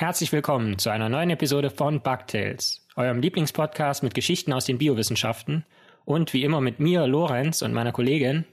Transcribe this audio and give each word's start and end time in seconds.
Herzlich 0.00 0.32
willkommen 0.32 0.78
zu 0.78 0.88
einer 0.88 1.10
neuen 1.10 1.28
Episode 1.28 1.68
von 1.68 2.00
Bugtails, 2.00 2.86
eurem 2.96 3.20
Lieblingspodcast 3.20 4.02
mit 4.02 4.14
Geschichten 4.14 4.50
aus 4.54 4.64
den 4.64 4.78
Biowissenschaften 4.78 5.66
und 6.06 6.32
wie 6.32 6.42
immer 6.42 6.62
mit 6.62 6.80
mir, 6.80 7.06
Lorenz 7.06 7.60
und 7.60 7.74
meiner 7.74 7.92
Kollegin 7.92 8.46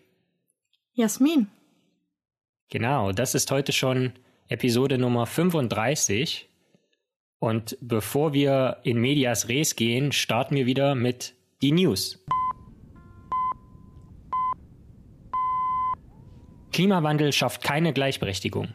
Jasmin. 0.91 1.47
Genau, 2.69 3.13
das 3.13 3.33
ist 3.33 3.49
heute 3.49 3.71
schon 3.71 4.11
Episode 4.49 4.97
Nummer 4.97 5.25
35. 5.25 6.49
Und 7.39 7.77
bevor 7.79 8.33
wir 8.33 8.79
in 8.83 8.99
Medias 8.99 9.47
Res 9.47 9.77
gehen, 9.77 10.11
starten 10.11 10.53
wir 10.53 10.65
wieder 10.65 10.95
mit 10.95 11.33
die 11.61 11.71
News. 11.71 12.25
Klimawandel 16.73 17.31
schafft 17.31 17.63
keine 17.63 17.93
Gleichberechtigung. 17.93 18.73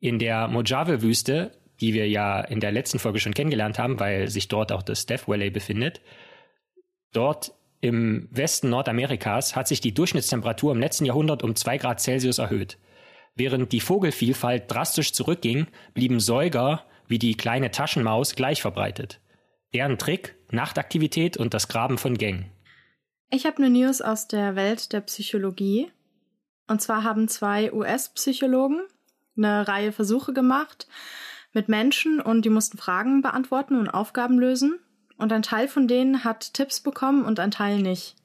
In 0.00 0.18
der 0.18 0.48
Mojave-Wüste, 0.48 1.52
die 1.80 1.94
wir 1.94 2.08
ja 2.08 2.40
in 2.40 2.60
der 2.60 2.72
letzten 2.72 2.98
Folge 2.98 3.20
schon 3.20 3.34
kennengelernt 3.34 3.78
haben, 3.78 4.00
weil 4.00 4.28
sich 4.28 4.48
dort 4.48 4.72
auch 4.72 4.82
das 4.82 5.06
Death 5.06 5.28
Valley 5.28 5.50
befindet, 5.50 6.00
dort 7.12 7.52
im 7.80 8.28
Westen 8.32 8.70
Nordamerikas 8.70 9.54
hat 9.54 9.68
sich 9.68 9.80
die 9.80 9.94
Durchschnittstemperatur 9.94 10.72
im 10.72 10.80
letzten 10.80 11.04
Jahrhundert 11.04 11.42
um 11.44 11.54
zwei 11.54 11.78
Grad 11.78 12.00
Celsius 12.00 12.38
erhöht. 12.38 12.78
Während 13.36 13.70
die 13.70 13.80
Vogelvielfalt 13.80 14.64
drastisch 14.68 15.12
zurückging, 15.12 15.68
blieben 15.94 16.18
Säuger 16.18 16.84
wie 17.06 17.20
die 17.20 17.36
kleine 17.36 17.70
Taschenmaus 17.70 18.34
gleich 18.34 18.60
verbreitet. 18.60 19.20
Deren 19.74 19.96
Trick, 19.96 20.34
Nachtaktivität 20.50 21.36
und 21.36 21.54
das 21.54 21.68
Graben 21.68 21.98
von 21.98 22.18
Gängen. 22.18 22.50
Ich 23.30 23.46
habe 23.46 23.58
eine 23.58 23.70
News 23.70 24.00
aus 24.00 24.26
der 24.26 24.56
Welt 24.56 24.92
der 24.92 25.02
Psychologie. 25.02 25.90
Und 26.66 26.82
zwar 26.82 27.04
haben 27.04 27.28
zwei 27.28 27.72
US-Psychologen 27.72 28.82
eine 29.36 29.68
Reihe 29.68 29.92
Versuche 29.92 30.32
gemacht 30.32 30.88
mit 31.52 31.68
Menschen 31.68 32.20
und 32.20 32.44
die 32.44 32.50
mussten 32.50 32.78
Fragen 32.78 33.22
beantworten 33.22 33.76
und 33.76 33.88
Aufgaben 33.88 34.38
lösen. 34.38 34.78
Und 35.16 35.32
ein 35.32 35.42
Teil 35.42 35.66
von 35.66 35.88
denen 35.88 36.24
hat 36.24 36.54
Tipps 36.54 36.80
bekommen 36.80 37.24
und 37.24 37.40
ein 37.40 37.50
Teil 37.50 37.82
nicht. 37.82 38.16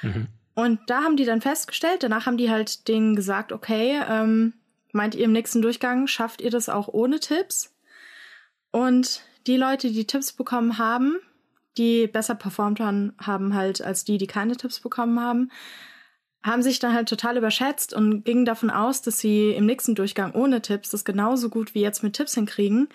Mhm. 0.00 0.28
Und 0.54 0.80
da 0.86 1.02
haben 1.02 1.16
die 1.16 1.24
dann 1.24 1.40
festgestellt, 1.40 2.02
danach 2.02 2.26
haben 2.26 2.36
die 2.36 2.50
halt 2.50 2.88
denen 2.88 3.16
gesagt, 3.16 3.52
okay, 3.52 4.00
ähm, 4.08 4.54
meint 4.92 5.14
ihr 5.14 5.24
im 5.24 5.32
nächsten 5.32 5.62
Durchgang, 5.62 6.06
schafft 6.06 6.40
ihr 6.40 6.50
das 6.50 6.68
auch 6.68 6.88
ohne 6.88 7.20
Tipps? 7.20 7.74
Und 8.70 9.22
die 9.46 9.56
Leute, 9.56 9.90
die 9.90 10.06
Tipps 10.06 10.32
bekommen 10.32 10.78
haben, 10.78 11.16
die 11.78 12.06
besser 12.06 12.34
performt 12.34 12.80
haben, 12.80 13.14
haben 13.18 13.54
halt 13.54 13.82
als 13.82 14.04
die, 14.04 14.18
die 14.18 14.26
keine 14.26 14.56
Tipps 14.56 14.80
bekommen 14.80 15.20
haben, 15.20 15.50
haben 16.42 16.62
sich 16.62 16.78
dann 16.78 16.94
halt 16.94 17.08
total 17.08 17.36
überschätzt 17.36 17.94
und 17.94 18.24
gingen 18.24 18.44
davon 18.44 18.70
aus, 18.70 19.02
dass 19.02 19.18
sie 19.18 19.50
im 19.50 19.66
nächsten 19.66 19.94
Durchgang 19.94 20.32
ohne 20.32 20.60
Tipps 20.60 20.90
das 20.90 21.04
genauso 21.04 21.48
gut 21.48 21.74
wie 21.74 21.80
jetzt 21.80 22.02
mit 22.02 22.14
Tipps 22.14 22.34
hinkriegen 22.34 22.88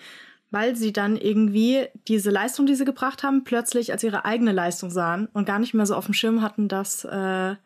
weil 0.50 0.76
sie 0.76 0.92
dann 0.92 1.16
irgendwie 1.16 1.88
diese 2.06 2.30
Leistung, 2.30 2.66
die 2.66 2.74
sie 2.74 2.84
gebracht 2.84 3.22
haben, 3.22 3.44
plötzlich 3.44 3.92
als 3.92 4.02
ihre 4.02 4.24
eigene 4.24 4.52
Leistung 4.52 4.90
sahen 4.90 5.28
und 5.32 5.44
gar 5.44 5.58
nicht 5.58 5.74
mehr 5.74 5.86
so 5.86 5.94
auf 5.94 6.06
dem 6.06 6.14
Schirm 6.14 6.42
hatten, 6.42 6.68
dass, 6.68 7.04
äh, 7.04 7.56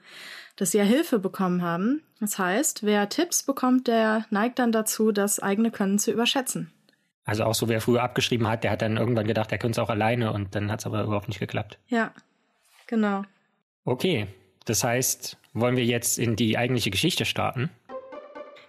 dass 0.56 0.70
sie 0.70 0.78
ja 0.78 0.84
Hilfe 0.84 1.18
bekommen 1.18 1.62
haben. 1.62 2.02
Das 2.20 2.38
heißt, 2.38 2.82
wer 2.82 3.08
Tipps 3.08 3.42
bekommt, 3.44 3.86
der 3.86 4.26
neigt 4.30 4.58
dann 4.58 4.72
dazu, 4.72 5.12
das 5.12 5.40
eigene 5.40 5.70
Können 5.70 5.98
zu 5.98 6.12
überschätzen. 6.12 6.72
Also 7.24 7.44
auch 7.44 7.54
so, 7.54 7.68
wer 7.68 7.80
früher 7.80 8.02
abgeschrieben 8.02 8.48
hat, 8.48 8.64
der 8.64 8.72
hat 8.72 8.82
dann 8.82 8.96
irgendwann 8.96 9.28
gedacht, 9.28 9.52
er 9.52 9.58
könnte 9.58 9.80
es 9.80 9.84
auch 9.84 9.90
alleine 9.90 10.32
und 10.32 10.56
dann 10.56 10.72
hat 10.72 10.80
es 10.80 10.86
aber 10.86 11.04
überhaupt 11.04 11.28
nicht 11.28 11.38
geklappt. 11.38 11.78
Ja, 11.86 12.12
genau. 12.88 13.22
Okay, 13.84 14.26
das 14.64 14.82
heißt, 14.82 15.36
wollen 15.52 15.76
wir 15.76 15.84
jetzt 15.84 16.18
in 16.18 16.36
die 16.36 16.56
eigentliche 16.58 16.90
Geschichte 16.90 17.24
starten? 17.24 17.70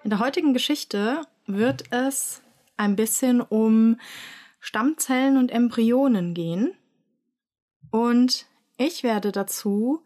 In 0.04 0.10
der 0.10 0.20
heutigen 0.20 0.54
Geschichte 0.54 1.22
wird 1.46 1.84
es 1.92 2.42
ein 2.78 2.96
bisschen 2.96 3.42
um 3.42 4.00
Stammzellen 4.60 5.38
und 5.38 5.52
Embryonen 5.52 6.34
gehen. 6.34 6.74
Und 7.92 8.46
ich 8.78 9.04
werde 9.04 9.32
dazu 9.32 10.04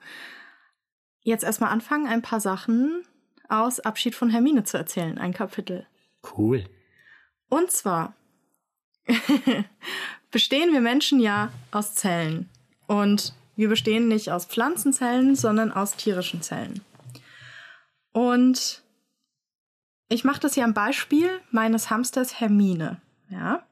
jetzt 1.21 1.43
erstmal 1.43 1.71
anfangen, 1.71 2.07
ein 2.07 2.21
paar 2.21 2.39
Sachen 2.39 3.03
aus 3.49 3.79
Abschied 3.79 4.15
von 4.15 4.29
Hermine 4.29 4.63
zu 4.63 4.77
erzählen, 4.77 5.17
ein 5.17 5.33
Kapitel. 5.33 5.87
Cool. 6.37 6.65
Und 7.49 7.71
zwar 7.71 8.15
bestehen 10.31 10.73
wir 10.73 10.81
Menschen 10.81 11.19
ja 11.19 11.51
aus 11.71 11.95
Zellen. 11.95 12.49
Und 12.87 13.33
wir 13.57 13.69
bestehen 13.69 14.07
nicht 14.07 14.31
aus 14.31 14.45
Pflanzenzellen, 14.45 15.35
sondern 15.35 15.71
aus 15.71 15.95
tierischen 15.95 16.41
Zellen. 16.41 16.81
Und 18.13 18.83
ich 20.09 20.23
mache 20.23 20.39
das 20.39 20.53
hier 20.53 20.63
am 20.63 20.75
Beispiel 20.75 21.29
meines 21.51 21.89
Hamsters 21.89 22.39
Hermine. 22.39 23.01
Ja. 23.29 23.63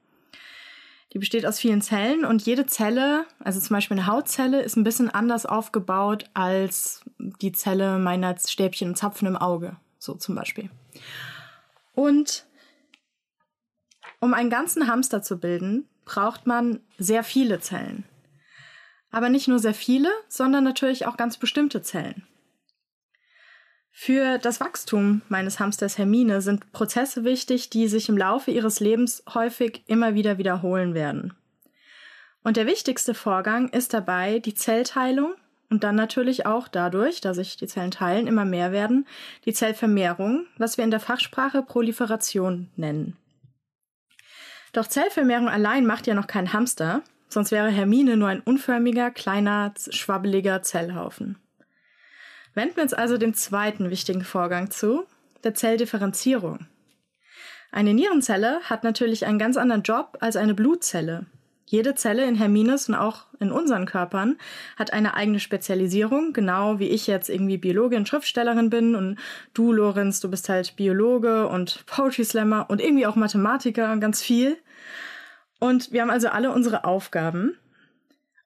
Die 1.13 1.19
besteht 1.19 1.45
aus 1.45 1.59
vielen 1.59 1.81
Zellen 1.81 2.25
und 2.25 2.41
jede 2.41 2.65
Zelle, 2.65 3.25
also 3.39 3.59
zum 3.59 3.75
Beispiel 3.75 3.97
eine 3.97 4.07
Hautzelle, 4.07 4.61
ist 4.63 4.75
ein 4.75 4.83
bisschen 4.83 5.09
anders 5.09 5.45
aufgebaut 5.45 6.25
als 6.33 7.05
die 7.17 7.53
Zelle 7.53 7.99
meiner 7.99 8.35
Stäbchen 8.37 8.89
und 8.89 8.95
Zapfen 8.95 9.27
im 9.27 9.37
Auge. 9.37 9.77
So 9.99 10.15
zum 10.15 10.35
Beispiel. 10.35 10.69
Und 11.93 12.45
um 14.19 14.33
einen 14.33 14.49
ganzen 14.49 14.87
Hamster 14.87 15.21
zu 15.21 15.37
bilden, 15.37 15.87
braucht 16.05 16.47
man 16.47 16.79
sehr 16.97 17.23
viele 17.23 17.59
Zellen. 17.59 18.03
Aber 19.15 19.29
nicht 19.29 19.47
nur 19.47 19.59
sehr 19.59 19.73
viele, 19.73 20.09
sondern 20.27 20.65
natürlich 20.65 21.05
auch 21.05 21.15
ganz 21.15 21.37
bestimmte 21.37 21.81
Zellen. 21.81 22.27
Für 23.89 24.39
das 24.39 24.59
Wachstum 24.59 25.21
meines 25.29 25.57
Hamsters 25.57 25.97
Hermine 25.97 26.41
sind 26.41 26.73
Prozesse 26.73 27.23
wichtig, 27.23 27.69
die 27.69 27.87
sich 27.87 28.09
im 28.09 28.17
Laufe 28.17 28.51
ihres 28.51 28.81
Lebens 28.81 29.23
häufig 29.33 29.83
immer 29.87 30.15
wieder 30.15 30.37
wiederholen 30.37 30.93
werden. 30.95 31.33
Und 32.43 32.57
der 32.57 32.67
wichtigste 32.67 33.13
Vorgang 33.13 33.69
ist 33.69 33.93
dabei 33.93 34.39
die 34.39 34.53
Zellteilung 34.53 35.33
und 35.69 35.85
dann 35.85 35.95
natürlich 35.95 36.45
auch 36.45 36.67
dadurch, 36.67 37.21
dass 37.21 37.37
sich 37.37 37.55
die 37.55 37.67
Zellen 37.67 37.91
teilen, 37.91 38.27
immer 38.27 38.43
mehr 38.43 38.73
werden, 38.73 39.07
die 39.45 39.53
Zellvermehrung, 39.53 40.45
was 40.57 40.75
wir 40.75 40.83
in 40.83 40.91
der 40.91 40.99
Fachsprache 40.99 41.61
Proliferation 41.61 42.69
nennen. 42.75 43.15
Doch 44.73 44.87
Zellvermehrung 44.87 45.47
allein 45.47 45.85
macht 45.85 46.05
ja 46.05 46.15
noch 46.15 46.27
keinen 46.27 46.51
Hamster, 46.51 47.01
sonst 47.27 47.51
wäre 47.51 47.69
Hermine 47.69 48.17
nur 48.17 48.27
ein 48.27 48.41
unförmiger, 48.41 49.11
kleiner, 49.11 49.73
schwabbeliger 49.89 50.61
Zellhaufen. 50.61 51.37
Wenden 52.53 52.77
wir 52.77 52.83
uns 52.83 52.93
also 52.93 53.17
dem 53.17 53.33
zweiten 53.33 53.89
wichtigen 53.89 54.23
Vorgang 54.23 54.71
zu, 54.71 55.05
der 55.43 55.53
Zelldifferenzierung. 55.53 56.67
Eine 57.71 57.93
Nierenzelle 57.93 58.61
hat 58.63 58.83
natürlich 58.85 59.25
einen 59.25 59.39
ganz 59.39 59.57
anderen 59.57 59.83
Job 59.83 60.17
als 60.21 60.37
eine 60.37 60.53
Blutzelle. 60.53 61.25
Jede 61.67 61.95
Zelle 61.95 62.25
in 62.25 62.35
Hermines 62.35 62.87
und 62.87 62.95
auch 62.95 63.25
in 63.39 63.51
unseren 63.51 63.87
Körpern 63.87 64.37
hat 64.77 64.93
eine 64.93 65.15
eigene 65.15 65.39
Spezialisierung, 65.39 66.31
genau 66.31 66.77
wie 66.77 66.89
ich 66.89 67.07
jetzt 67.07 67.27
irgendwie 67.27 67.57
Biologin, 67.57 68.05
Schriftstellerin 68.05 68.69
bin 68.69 68.95
und 68.95 69.17
du, 69.53 69.73
Lorenz, 69.73 70.19
du 70.19 70.29
bist 70.29 70.47
halt 70.47 70.75
Biologe 70.75 71.47
und 71.47 71.85
Poetry 71.87 72.23
Slammer 72.23 72.67
und 72.69 72.81
irgendwie 72.81 73.07
auch 73.07 73.15
Mathematiker 73.15 73.91
und 73.91 73.99
ganz 73.99 74.21
viel. 74.21 74.57
Und 75.59 75.91
wir 75.91 76.01
haben 76.01 76.09
also 76.09 76.29
alle 76.29 76.51
unsere 76.51 76.83
Aufgaben 76.83 77.57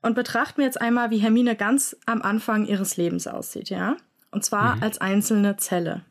und 0.02 0.16
betrachten 0.16 0.58
wir 0.58 0.66
jetzt 0.66 0.82
einmal, 0.82 1.10
wie 1.10 1.18
Hermine 1.18 1.56
ganz 1.56 1.96
am 2.06 2.22
Anfang 2.22 2.66
ihres 2.66 2.98
Lebens 2.98 3.28
aussieht, 3.28 3.70
ja? 3.70 3.98
Und 4.32 4.46
zwar 4.46 4.78
mhm. 4.78 4.84
als 4.84 5.00
einzelne 5.00 5.58
Zelle. 5.58 6.06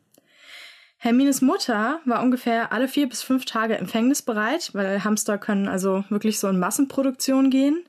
Hermines 1.01 1.41
Mutter 1.41 2.01
war 2.05 2.23
ungefähr 2.23 2.73
alle 2.73 2.89
vier 2.89 3.09
bis 3.09 3.23
fünf 3.23 3.45
Tage 3.45 3.79
empfängnisbereit, 3.79 4.75
weil 4.75 5.05
Hamster 5.05 5.39
können 5.39 5.69
also 5.69 6.05
wirklich 6.09 6.41
so 6.41 6.49
in 6.49 6.59
Massenproduktion 6.59 7.51
gehen. 7.51 7.85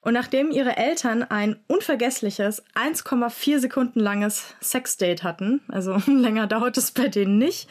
Und 0.00 0.12
nachdem 0.12 0.50
ihre 0.50 0.76
Eltern 0.76 1.22
ein 1.22 1.56
unvergessliches 1.68 2.64
1,4 2.74 3.60
Sekunden 3.60 4.00
langes 4.00 4.54
Sexdate 4.60 5.22
hatten, 5.22 5.62
also 5.68 6.02
länger 6.06 6.48
dauert 6.48 6.76
es 6.76 6.90
bei 6.90 7.08
denen 7.08 7.38
nicht, 7.38 7.68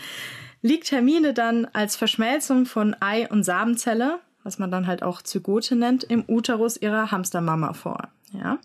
liegt 0.62 0.92
Hermine 0.92 1.34
dann 1.34 1.66
als 1.74 1.98
Verschmelzung 1.98 2.66
von 2.66 2.96
Ei- 3.02 3.30
und 3.30 3.44
Samenzelle 3.44 4.20
was 4.46 4.60
man 4.60 4.72
dann 4.72 4.88
halt 4.88 5.04
auch 5.04 5.24
Zygote 5.24 5.76
nennt, 5.76 6.04
im 6.04 6.24
Uterus 6.28 6.78
ihrer 6.78 7.12
Hamstermama 7.12 7.74
vor. 7.74 8.10
Ja? 8.32 8.60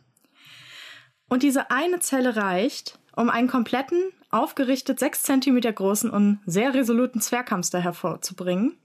Und 1.29 1.43
diese 1.43 1.71
eine 1.71 2.01
Zelle 2.01 2.37
reicht, 2.37 2.99
um 3.17 3.31
einen 3.31 3.49
kompletten, 3.49 4.03
aufgerichtet 4.31 5.01
sechs 5.01 5.23
Zentimeter 5.23 5.73
großen 5.73 6.11
und 6.11 6.41
sehr 6.45 6.75
resoluten 6.75 7.21
Zwerghamster 7.21 7.81
hervorzubringen. 7.81 8.77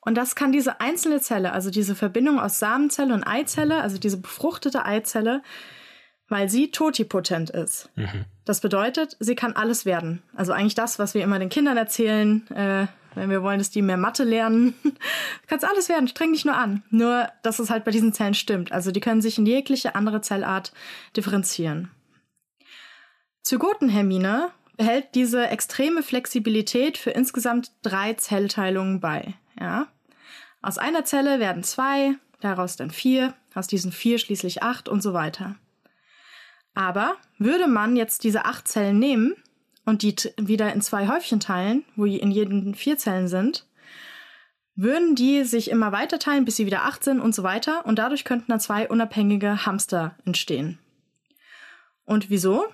Und 0.00 0.14
das 0.14 0.34
kann 0.34 0.50
diese 0.50 0.80
einzelne 0.80 1.20
Zelle, 1.20 1.52
also 1.52 1.70
diese 1.70 1.94
Verbindung 1.94 2.40
aus 2.40 2.58
Samenzelle 2.58 3.12
und 3.12 3.24
Eizelle, 3.24 3.82
also 3.82 3.98
diese 3.98 4.16
befruchtete 4.16 4.86
Eizelle, 4.86 5.42
weil 6.28 6.48
sie 6.48 6.70
totipotent 6.70 7.50
ist. 7.50 7.90
Mhm. 7.96 8.24
Das 8.46 8.60
bedeutet, 8.60 9.16
sie 9.20 9.34
kann 9.34 9.52
alles 9.52 9.84
werden. 9.84 10.22
Also 10.34 10.52
eigentlich 10.52 10.74
das, 10.74 10.98
was 10.98 11.12
wir 11.12 11.22
immer 11.22 11.38
den 11.38 11.50
Kindern 11.50 11.76
erzählen, 11.76 12.46
äh, 12.50 12.86
wenn 13.14 13.30
wir 13.30 13.42
wollen, 13.42 13.58
dass 13.58 13.70
die 13.70 13.82
mehr 13.82 13.96
Mathe 13.96 14.24
lernen. 14.24 14.74
Kannst 15.46 15.64
alles 15.64 15.88
werden, 15.88 16.08
streng 16.08 16.32
dich 16.32 16.44
nur 16.44 16.56
an. 16.56 16.82
Nur, 16.90 17.28
dass 17.42 17.58
es 17.58 17.70
halt 17.70 17.84
bei 17.84 17.90
diesen 17.90 18.12
Zellen 18.12 18.34
stimmt. 18.34 18.72
Also 18.72 18.90
die 18.90 19.00
können 19.00 19.22
sich 19.22 19.38
in 19.38 19.46
jegliche 19.46 19.94
andere 19.94 20.20
Zellart 20.20 20.72
differenzieren. 21.16 21.90
Zygotenhermine 23.42 24.50
behält 24.76 25.14
diese 25.14 25.48
extreme 25.48 26.02
Flexibilität 26.02 26.98
für 26.98 27.10
insgesamt 27.10 27.72
drei 27.82 28.14
Zellteilungen 28.14 29.00
bei. 29.00 29.34
Ja? 29.58 29.88
Aus 30.62 30.78
einer 30.78 31.04
Zelle 31.04 31.40
werden 31.40 31.64
zwei, 31.64 32.14
daraus 32.40 32.76
dann 32.76 32.90
vier, 32.90 33.34
aus 33.54 33.66
diesen 33.66 33.92
vier 33.92 34.18
schließlich 34.18 34.62
acht 34.62 34.88
und 34.88 35.02
so 35.02 35.14
weiter. 35.14 35.56
Aber 36.74 37.16
würde 37.38 37.66
man 37.66 37.96
jetzt 37.96 38.22
diese 38.22 38.44
acht 38.44 38.68
Zellen 38.68 38.98
nehmen 38.98 39.34
und 39.88 40.02
die 40.02 40.14
wieder 40.36 40.70
in 40.74 40.82
zwei 40.82 41.08
Häufchen 41.08 41.40
teilen, 41.40 41.82
wo 41.96 42.04
in 42.04 42.30
jedem 42.30 42.74
vier 42.74 42.98
Zellen 42.98 43.26
sind, 43.26 43.66
würden 44.74 45.14
die 45.14 45.44
sich 45.44 45.70
immer 45.70 45.92
weiter 45.92 46.18
teilen, 46.18 46.44
bis 46.44 46.56
sie 46.56 46.66
wieder 46.66 46.84
acht 46.84 47.02
sind 47.02 47.20
und 47.20 47.34
so 47.34 47.42
weiter. 47.42 47.86
Und 47.86 47.98
dadurch 47.98 48.24
könnten 48.24 48.50
dann 48.50 48.60
zwei 48.60 48.86
unabhängige 48.86 49.64
Hamster 49.64 50.14
entstehen. 50.26 50.78
Und 52.04 52.28
wieso? 52.28 52.66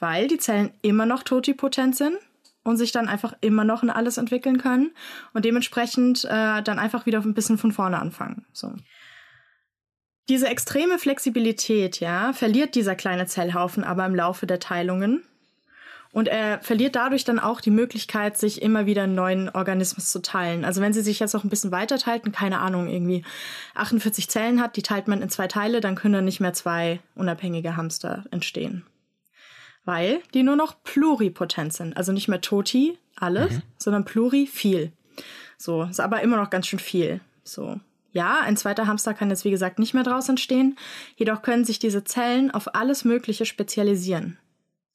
Weil 0.00 0.26
die 0.26 0.38
Zellen 0.38 0.72
immer 0.82 1.06
noch 1.06 1.22
totipotent 1.22 1.94
sind 1.94 2.16
und 2.64 2.76
sich 2.76 2.90
dann 2.90 3.08
einfach 3.08 3.34
immer 3.40 3.62
noch 3.62 3.84
in 3.84 3.90
alles 3.90 4.18
entwickeln 4.18 4.58
können 4.58 4.90
und 5.34 5.44
dementsprechend 5.44 6.24
äh, 6.24 6.60
dann 6.62 6.80
einfach 6.80 7.06
wieder 7.06 7.20
ein 7.20 7.34
bisschen 7.34 7.58
von 7.58 7.70
vorne 7.70 8.00
anfangen. 8.00 8.46
So. 8.52 8.74
Diese 10.28 10.48
extreme 10.48 10.98
Flexibilität, 10.98 12.00
ja, 12.00 12.32
verliert 12.32 12.74
dieser 12.74 12.96
kleine 12.96 13.26
Zellhaufen 13.26 13.84
aber 13.84 14.04
im 14.06 14.16
Laufe 14.16 14.48
der 14.48 14.58
Teilungen. 14.58 15.22
Und 16.12 16.26
er 16.26 16.60
verliert 16.60 16.96
dadurch 16.96 17.24
dann 17.24 17.38
auch 17.38 17.60
die 17.60 17.70
Möglichkeit, 17.70 18.38
sich 18.38 18.62
immer 18.62 18.86
wieder 18.86 19.02
einen 19.02 19.14
neuen 19.14 19.50
Organismus 19.50 20.10
zu 20.10 20.22
teilen. 20.22 20.64
Also 20.64 20.80
wenn 20.80 20.94
sie 20.94 21.02
sich 21.02 21.20
jetzt 21.20 21.34
auch 21.34 21.44
ein 21.44 21.50
bisschen 21.50 21.70
weiter 21.70 21.98
teilten, 21.98 22.32
keine 22.32 22.60
Ahnung, 22.60 22.88
irgendwie 22.88 23.24
48 23.74 24.28
Zellen 24.28 24.60
hat, 24.60 24.76
die 24.76 24.82
teilt 24.82 25.06
man 25.06 25.20
in 25.20 25.28
zwei 25.28 25.48
Teile, 25.48 25.80
dann 25.80 25.96
können 25.96 26.14
dann 26.14 26.24
nicht 26.24 26.40
mehr 26.40 26.54
zwei 26.54 27.00
unabhängige 27.14 27.76
Hamster 27.76 28.24
entstehen. 28.30 28.84
Weil 29.84 30.20
die 30.32 30.42
nur 30.42 30.56
noch 30.56 30.82
pluripotent 30.82 31.72
sind. 31.74 31.96
Also 31.96 32.12
nicht 32.12 32.28
mehr 32.28 32.40
toti, 32.40 32.98
alles, 33.16 33.52
mhm. 33.52 33.62
sondern 33.76 34.04
pluri, 34.04 34.46
viel. 34.46 34.92
So, 35.58 35.82
ist 35.84 36.00
aber 36.00 36.22
immer 36.22 36.36
noch 36.36 36.50
ganz 36.50 36.66
schön 36.66 36.78
viel. 36.78 37.20
So. 37.44 37.80
Ja, 38.12 38.40
ein 38.40 38.56
zweiter 38.56 38.86
Hamster 38.86 39.12
kann 39.12 39.28
jetzt 39.28 39.44
wie 39.44 39.50
gesagt 39.50 39.78
nicht 39.78 39.92
mehr 39.92 40.02
draus 40.02 40.28
entstehen, 40.28 40.78
jedoch 41.16 41.42
können 41.42 41.64
sich 41.64 41.78
diese 41.78 42.04
Zellen 42.04 42.50
auf 42.50 42.74
alles 42.74 43.04
Mögliche 43.04 43.44
spezialisieren. 43.44 44.38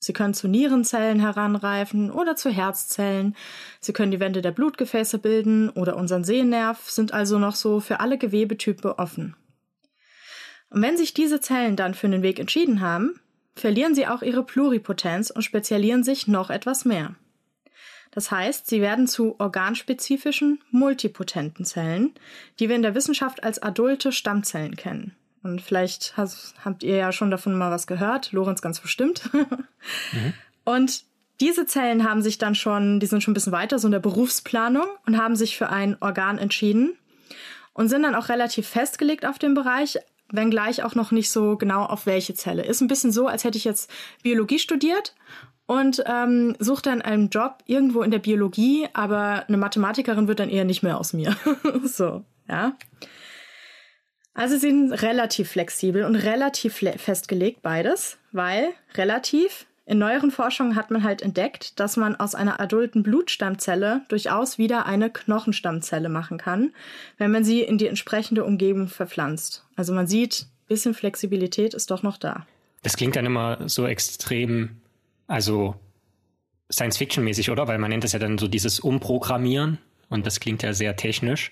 Sie 0.04 0.12
können 0.14 0.34
zu 0.34 0.50
Nierenzellen 0.50 1.22
heranreifen 1.22 2.12
oder 2.12 2.36
zu 2.36 2.50
Herzzellen. 2.50 3.36
Sie 3.80 3.94
können 3.94 4.12
die 4.12 4.20
Wände 4.20 4.42
der 4.42 4.52
Blutgefäße 4.52 5.18
bilden 5.18 5.70
oder 5.70 5.96
unseren 5.96 6.26
Sehnerv, 6.26 6.90
sind 6.90 7.14
also 7.14 7.40
noch 7.40 7.56
so 7.56 7.80
für 7.80 8.02
alle 8.02 8.18
Gewebetype 8.18 9.00
offen. 9.00 9.36
Und 10.70 10.82
wenn 10.82 10.98
sich 10.98 11.14
diese 11.14 11.40
Zellen 11.40 11.78
dann 11.78 11.94
für 11.94 12.10
den 12.10 12.22
Weg 12.22 12.40
entschieden 12.40 12.82
haben, 12.82 13.20
verlieren 13.56 13.96
sie 13.96 14.08
auch 14.08 14.22
ihre 14.24 14.44
Pluripotenz 14.44 15.30
und 15.30 15.44
spezialisieren 15.44 16.04
sich 16.04 16.28
noch 16.28 16.50
etwas 16.50 16.84
mehr. 16.84 17.16
Das 18.12 18.30
heißt, 18.30 18.68
sie 18.68 18.82
werden 18.82 19.08
zu 19.08 19.40
organspezifischen, 19.40 20.62
multipotenten 20.70 21.64
Zellen, 21.64 22.14
die 22.60 22.68
wir 22.68 22.76
in 22.76 22.82
der 22.82 22.94
Wissenschaft 22.94 23.44
als 23.44 23.62
adulte 23.62 24.12
Stammzellen 24.12 24.76
kennen. 24.76 25.16
Und 25.44 25.62
vielleicht 25.62 26.16
has, 26.16 26.54
habt 26.64 26.84
ihr 26.84 26.96
ja 26.96 27.12
schon 27.12 27.30
davon 27.30 27.58
mal 27.58 27.70
was 27.70 27.86
gehört, 27.86 28.32
Lorenz 28.32 28.62
ganz 28.62 28.80
bestimmt. 28.80 29.30
mhm. 29.34 30.34
Und 30.64 31.04
diese 31.42 31.66
Zellen 31.66 32.08
haben 32.10 32.22
sich 32.22 32.38
dann 32.38 32.56
schon, 32.56 33.00
die 33.02 33.06
sind 33.06 33.22
schon 33.22 33.32
ein 33.32 33.36
bisschen 33.36 33.52
weiter, 33.52 33.78
so 33.78 33.88
in 33.88 33.92
der 33.92 34.00
Berufsplanung 34.00 34.88
und 35.06 35.18
haben 35.18 35.36
sich 35.36 35.58
für 35.58 35.70
ein 35.70 35.98
Organ 36.00 36.38
entschieden 36.38 36.98
und 37.74 37.90
sind 37.90 38.04
dann 38.04 38.16
auch 38.16 38.30
relativ 38.30 38.68
festgelegt 38.68 39.26
auf 39.26 39.40
dem 39.40 39.54
Bereich, 39.54 40.00
wenngleich 40.32 40.84
auch 40.84 40.96
noch 40.96 41.12
nicht 41.12 41.32
so 41.32 41.58
genau 41.58 41.84
auf 41.84 42.06
welche 42.06 42.34
Zelle. 42.34 42.64
Ist 42.64 42.82
ein 42.82 42.88
bisschen 42.88 43.12
so, 43.12 43.28
als 43.28 43.44
hätte 43.44 43.58
ich 43.58 43.66
jetzt 43.66 43.92
Biologie 44.22 44.60
studiert 44.60 45.16
und 45.66 46.04
ähm, 46.06 46.56
suche 46.60 46.84
dann 46.84 47.02
einen 47.02 47.30
Job 47.30 47.58
irgendwo 47.66 48.04
in 48.04 48.12
der 48.12 48.20
Biologie, 48.20 48.88
aber 48.94 49.44
eine 49.48 49.58
Mathematikerin 49.58 50.28
wird 50.28 50.40
dann 50.40 50.50
eher 50.50 50.66
nicht 50.66 50.84
mehr 50.84 50.98
aus 50.98 51.14
mir. 51.14 51.36
so, 51.84 52.24
ja. 52.48 52.74
Also 54.34 54.56
sie 54.56 54.70
sind 54.70 54.94
relativ 54.94 55.52
flexibel 55.52 56.04
und 56.04 56.16
relativ 56.16 56.84
festgelegt 56.98 57.62
beides, 57.62 58.18
weil 58.32 58.70
relativ 58.96 59.66
in 59.86 59.98
neueren 59.98 60.32
Forschungen 60.32 60.76
hat 60.76 60.92
man 60.92 61.04
halt 61.04 61.22
entdeckt, 61.22 61.80
dass 61.80 61.98
man 61.98 62.16
aus 62.16 62.36
einer 62.36 62.60
adulten 62.60 63.04
Blutstammzelle 63.04 64.02
durchaus 64.08 64.58
wieder 64.58 64.86
eine 64.86 65.10
Knochenstammzelle 65.10 66.08
machen 66.08 66.38
kann, 66.38 66.72
wenn 67.18 67.32
man 67.32 67.44
sie 67.44 67.62
in 67.62 67.78
die 67.78 67.88
entsprechende 67.88 68.46
Umgebung 68.46 68.88
verpflanzt. 68.88 69.66
Also 69.76 69.94
man 69.94 70.08
sieht, 70.08 70.48
bisschen 70.68 70.94
Flexibilität 70.94 71.74
ist 71.74 71.92
doch 71.92 72.02
noch 72.02 72.18
da. 72.18 72.48
Das 72.82 72.96
klingt 72.96 73.18
dann 73.18 73.26
immer 73.26 73.68
so 73.68 73.86
extrem 73.86 74.78
also 75.28 75.76
Science-Fiction-mäßig, 76.72 77.52
oder? 77.52 77.68
Weil 77.68 77.78
man 77.78 77.90
nennt 77.90 78.04
das 78.04 78.14
ja 78.14 78.20
dann 78.20 78.38
so 78.38 78.48
dieses 78.48 78.80
Umprogrammieren 78.80 79.78
und 80.10 80.26
das 80.26 80.40
klingt 80.40 80.64
ja 80.64 80.74
sehr 80.74 80.96
technisch. 80.96 81.52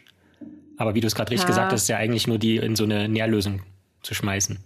Aber 0.81 0.95
wie 0.95 1.01
du 1.01 1.07
es 1.07 1.15
gerade 1.15 1.31
richtig 1.31 1.43
ja. 1.47 1.55
gesagt 1.55 1.71
hast, 1.71 1.83
ist 1.83 1.87
ja 1.87 1.97
eigentlich 1.97 2.27
nur 2.27 2.39
die 2.39 2.57
in 2.57 2.75
so 2.75 2.83
eine 2.83 3.07
Nährlösung 3.07 3.61
zu 4.01 4.13
schmeißen. 4.13 4.59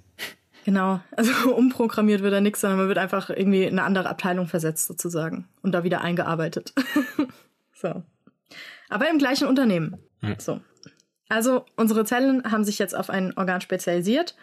Genau, 0.64 1.00
also 1.16 1.32
umprogrammiert 1.56 2.24
wird 2.24 2.34
da 2.34 2.42
nichts, 2.42 2.62
sondern 2.62 2.80
man 2.80 2.88
wird 2.88 2.98
einfach 2.98 3.30
irgendwie 3.30 3.64
in 3.64 3.78
eine 3.78 3.84
andere 3.84 4.10
Abteilung 4.10 4.48
versetzt 4.48 4.88
sozusagen 4.88 5.48
und 5.62 5.74
da 5.74 5.84
wieder 5.84 6.02
eingearbeitet. 6.02 6.74
so. 7.74 8.04
Aber 8.90 9.10
im 9.10 9.18
gleichen 9.18 9.48
Unternehmen. 9.48 9.98
Hm. 10.22 10.36
So. 10.40 10.62
Also 11.28 11.66
unsere 11.76 12.06
Zellen 12.06 12.50
haben 12.52 12.64
sich 12.64 12.80
jetzt 12.80 12.96
auf 12.96 13.10
ein 13.10 13.38
Organ 13.38 13.62
spezialisiert 13.62 14.36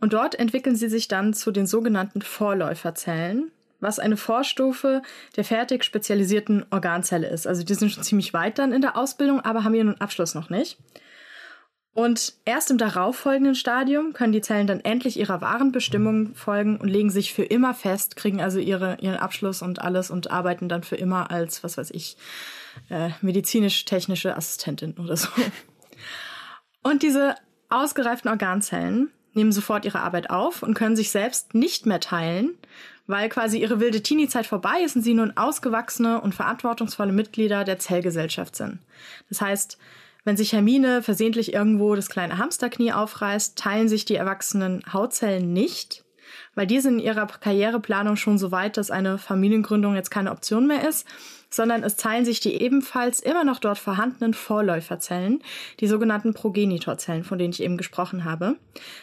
und 0.00 0.12
dort 0.12 0.34
entwickeln 0.34 0.76
sie 0.76 0.88
sich 0.88 1.08
dann 1.08 1.32
zu 1.32 1.50
den 1.50 1.66
sogenannten 1.66 2.22
Vorläuferzellen, 2.22 3.50
was 3.84 4.00
eine 4.00 4.16
Vorstufe 4.16 5.02
der 5.36 5.44
fertig 5.44 5.84
spezialisierten 5.84 6.66
Organzelle 6.70 7.28
ist. 7.28 7.46
Also 7.46 7.62
die 7.62 7.74
sind 7.74 7.90
schon 7.90 8.02
ziemlich 8.02 8.34
weit 8.34 8.58
dann 8.58 8.72
in 8.72 8.82
der 8.82 8.96
Ausbildung, 8.96 9.40
aber 9.40 9.62
haben 9.62 9.74
ihren 9.74 10.00
Abschluss 10.00 10.34
noch 10.34 10.50
nicht. 10.50 10.78
Und 11.94 12.34
erst 12.44 12.72
im 12.72 12.78
darauffolgenden 12.78 13.54
Stadium 13.54 14.14
können 14.14 14.32
die 14.32 14.40
Zellen 14.40 14.66
dann 14.66 14.80
endlich 14.80 15.16
ihrer 15.16 15.40
wahren 15.40 15.70
Bestimmung 15.70 16.34
folgen 16.34 16.76
und 16.76 16.88
legen 16.88 17.10
sich 17.10 17.32
für 17.32 17.44
immer 17.44 17.72
fest, 17.72 18.16
kriegen 18.16 18.40
also 18.42 18.58
ihre, 18.58 18.96
ihren 19.00 19.16
Abschluss 19.16 19.62
und 19.62 19.80
alles 19.80 20.10
und 20.10 20.32
arbeiten 20.32 20.68
dann 20.68 20.82
für 20.82 20.96
immer 20.96 21.30
als, 21.30 21.62
was 21.62 21.78
weiß 21.78 21.92
ich, 21.92 22.16
äh, 22.90 23.10
medizinisch-technische 23.20 24.36
Assistentin 24.36 24.96
oder 24.98 25.16
so. 25.16 25.28
Und 26.82 27.04
diese 27.04 27.36
ausgereiften 27.70 28.28
Organzellen 28.28 29.10
nehmen 29.32 29.52
sofort 29.52 29.84
ihre 29.84 30.00
Arbeit 30.00 30.30
auf 30.30 30.62
und 30.62 30.74
können 30.74 30.96
sich 30.96 31.10
selbst 31.10 31.54
nicht 31.54 31.86
mehr 31.86 32.00
teilen, 32.00 32.58
weil 33.06 33.28
quasi 33.28 33.58
ihre 33.58 33.80
wilde 33.80 34.02
Teenie-Zeit 34.02 34.46
vorbei 34.46 34.80
ist 34.84 34.96
und 34.96 35.02
sie 35.02 35.14
nun 35.14 35.36
ausgewachsene 35.36 36.20
und 36.20 36.34
verantwortungsvolle 36.34 37.12
Mitglieder 37.12 37.64
der 37.64 37.78
Zellgesellschaft 37.78 38.56
sind. 38.56 38.78
Das 39.28 39.40
heißt, 39.40 39.78
wenn 40.24 40.36
sich 40.38 40.54
Hermine 40.54 41.02
versehentlich 41.02 41.52
irgendwo 41.52 41.94
das 41.94 42.08
kleine 42.08 42.38
Hamsterknie 42.38 42.92
aufreißt, 42.92 43.58
teilen 43.58 43.88
sich 43.88 44.06
die 44.06 44.16
erwachsenen 44.16 44.82
Hautzellen 44.90 45.52
nicht, 45.52 46.04
weil 46.54 46.66
die 46.66 46.80
sind 46.80 46.94
in 46.94 47.04
ihrer 47.04 47.26
Karriereplanung 47.26 48.16
schon 48.16 48.38
so 48.38 48.50
weit, 48.50 48.78
dass 48.78 48.90
eine 48.90 49.18
Familiengründung 49.18 49.94
jetzt 49.94 50.10
keine 50.10 50.30
Option 50.30 50.66
mehr 50.66 50.88
ist, 50.88 51.06
sondern 51.54 51.82
es 51.82 51.96
teilen 51.96 52.24
sich 52.24 52.40
die 52.40 52.60
ebenfalls 52.60 53.20
immer 53.20 53.44
noch 53.44 53.58
dort 53.58 53.78
vorhandenen 53.78 54.34
Vorläuferzellen, 54.34 55.42
die 55.80 55.86
sogenannten 55.86 56.34
Progenitorzellen, 56.34 57.24
von 57.24 57.38
denen 57.38 57.52
ich 57.52 57.62
eben 57.62 57.76
gesprochen 57.76 58.24
habe, 58.24 58.56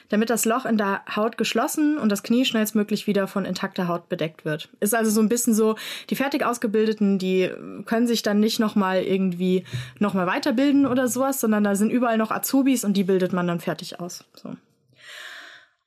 damit 0.10 0.30
das 0.30 0.46
Loch 0.46 0.66
in 0.66 0.78
der 0.78 1.02
Haut 1.16 1.38
geschlossen 1.38 1.98
und 1.98 2.10
das 2.10 2.24
Knie 2.24 2.46
schnellstmöglich 2.46 3.08
wieder 3.08 3.28
von 3.28 3.46
intakter 3.46 3.88
Haut 3.88 4.10
bedeckt 4.10 4.46
wird. 4.46 4.70
Ist 4.80 4.96
also 4.96 5.12
so 5.12 5.22
ein 5.22 5.30
bisschen 5.30 5.54
so, 5.54 5.76
die 6.10 6.16
fertig 6.16 6.46
ausgebildeten, 6.46 7.18
die 7.18 7.50
können 7.86 8.08
sich 8.08 8.24
dann 8.24 8.40
nicht 8.40 8.60
nochmal 8.60 9.04
irgendwie 9.04 9.66
nochmal 10.00 10.28
weiterbilden 10.28 10.86
oder 10.86 11.08
sowas, 11.08 11.40
sondern 11.40 11.64
da 11.64 11.76
sind 11.76 11.92
überall 11.92 12.18
noch 12.18 12.32
Azubis 12.32 12.84
und 12.84 12.98
die 12.98 13.04
bildet 13.04 13.34
man 13.34 13.48
dann 13.48 13.60
fertig 13.60 14.00
aus. 14.00 14.26
So. 14.36 14.56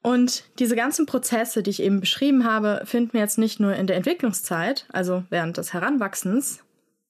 Und 0.05 0.45
diese 0.59 0.77
ganzen 0.77 1.07
Prozesse, 1.07 1.63
die 1.63 1.71
ich 1.71 1.83
eben 1.83 2.01
beschrieben 2.01 2.45
habe, 2.45 2.83
finden 2.85 3.15
wir 3.15 3.21
jetzt 3.21 3.39
nicht 3.39 3.59
nur 3.59 3.75
in 3.75 3.87
der 3.87 3.97
Entwicklungszeit, 3.97 4.87
also 4.93 5.25
während 5.31 5.57
des 5.57 5.73
Heranwachsens, 5.73 6.63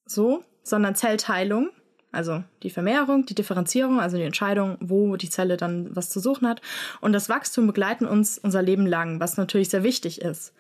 so, 0.06 0.44
sondern 0.62 0.94
Zellteilung, 0.94 1.70
also 2.12 2.44
die 2.62 2.70
Vermehrung, 2.70 3.26
die 3.26 3.34
Differenzierung, 3.34 3.98
also 3.98 4.16
die 4.16 4.22
Entscheidung, 4.22 4.78
wo 4.78 5.16
die 5.16 5.28
Zelle 5.28 5.56
dann 5.56 5.88
was 5.96 6.08
zu 6.08 6.20
suchen 6.20 6.46
hat, 6.46 6.60
und 7.00 7.12
das 7.12 7.28
Wachstum 7.28 7.66
begleiten 7.66 8.06
uns 8.06 8.38
unser 8.38 8.62
Leben 8.62 8.86
lang, 8.86 9.18
was 9.18 9.36
natürlich 9.36 9.70
sehr 9.70 9.82
wichtig 9.82 10.20
ist. 10.20 10.54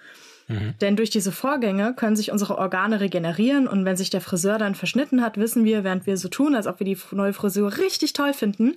Mhm. 0.48 0.74
Denn 0.80 0.96
durch 0.96 1.10
diese 1.10 1.32
Vorgänge 1.32 1.94
können 1.94 2.16
sich 2.16 2.30
unsere 2.30 2.58
Organe 2.58 3.00
regenerieren 3.00 3.66
und 3.66 3.84
wenn 3.84 3.96
sich 3.96 4.10
der 4.10 4.20
Friseur 4.20 4.58
dann 4.58 4.74
verschnitten 4.74 5.22
hat, 5.22 5.38
wissen 5.38 5.64
wir, 5.64 5.84
während 5.84 6.06
wir 6.06 6.16
so 6.16 6.28
tun, 6.28 6.54
als 6.54 6.66
ob 6.66 6.80
wir 6.80 6.84
die 6.84 6.98
neue 7.12 7.32
Frisur 7.32 7.76
richtig 7.78 8.12
toll 8.12 8.32
finden, 8.34 8.76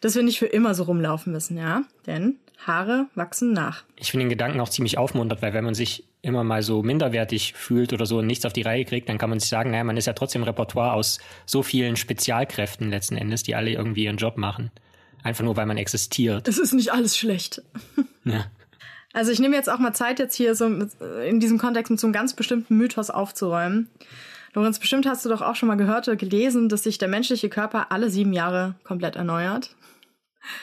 dass 0.00 0.14
wir 0.14 0.22
nicht 0.22 0.38
für 0.38 0.46
immer 0.46 0.74
so 0.74 0.84
rumlaufen 0.84 1.32
müssen, 1.32 1.56
ja? 1.56 1.82
Denn 2.06 2.36
Haare 2.66 3.06
wachsen 3.14 3.52
nach. 3.52 3.84
Ich 3.96 4.10
finde 4.10 4.24
den 4.24 4.30
Gedanken 4.30 4.60
auch 4.60 4.68
ziemlich 4.68 4.98
aufmunternd, 4.98 5.42
weil 5.42 5.52
wenn 5.52 5.64
man 5.64 5.74
sich 5.74 6.04
immer 6.22 6.42
mal 6.42 6.62
so 6.62 6.82
minderwertig 6.82 7.52
fühlt 7.54 7.92
oder 7.92 8.06
so 8.06 8.18
und 8.18 8.26
nichts 8.26 8.44
auf 8.44 8.52
die 8.52 8.62
Reihe 8.62 8.84
kriegt, 8.84 9.08
dann 9.08 9.18
kann 9.18 9.30
man 9.30 9.38
sich 9.38 9.48
sagen, 9.48 9.70
naja, 9.70 9.84
man 9.84 9.96
ist 9.96 10.06
ja 10.06 10.12
trotzdem 10.12 10.42
Repertoire 10.42 10.92
aus 10.92 11.18
so 11.44 11.62
vielen 11.62 11.96
Spezialkräften 11.96 12.90
letzten 12.90 13.16
Endes, 13.16 13.42
die 13.42 13.54
alle 13.54 13.70
irgendwie 13.70 14.04
ihren 14.04 14.16
Job 14.16 14.36
machen. 14.36 14.70
Einfach 15.22 15.44
nur, 15.44 15.56
weil 15.56 15.66
man 15.66 15.76
existiert. 15.76 16.48
Es 16.48 16.58
ist 16.58 16.72
nicht 16.72 16.92
alles 16.92 17.16
schlecht. 17.16 17.62
Ja. 18.24 18.46
Also 19.16 19.32
ich 19.32 19.40
nehme 19.40 19.56
jetzt 19.56 19.70
auch 19.70 19.78
mal 19.78 19.94
Zeit, 19.94 20.18
jetzt 20.18 20.34
hier 20.34 20.54
so 20.54 20.66
in 20.66 21.40
diesem 21.40 21.56
Kontext 21.56 21.90
mit 21.90 21.98
so 21.98 22.06
einem 22.06 22.12
ganz 22.12 22.34
bestimmten 22.34 22.76
Mythos 22.76 23.08
aufzuräumen. 23.08 23.88
Lorenz, 24.52 24.78
bestimmt 24.78 25.06
hast 25.06 25.24
du 25.24 25.30
doch 25.30 25.40
auch 25.40 25.56
schon 25.56 25.68
mal 25.68 25.76
gehört 25.76 26.06
oder 26.06 26.18
gelesen, 26.18 26.68
dass 26.68 26.82
sich 26.82 26.98
der 26.98 27.08
menschliche 27.08 27.48
Körper 27.48 27.90
alle 27.92 28.10
sieben 28.10 28.34
Jahre 28.34 28.74
komplett 28.84 29.16
erneuert. 29.16 29.74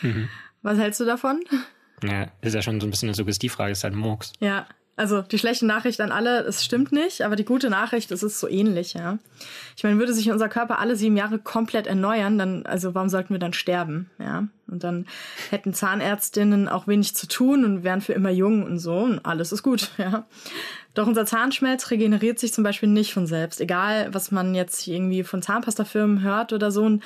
Mhm. 0.03 0.29
Was 0.61 0.77
hältst 0.77 0.99
du 0.99 1.05
davon? 1.05 1.43
Ja, 2.03 2.27
ist 2.41 2.53
ja 2.53 2.61
schon 2.61 2.79
so 2.79 2.85
ein 2.85 2.91
bisschen 2.91 3.09
eine 3.09 3.15
Suggestivfrage, 3.15 3.71
ist 3.71 3.83
halt 3.83 3.95
Murks. 3.95 4.33
Ja, 4.39 4.67
also 4.95 5.21
die 5.23 5.39
schlechte 5.39 5.65
Nachricht 5.65 6.01
an 6.01 6.11
alle, 6.11 6.41
es 6.41 6.63
stimmt 6.63 6.91
nicht, 6.91 7.23
aber 7.23 7.35
die 7.35 7.45
gute 7.45 7.69
Nachricht, 7.69 8.11
es 8.11 8.21
ist 8.21 8.39
so 8.39 8.47
ähnlich, 8.47 8.93
ja. 8.93 9.17
Ich 9.75 9.83
meine, 9.83 9.97
würde 9.97 10.13
sich 10.13 10.31
unser 10.31 10.49
Körper 10.49 10.79
alle 10.79 10.95
sieben 10.95 11.17
Jahre 11.17 11.39
komplett 11.39 11.87
erneuern, 11.87 12.37
dann, 12.37 12.65
also 12.65 12.93
warum 12.93 13.09
sollten 13.09 13.33
wir 13.33 13.39
dann 13.39 13.53
sterben, 13.53 14.09
ja? 14.19 14.47
Und 14.67 14.83
dann 14.83 15.05
hätten 15.49 15.73
Zahnärztinnen 15.73 16.67
auch 16.69 16.87
wenig 16.87 17.15
zu 17.15 17.27
tun 17.27 17.65
und 17.65 17.83
wären 17.83 18.01
für 18.01 18.13
immer 18.13 18.29
jung 18.29 18.63
und 18.63 18.79
so 18.79 18.97
und 18.97 19.25
alles 19.25 19.51
ist 19.51 19.63
gut, 19.63 19.89
ja. 19.97 20.25
Doch 20.93 21.07
unser 21.07 21.25
Zahnschmelz 21.25 21.89
regeneriert 21.89 22.37
sich 22.37 22.53
zum 22.53 22.63
Beispiel 22.63 22.89
nicht 22.89 23.13
von 23.13 23.25
selbst, 23.25 23.61
egal 23.61 24.13
was 24.13 24.31
man 24.31 24.53
jetzt 24.53 24.87
irgendwie 24.87 25.23
von 25.23 25.41
Zahnpastafirmen 25.41 26.21
hört 26.21 26.53
oder 26.53 26.71
so. 26.71 26.83
Und 26.83 27.03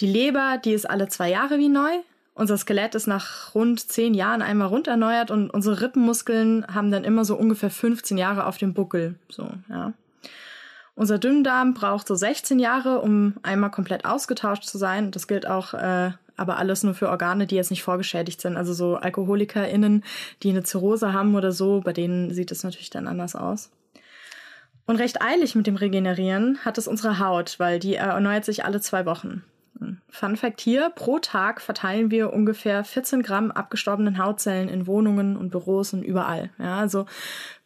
die 0.00 0.06
Leber, 0.06 0.60
die 0.64 0.72
ist 0.72 0.88
alle 0.88 1.08
zwei 1.08 1.30
Jahre 1.30 1.58
wie 1.58 1.68
neu, 1.68 1.90
unser 2.36 2.58
Skelett 2.58 2.94
ist 2.94 3.06
nach 3.06 3.54
rund 3.54 3.80
zehn 3.80 4.14
Jahren 4.14 4.42
einmal 4.42 4.68
rund 4.68 4.86
erneuert 4.86 5.30
und 5.30 5.50
unsere 5.50 5.80
Rippenmuskeln 5.80 6.66
haben 6.72 6.90
dann 6.90 7.02
immer 7.02 7.24
so 7.24 7.34
ungefähr 7.34 7.70
15 7.70 8.18
Jahre 8.18 8.46
auf 8.46 8.58
dem 8.58 8.74
Buckel. 8.74 9.16
So, 9.28 9.48
ja. 9.68 9.94
Unser 10.94 11.18
Dünndarm 11.18 11.74
braucht 11.74 12.06
so 12.06 12.14
16 12.14 12.58
Jahre, 12.58 13.00
um 13.00 13.34
einmal 13.42 13.70
komplett 13.70 14.04
ausgetauscht 14.04 14.64
zu 14.64 14.78
sein. 14.78 15.10
Das 15.10 15.28
gilt 15.28 15.46
auch 15.46 15.74
äh, 15.74 16.12
aber 16.36 16.58
alles 16.58 16.82
nur 16.82 16.94
für 16.94 17.08
Organe, 17.08 17.46
die 17.46 17.56
jetzt 17.56 17.70
nicht 17.70 17.82
vorgeschädigt 17.82 18.40
sind. 18.40 18.56
Also 18.58 18.74
so 18.74 18.96
AlkoholikerInnen, 18.96 20.04
die 20.42 20.50
eine 20.50 20.62
Zirrhose 20.62 21.14
haben 21.14 21.34
oder 21.34 21.52
so, 21.52 21.80
bei 21.80 21.94
denen 21.94 22.32
sieht 22.34 22.52
es 22.52 22.62
natürlich 22.62 22.90
dann 22.90 23.08
anders 23.08 23.34
aus. 23.34 23.70
Und 24.86 24.96
recht 24.96 25.22
eilig 25.22 25.54
mit 25.54 25.66
dem 25.66 25.76
Regenerieren 25.76 26.58
hat 26.64 26.78
es 26.78 26.86
unsere 26.86 27.18
Haut, 27.18 27.58
weil 27.58 27.78
die 27.78 27.94
erneuert 27.94 28.44
sich 28.44 28.64
alle 28.64 28.80
zwei 28.80 29.06
Wochen. 29.06 29.42
Fun 30.08 30.36
Fact 30.36 30.60
hier, 30.60 30.90
pro 30.90 31.18
Tag 31.18 31.60
verteilen 31.60 32.10
wir 32.10 32.32
ungefähr 32.32 32.84
14 32.84 33.22
Gramm 33.22 33.50
abgestorbenen 33.50 34.18
Hautzellen 34.18 34.68
in 34.68 34.86
Wohnungen 34.86 35.36
und 35.36 35.50
Büros 35.50 35.92
und 35.92 36.02
überall. 36.02 36.50
Ja, 36.58 36.78
also 36.78 37.06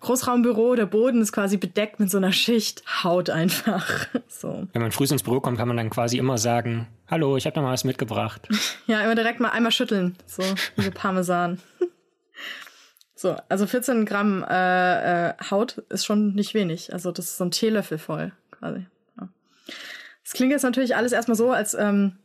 Großraumbüro, 0.00 0.74
der 0.74 0.86
Boden 0.86 1.20
ist 1.20 1.32
quasi 1.32 1.56
bedeckt 1.56 2.00
mit 2.00 2.10
so 2.10 2.16
einer 2.16 2.32
Schicht 2.32 2.82
Haut 3.04 3.30
einfach. 3.30 3.86
So. 4.28 4.66
Wenn 4.72 4.80
man 4.80 4.90
früh 4.90 5.04
ins 5.04 5.22
Büro 5.22 5.40
kommt, 5.40 5.58
kann 5.58 5.68
man 5.68 5.76
dann 5.76 5.90
quasi 5.90 6.16
immer 6.16 6.38
sagen, 6.38 6.86
hallo, 7.08 7.36
ich 7.36 7.44
habe 7.44 7.52
da 7.52 7.60
mal 7.60 7.72
was 7.72 7.84
mitgebracht. 7.84 8.48
ja, 8.86 9.02
immer 9.02 9.14
direkt 9.14 9.38
mal 9.38 9.50
einmal 9.50 9.70
schütteln, 9.70 10.16
so 10.24 10.42
wie 10.76 10.90
Parmesan. 10.90 11.58
so, 13.14 13.36
also 13.50 13.66
14 13.66 14.06
Gramm 14.06 14.42
äh, 14.48 15.28
äh, 15.28 15.34
Haut 15.50 15.78
ist 15.90 16.06
schon 16.06 16.34
nicht 16.34 16.54
wenig. 16.54 16.94
Also 16.94 17.12
das 17.12 17.26
ist 17.26 17.36
so 17.36 17.44
ein 17.44 17.50
Teelöffel 17.50 17.98
voll 17.98 18.32
quasi. 18.50 18.86
Es 20.30 20.34
klingt 20.34 20.52
jetzt 20.52 20.62
natürlich 20.62 20.94
alles 20.94 21.10
erstmal 21.10 21.36
so, 21.36 21.50
als 21.50 21.74
ähm, 21.74 22.16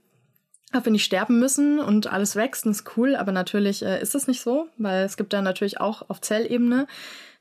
ob 0.76 0.86
wir 0.86 0.92
nicht 0.92 1.06
sterben 1.06 1.40
müssen 1.40 1.80
und 1.80 2.06
alles 2.06 2.36
wächst 2.36 2.64
und 2.64 2.74
ist 2.74 2.96
cool, 2.98 3.16
aber 3.16 3.32
natürlich 3.32 3.84
äh, 3.84 4.00
ist 4.00 4.14
das 4.14 4.28
nicht 4.28 4.42
so, 4.42 4.68
weil 4.78 5.06
es 5.06 5.18
gibt 5.18 5.34
da 5.34 5.42
natürlich 5.42 5.82
auch 5.82 6.08
auf 6.08 6.22
Zellebene 6.22 6.86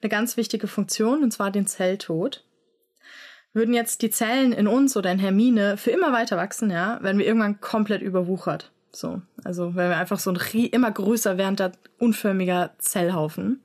eine 0.01 0.09
ganz 0.09 0.39
wichtige 0.39 0.67
Funktion, 0.67 1.23
und 1.23 1.33
zwar 1.33 1.51
den 1.51 1.67
Zelltod. 1.67 2.47
Würden 3.53 3.75
jetzt 3.75 4.01
die 4.01 4.09
Zellen 4.09 4.55
in 4.55 4.67
uns 4.67 4.97
oder 4.97 5.13
in 5.13 5.19
Hermine 5.19 5.77
für 5.77 5.91
immer 5.91 6.15
weiter 6.15 6.39
wachsen, 6.39 6.71
ja, 6.71 6.99
werden 7.03 7.19
wir 7.19 7.27
irgendwann 7.27 7.61
komplett 7.61 8.01
überwuchert. 8.01 8.73
So, 8.91 9.21
also 9.45 9.75
wenn 9.75 9.91
wir 9.91 9.99
einfach 9.99 10.19
so 10.19 10.31
ein 10.31 10.39
immer 10.71 10.91
größer 10.91 11.37
werdender, 11.37 11.73
unförmiger 11.99 12.73
Zellhaufen. 12.79 13.63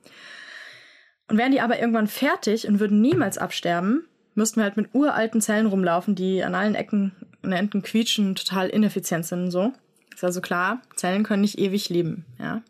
Und 1.28 1.38
wären 1.38 1.52
die 1.52 1.62
aber 1.62 1.78
irgendwann 1.78 2.08
fertig 2.08 2.68
und 2.68 2.78
würden 2.78 3.00
niemals 3.00 3.38
absterben, 3.38 4.06
müssten 4.40 4.56
wir 4.56 4.64
halt 4.64 4.78
mit 4.78 4.94
uralten 4.94 5.42
Zellen 5.42 5.66
rumlaufen, 5.66 6.14
die 6.14 6.42
an 6.42 6.54
allen 6.54 6.74
Ecken 6.74 7.12
und 7.42 7.52
Enden 7.52 7.82
quietschen, 7.82 8.34
total 8.34 8.70
ineffizient 8.70 9.26
sind 9.26 9.44
und 9.44 9.50
so. 9.50 9.72
Ist 10.14 10.24
also 10.24 10.40
klar, 10.40 10.80
Zellen 10.96 11.24
können 11.24 11.42
nicht 11.42 11.58
ewig 11.58 11.90
leben, 11.90 12.24
ja. 12.38 12.62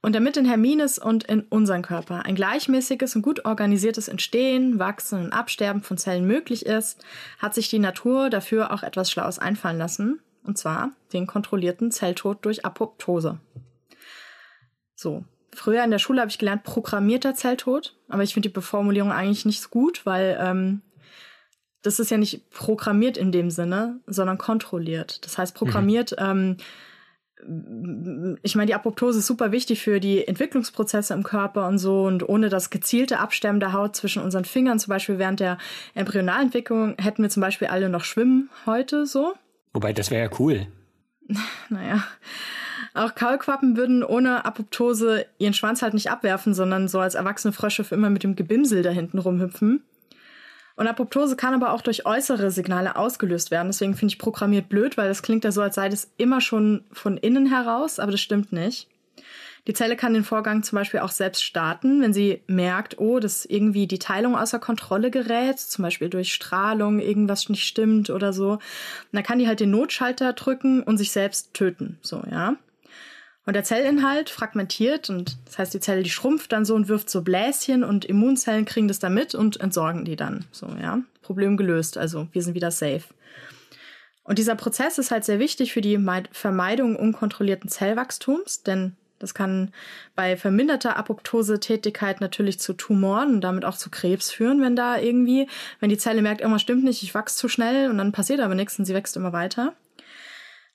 Und 0.00 0.14
damit 0.14 0.36
in 0.36 0.46
Hermines 0.46 0.98
und 0.98 1.24
in 1.24 1.42
unserem 1.42 1.82
Körper 1.82 2.24
ein 2.24 2.36
gleichmäßiges 2.36 3.16
und 3.16 3.22
gut 3.22 3.44
organisiertes 3.44 4.06
Entstehen, 4.06 4.78
Wachsen 4.78 5.24
und 5.24 5.32
Absterben 5.32 5.82
von 5.82 5.98
Zellen 5.98 6.24
möglich 6.24 6.64
ist, 6.64 7.04
hat 7.38 7.52
sich 7.52 7.68
die 7.68 7.80
Natur 7.80 8.30
dafür 8.30 8.72
auch 8.72 8.84
etwas 8.84 9.10
Schlaues 9.10 9.40
einfallen 9.40 9.76
lassen, 9.76 10.20
und 10.44 10.56
zwar 10.56 10.92
den 11.12 11.26
kontrollierten 11.26 11.90
Zelltod 11.90 12.44
durch 12.44 12.64
Apoptose. 12.64 13.40
So, 14.94 15.24
Früher 15.52 15.84
in 15.84 15.90
der 15.90 15.98
Schule 15.98 16.20
habe 16.20 16.30
ich 16.30 16.38
gelernt, 16.38 16.62
programmierter 16.62 17.34
Zelltod, 17.34 17.96
aber 18.08 18.22
ich 18.22 18.34
finde 18.34 18.48
die 18.48 18.54
Beformulierung 18.54 19.12
eigentlich 19.12 19.44
nicht 19.44 19.60
so 19.60 19.68
gut, 19.68 20.06
weil 20.06 20.38
ähm, 20.40 20.82
das 21.82 21.98
ist 21.98 22.10
ja 22.10 22.18
nicht 22.18 22.50
programmiert 22.50 23.16
in 23.16 23.32
dem 23.32 23.50
Sinne, 23.50 24.00
sondern 24.06 24.38
kontrolliert. 24.38 25.24
Das 25.24 25.38
heißt, 25.38 25.54
programmiert, 25.54 26.12
mhm. 26.12 26.16
ähm, 26.20 26.56
ich 28.42 28.54
meine, 28.54 28.66
die 28.66 28.74
Apoptose 28.74 29.20
ist 29.20 29.26
super 29.26 29.50
wichtig 29.50 29.80
für 29.80 29.98
die 29.98 30.26
Entwicklungsprozesse 30.28 31.14
im 31.14 31.22
Körper 31.22 31.66
und 31.68 31.78
so. 31.78 32.02
Und 32.02 32.28
ohne 32.28 32.50
das 32.50 32.68
gezielte 32.68 33.18
Absterben 33.18 33.60
der 33.60 33.72
Haut 33.72 33.96
zwischen 33.96 34.22
unseren 34.22 34.44
Fingern, 34.44 34.78
zum 34.78 34.90
Beispiel 34.90 35.18
während 35.18 35.40
der 35.40 35.56
Embryonalentwicklung, 35.94 36.96
hätten 36.98 37.22
wir 37.22 37.30
zum 37.30 37.40
Beispiel 37.40 37.68
alle 37.68 37.88
noch 37.88 38.04
Schwimmen 38.04 38.50
heute 38.66 39.06
so. 39.06 39.32
Wobei, 39.72 39.92
das 39.94 40.10
wäre 40.10 40.30
ja 40.30 40.36
cool. 40.38 40.66
naja. 41.70 42.04
Auch 42.94 43.14
Kaulquappen 43.14 43.76
würden 43.76 44.02
ohne 44.02 44.44
Apoptose 44.44 45.26
ihren 45.38 45.54
Schwanz 45.54 45.82
halt 45.82 45.94
nicht 45.94 46.10
abwerfen, 46.10 46.54
sondern 46.54 46.88
so 46.88 46.98
als 46.98 47.14
erwachsene 47.14 47.52
Frösche 47.52 47.84
für 47.84 47.94
immer 47.94 48.10
mit 48.10 48.24
dem 48.24 48.36
Gebimsel 48.36 48.82
da 48.82 48.90
hinten 48.90 49.18
rumhüpfen. 49.18 49.82
Und 50.76 50.86
Apoptose 50.86 51.36
kann 51.36 51.54
aber 51.54 51.72
auch 51.72 51.82
durch 51.82 52.06
äußere 52.06 52.50
Signale 52.50 52.96
ausgelöst 52.96 53.50
werden. 53.50 53.68
Deswegen 53.68 53.94
finde 53.94 54.12
ich 54.12 54.18
programmiert 54.18 54.68
blöd, 54.68 54.96
weil 54.96 55.08
das 55.08 55.22
klingt 55.22 55.44
ja 55.44 55.52
so, 55.52 55.60
als 55.60 55.74
sei 55.74 55.88
das 55.88 56.10
immer 56.16 56.40
schon 56.40 56.84
von 56.90 57.16
innen 57.18 57.46
heraus, 57.46 57.98
aber 57.98 58.12
das 58.12 58.20
stimmt 58.20 58.52
nicht. 58.52 58.88
Die 59.66 59.74
Zelle 59.74 59.94
kann 59.94 60.14
den 60.14 60.24
Vorgang 60.24 60.62
zum 60.62 60.76
Beispiel 60.76 61.00
auch 61.00 61.10
selbst 61.10 61.44
starten, 61.44 62.00
wenn 62.00 62.14
sie 62.14 62.42
merkt, 62.46 62.98
oh, 62.98 63.20
dass 63.20 63.44
irgendwie 63.44 63.86
die 63.86 63.98
Teilung 63.98 64.34
außer 64.34 64.58
Kontrolle 64.58 65.10
gerät, 65.10 65.58
zum 65.58 65.82
Beispiel 65.82 66.08
durch 66.08 66.32
Strahlung, 66.32 66.98
irgendwas 66.98 67.48
nicht 67.50 67.64
stimmt 67.64 68.08
oder 68.08 68.32
so. 68.32 68.52
Und 68.52 68.60
dann 69.12 69.22
kann 69.22 69.38
die 69.38 69.46
halt 69.46 69.60
den 69.60 69.70
Notschalter 69.70 70.32
drücken 70.32 70.82
und 70.82 70.96
sich 70.96 71.12
selbst 71.12 71.52
töten, 71.52 71.98
so, 72.00 72.22
ja. 72.30 72.56
Und 73.46 73.54
der 73.54 73.64
Zellinhalt 73.64 74.30
fragmentiert 74.30 75.08
und 75.08 75.38
das 75.46 75.58
heißt, 75.58 75.74
die 75.74 75.80
Zelle, 75.80 76.02
die 76.02 76.10
schrumpft 76.10 76.52
dann 76.52 76.64
so 76.64 76.74
und 76.74 76.88
wirft 76.88 77.08
so 77.08 77.22
Bläschen 77.22 77.84
und 77.84 78.04
Immunzellen 78.04 78.66
kriegen 78.66 78.86
das 78.86 78.98
dann 78.98 79.14
mit 79.14 79.34
und 79.34 79.60
entsorgen 79.60 80.04
die 80.04 80.16
dann. 80.16 80.44
So, 80.52 80.66
ja. 80.80 81.00
Problem 81.22 81.56
gelöst. 81.56 81.96
Also 81.96 82.28
wir 82.32 82.42
sind 82.42 82.54
wieder 82.54 82.70
safe. 82.70 83.04
Und 84.24 84.38
dieser 84.38 84.56
Prozess 84.56 84.98
ist 84.98 85.10
halt 85.10 85.24
sehr 85.24 85.38
wichtig 85.38 85.72
für 85.72 85.80
die 85.80 85.98
Vermeidung 86.32 86.96
unkontrollierten 86.96 87.70
Zellwachstums, 87.70 88.62
denn 88.62 88.96
das 89.18 89.34
kann 89.34 89.72
bei 90.16 90.36
verminderter 90.36 90.96
Apoptose-Tätigkeit 90.96 92.20
natürlich 92.20 92.58
zu 92.58 92.72
Tumoren 92.72 93.34
und 93.34 93.40
damit 93.42 93.64
auch 93.64 93.76
zu 93.76 93.90
Krebs 93.90 94.30
führen, 94.30 94.62
wenn 94.62 94.76
da 94.76 94.98
irgendwie, 94.98 95.46
wenn 95.78 95.90
die 95.90 95.98
Zelle 95.98 96.22
merkt, 96.22 96.40
irgendwas 96.40 96.62
stimmt 96.62 96.84
nicht, 96.84 97.02
ich 97.02 97.14
wachse 97.14 97.36
zu 97.36 97.48
schnell 97.48 97.90
und 97.90 97.98
dann 97.98 98.12
passiert 98.12 98.40
aber 98.40 98.54
nichts 98.54 98.78
und 98.78 98.86
sie 98.86 98.94
wächst 98.94 99.16
immer 99.16 99.32
weiter. 99.32 99.74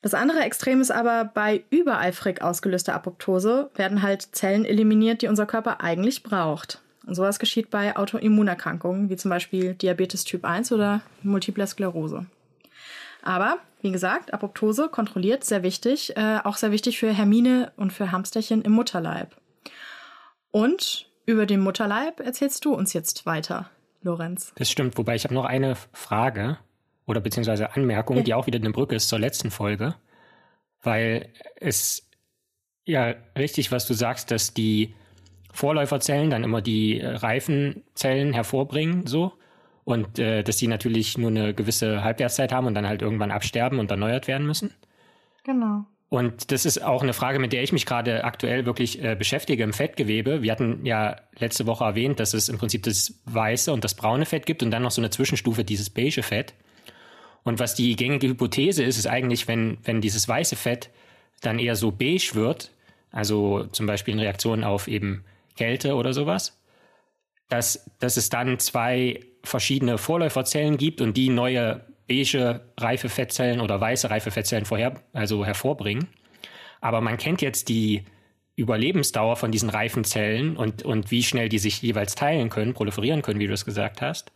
Das 0.06 0.14
andere 0.14 0.42
Extrem 0.42 0.82
ist 0.82 0.92
aber 0.92 1.26
bei 1.26 1.64
übereifrig 1.72 2.44
ausgelöster 2.44 2.94
Apoptose 2.94 3.72
werden 3.74 4.04
halt 4.04 4.36
Zellen 4.36 4.64
eliminiert, 4.64 5.24
die 5.24 5.28
unser 5.28 5.48
Körper 5.48 5.82
eigentlich 5.82 6.22
braucht. 6.22 6.80
Und 7.08 7.16
sowas 7.16 7.40
geschieht 7.40 7.72
bei 7.72 7.98
Autoimmunerkrankungen, 7.98 9.10
wie 9.10 9.16
zum 9.16 9.30
Beispiel 9.30 9.74
Diabetes 9.74 10.24
Typ 10.24 10.46
1 10.46 10.72
oder 10.72 11.02
Multiple 11.24 11.66
Sklerose. 11.66 12.28
Aber, 13.24 13.58
wie 13.82 13.92
gesagt, 13.92 14.32
Apoptose 14.32 14.90
kontrolliert, 14.90 15.44
sehr 15.44 15.64
wichtig, 15.64 16.16
äh, 16.16 16.38
auch 16.44 16.58
sehr 16.58 16.70
wichtig 16.70 17.00
für 17.00 17.12
Hermine 17.12 17.72
und 17.76 17.92
für 17.92 18.12
Hamsterchen 18.12 18.62
im 18.62 18.74
Mutterleib. 18.74 19.36
Und 20.52 21.10
über 21.26 21.48
den 21.48 21.62
Mutterleib 21.62 22.20
erzählst 22.20 22.64
du 22.64 22.76
uns 22.76 22.94
jetzt 22.94 23.26
weiter, 23.26 23.72
Lorenz. 24.04 24.54
Das 24.54 24.70
stimmt, 24.70 25.00
wobei 25.00 25.16
ich 25.16 25.24
habe 25.24 25.34
noch 25.34 25.46
eine 25.46 25.76
Frage 25.94 26.60
oder 27.06 27.22
beziehungsweise 27.22 27.76
Anmerkung, 27.76 28.18
ja. 28.18 28.24
die 28.24 28.34
auch 28.34 28.48
wieder 28.48 28.60
eine 28.60 28.72
Brücke 28.72 28.96
ist 28.96 29.10
zur 29.10 29.20
letzten 29.20 29.52
Folge, 29.52 29.96
weil 30.82 31.30
es 31.60 32.10
ja 32.86 33.16
richtig, 33.38 33.72
was 33.72 33.88
du 33.88 33.94
sagst, 33.94 34.32
dass 34.32 34.54
die 34.54 34.94
Vorläuferzellen 35.52 36.30
dann 36.30 36.44
immer 36.44 36.62
die 36.62 37.00
äh, 37.00 37.08
reifen 37.08 37.84
Zellen 37.94 38.34
hervorbringen, 38.34 39.08
so. 39.08 39.34
Und 39.84 40.18
äh, 40.18 40.44
dass 40.44 40.58
die 40.58 40.68
natürlich 40.68 41.18
nur 41.18 41.30
eine 41.30 41.54
gewisse 41.54 42.04
Halbwertszeit 42.04 42.52
haben 42.52 42.66
und 42.66 42.74
dann 42.74 42.88
halt 42.88 43.04
irgendwann 43.04 43.32
absterben 43.32 43.78
und 43.78 43.92
erneuert 43.92 44.28
werden 44.28 44.48
müssen. 44.48 44.74
Genau. 45.44 45.86
Und 46.10 46.52
das 46.52 46.66
ist 46.66 46.84
auch 46.84 47.04
eine 47.04 47.14
Frage, 47.14 47.40
mit 47.40 47.54
der 47.54 47.62
ich 47.64 47.72
mich 47.72 47.86
gerade 47.86 48.24
aktuell 48.24 48.66
wirklich 48.66 49.04
äh, 49.04 49.16
beschäftige 49.16 49.64
im 49.64 49.74
Fettgewebe. 49.74 50.42
Wir 50.42 50.52
hatten 50.52 50.86
ja 50.86 51.18
letzte 51.38 51.66
Woche 51.68 51.84
erwähnt, 51.84 52.20
dass 52.20 52.34
es 52.34 52.50
im 52.50 52.58
Prinzip 52.58 52.84
das 52.84 53.22
weiße 53.26 53.72
und 53.72 53.84
das 53.84 53.96
braune 53.96 54.26
Fett 54.26 54.46
gibt 54.46 54.64
und 54.64 54.72
dann 54.72 54.84
noch 54.84 54.92
so 54.92 55.02
eine 55.02 55.10
Zwischenstufe, 55.10 55.64
dieses 55.64 55.90
beige 55.90 56.24
Fett. 56.24 56.54
Und 57.46 57.60
was 57.60 57.76
die 57.76 57.96
gängige 57.96 58.28
Hypothese 58.28 58.84
ist, 58.84 58.98
ist 58.98 59.08
eigentlich, 59.08 59.48
wenn, 59.48 59.78
wenn 59.84 60.02
dieses 60.02 60.28
weiße 60.28 60.56
Fett 60.56 60.90
dann 61.42 61.60
eher 61.60 61.76
so 61.76 61.92
beige 61.92 62.32
wird, 62.34 62.72
also 63.12 63.66
zum 63.66 63.86
Beispiel 63.86 64.16
in 64.16 64.20
Reaktion 64.20 64.64
auf 64.64 64.88
eben 64.88 65.24
Kälte 65.56 65.96
oder 65.96 66.12
sowas, 66.12 66.60
dass, 67.48 67.90
dass 68.00 68.18
es 68.18 68.30
dann 68.30 68.60
zwei 68.60 69.22
verschiedene 69.44 70.00
Vorläuferzellen 70.00 70.78
gibt 70.78 71.02
und 71.02 71.16
die 71.16 71.30
neue 71.30 71.86
beige 72.08 72.62
reife 72.78 73.10
Fettzellen 73.10 73.62
oder 73.62 73.80
weiße 73.80 74.10
reife 74.10 74.32
Fettzellen 74.32 74.66
vorher, 74.66 74.96
also 75.14 75.46
hervorbringen. 75.46 76.08
Aber 76.82 77.00
man 77.00 77.18
kennt 77.18 77.44
jetzt 77.44 77.70
die 77.70 78.06
Überlebensdauer 78.56 79.36
von 79.36 79.52
diesen 79.52 79.70
reifen 79.70 80.04
Zellen 80.04 80.58
und, 80.58 80.84
und 80.84 81.12
wie 81.12 81.24
schnell 81.24 81.50
die 81.50 81.60
sich 81.60 81.82
jeweils 81.82 82.16
teilen 82.16 82.50
können, 82.50 82.74
proliferieren 82.74 83.22
können, 83.22 83.40
wie 83.40 83.48
du 83.48 83.54
es 83.54 83.66
gesagt 83.66 84.02
hast. 84.02 84.32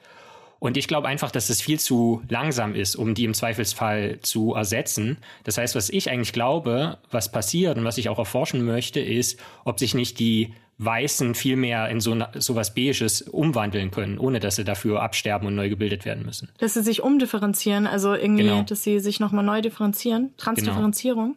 Und 0.60 0.76
ich 0.76 0.88
glaube 0.88 1.08
einfach, 1.08 1.32
dass 1.32 1.50
es 1.50 1.62
viel 1.62 1.80
zu 1.80 2.22
langsam 2.28 2.76
ist, 2.76 2.96
um 2.96 3.16
die 3.16 3.24
im 3.24 3.34
Zweifelsfall 3.34 4.20
zu 4.22 4.54
ersetzen. 4.54 5.18
Das 5.46 5.58
heißt, 5.58 5.74
was 5.76 5.90
ich 5.90 6.10
eigentlich 6.12 6.34
glaube, 6.34 6.98
was 7.12 7.32
passiert 7.32 7.78
und 7.78 7.86
was 7.86 7.98
ich 7.98 8.10
auch 8.10 8.20
erforschen 8.20 8.66
möchte, 8.66 9.00
ist, 9.00 9.40
ob 9.64 9.80
sich 9.80 9.94
nicht 9.94 10.20
die 10.20 10.54
Weißen 10.80 11.36
viel 11.36 11.58
mehr 11.58 11.90
in 11.90 12.00
so, 12.00 12.18
so 12.36 12.56
was 12.56 12.74
Beiges 12.74 13.22
umwandeln 13.22 13.92
können, 13.92 14.18
ohne 14.18 14.40
dass 14.40 14.56
sie 14.56 14.64
dafür 14.64 15.02
absterben 15.02 15.48
und 15.48 15.56
neu 15.56 15.70
gebildet 15.70 16.06
werden 16.06 16.26
müssen. 16.26 16.50
Dass 16.58 16.74
sie 16.74 16.84
sich 16.84 17.02
umdifferenzieren, 17.04 17.86
also 17.86 18.14
irgendwie, 18.14 18.44
genau. 18.44 18.62
dass 18.64 18.84
sie 18.84 19.00
sich 19.00 19.20
nochmal 19.20 19.44
neu 19.44 19.62
differenzieren. 19.62 20.34
Transdifferenzierung. 20.38 21.36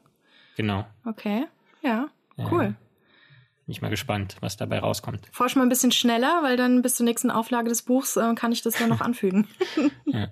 Genau. 0.57 0.87
Okay, 1.05 1.47
ja, 1.83 2.09
cool. 2.39 2.65
Ja. 2.65 2.75
Bin 3.67 3.73
ich 3.73 3.83
mal 3.83 3.91
gespannt, 3.91 4.37
was 4.41 4.57
dabei 4.57 4.81
rauskommt. 4.81 5.29
Forsch 5.31 5.55
mal 5.55 5.63
ein 5.63 5.69
bisschen 5.69 5.93
schneller, 5.93 6.41
weil 6.43 6.57
dann 6.57 6.83
bis 6.83 6.97
zur 6.97 7.05
nächsten 7.05 7.31
Auflage 7.31 7.69
des 7.69 7.83
Buchs 7.83 8.17
äh, 8.17 8.35
kann 8.35 8.53
ich 8.53 8.63
das 8.63 8.79
ja 8.79 8.87
noch 8.89 9.01
anfügen. 9.03 9.47
ja. 10.07 10.29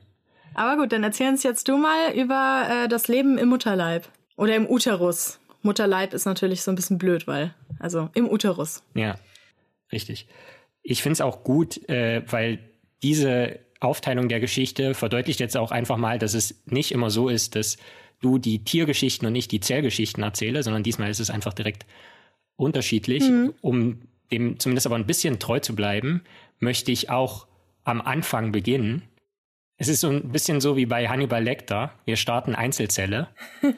Aber 0.54 0.80
gut, 0.80 0.92
dann 0.92 1.04
erzähl 1.04 1.28
uns 1.28 1.42
jetzt 1.44 1.68
du 1.68 1.76
mal 1.76 2.12
über 2.14 2.66
äh, 2.68 2.88
das 2.88 3.06
Leben 3.06 3.38
im 3.38 3.48
Mutterleib 3.48 4.08
oder 4.36 4.56
im 4.56 4.68
Uterus. 4.68 5.38
Mutterleib 5.62 6.12
ist 6.12 6.24
natürlich 6.24 6.62
so 6.62 6.72
ein 6.72 6.74
bisschen 6.74 6.98
blöd, 6.98 7.26
weil, 7.26 7.54
also 7.78 8.10
im 8.14 8.28
Uterus. 8.28 8.82
Ja, 8.94 9.16
richtig. 9.92 10.26
Ich 10.82 11.02
finde 11.02 11.12
es 11.14 11.20
auch 11.20 11.44
gut, 11.44 11.88
äh, 11.88 12.22
weil 12.26 12.58
diese 13.02 13.60
Aufteilung 13.78 14.28
der 14.28 14.40
Geschichte 14.40 14.94
verdeutlicht 14.94 15.40
jetzt 15.40 15.56
auch 15.56 15.70
einfach 15.70 15.96
mal, 15.96 16.18
dass 16.18 16.34
es 16.34 16.62
nicht 16.66 16.92
immer 16.92 17.10
so 17.10 17.28
ist, 17.28 17.54
dass 17.54 17.76
du 18.20 18.38
die 18.38 18.64
Tiergeschichten 18.64 19.26
und 19.26 19.32
nicht 19.32 19.52
die 19.52 19.60
Zellgeschichten 19.60 20.22
erzähle, 20.22 20.62
sondern 20.62 20.82
diesmal 20.82 21.10
ist 21.10 21.20
es 21.20 21.30
einfach 21.30 21.54
direkt 21.54 21.86
unterschiedlich. 22.60 23.28
Mhm. 23.28 23.54
Um 23.60 24.02
dem 24.30 24.58
zumindest 24.60 24.86
aber 24.86 24.96
ein 24.96 25.06
bisschen 25.06 25.38
treu 25.38 25.58
zu 25.58 25.74
bleiben, 25.74 26.22
möchte 26.58 26.92
ich 26.92 27.10
auch 27.10 27.46
am 27.84 28.00
Anfang 28.00 28.52
beginnen. 28.52 29.02
Es 29.76 29.88
ist 29.88 30.00
so 30.00 30.10
ein 30.10 30.30
bisschen 30.30 30.60
so 30.60 30.76
wie 30.76 30.86
bei 30.86 31.08
Hannibal 31.08 31.42
Lecter. 31.42 31.92
Wir 32.04 32.16
starten 32.16 32.54
Einzelzelle 32.54 33.28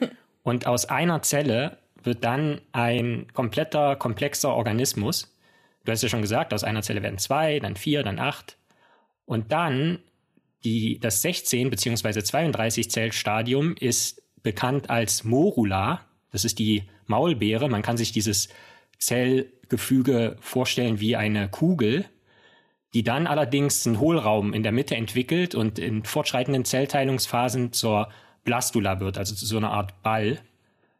und 0.43 0.67
aus 0.67 0.85
einer 0.85 1.21
Zelle 1.21 1.77
wird 2.03 2.23
dann 2.23 2.59
ein 2.73 3.27
kompletter, 3.33 3.95
komplexer 3.95 4.53
Organismus. 4.53 5.33
Du 5.85 5.91
hast 5.91 6.03
ja 6.03 6.09
schon 6.09 6.21
gesagt, 6.21 6.53
aus 6.53 6.63
einer 6.63 6.81
Zelle 6.81 7.01
werden 7.01 7.17
zwei, 7.17 7.59
dann 7.59 7.75
vier, 7.75 8.03
dann 8.03 8.19
acht. 8.19 8.57
Und 9.25 9.51
dann 9.53 9.99
die, 10.65 10.99
das 10.99 11.21
16 11.21 11.69
bzw. 11.69 12.23
32 12.23 12.91
Zellstadium 12.91 13.75
ist 13.79 14.21
bekannt 14.43 14.89
als 14.89 15.23
Morula. 15.23 16.01
Das 16.31 16.45
ist 16.45 16.59
die 16.59 16.83
Maulbeere. 17.05 17.69
Man 17.69 17.81
kann 17.81 17.97
sich 17.97 18.11
dieses 18.11 18.49
Zellgefüge 19.05 20.37
vorstellen 20.39 20.99
wie 20.99 21.15
eine 21.15 21.49
Kugel, 21.49 22.05
die 22.93 23.03
dann 23.03 23.27
allerdings 23.27 23.85
einen 23.85 23.99
Hohlraum 23.99 24.53
in 24.53 24.63
der 24.63 24.71
Mitte 24.71 24.95
entwickelt 24.95 25.55
und 25.55 25.79
in 25.79 26.03
fortschreitenden 26.03 26.63
Zellteilungsphasen 26.63 27.73
zur 27.73 28.09
Blastula 28.43 28.99
wird, 28.99 29.17
also 29.17 29.35
zu 29.35 29.45
so 29.45 29.57
einer 29.57 29.71
Art 29.71 30.01
Ball 30.03 30.39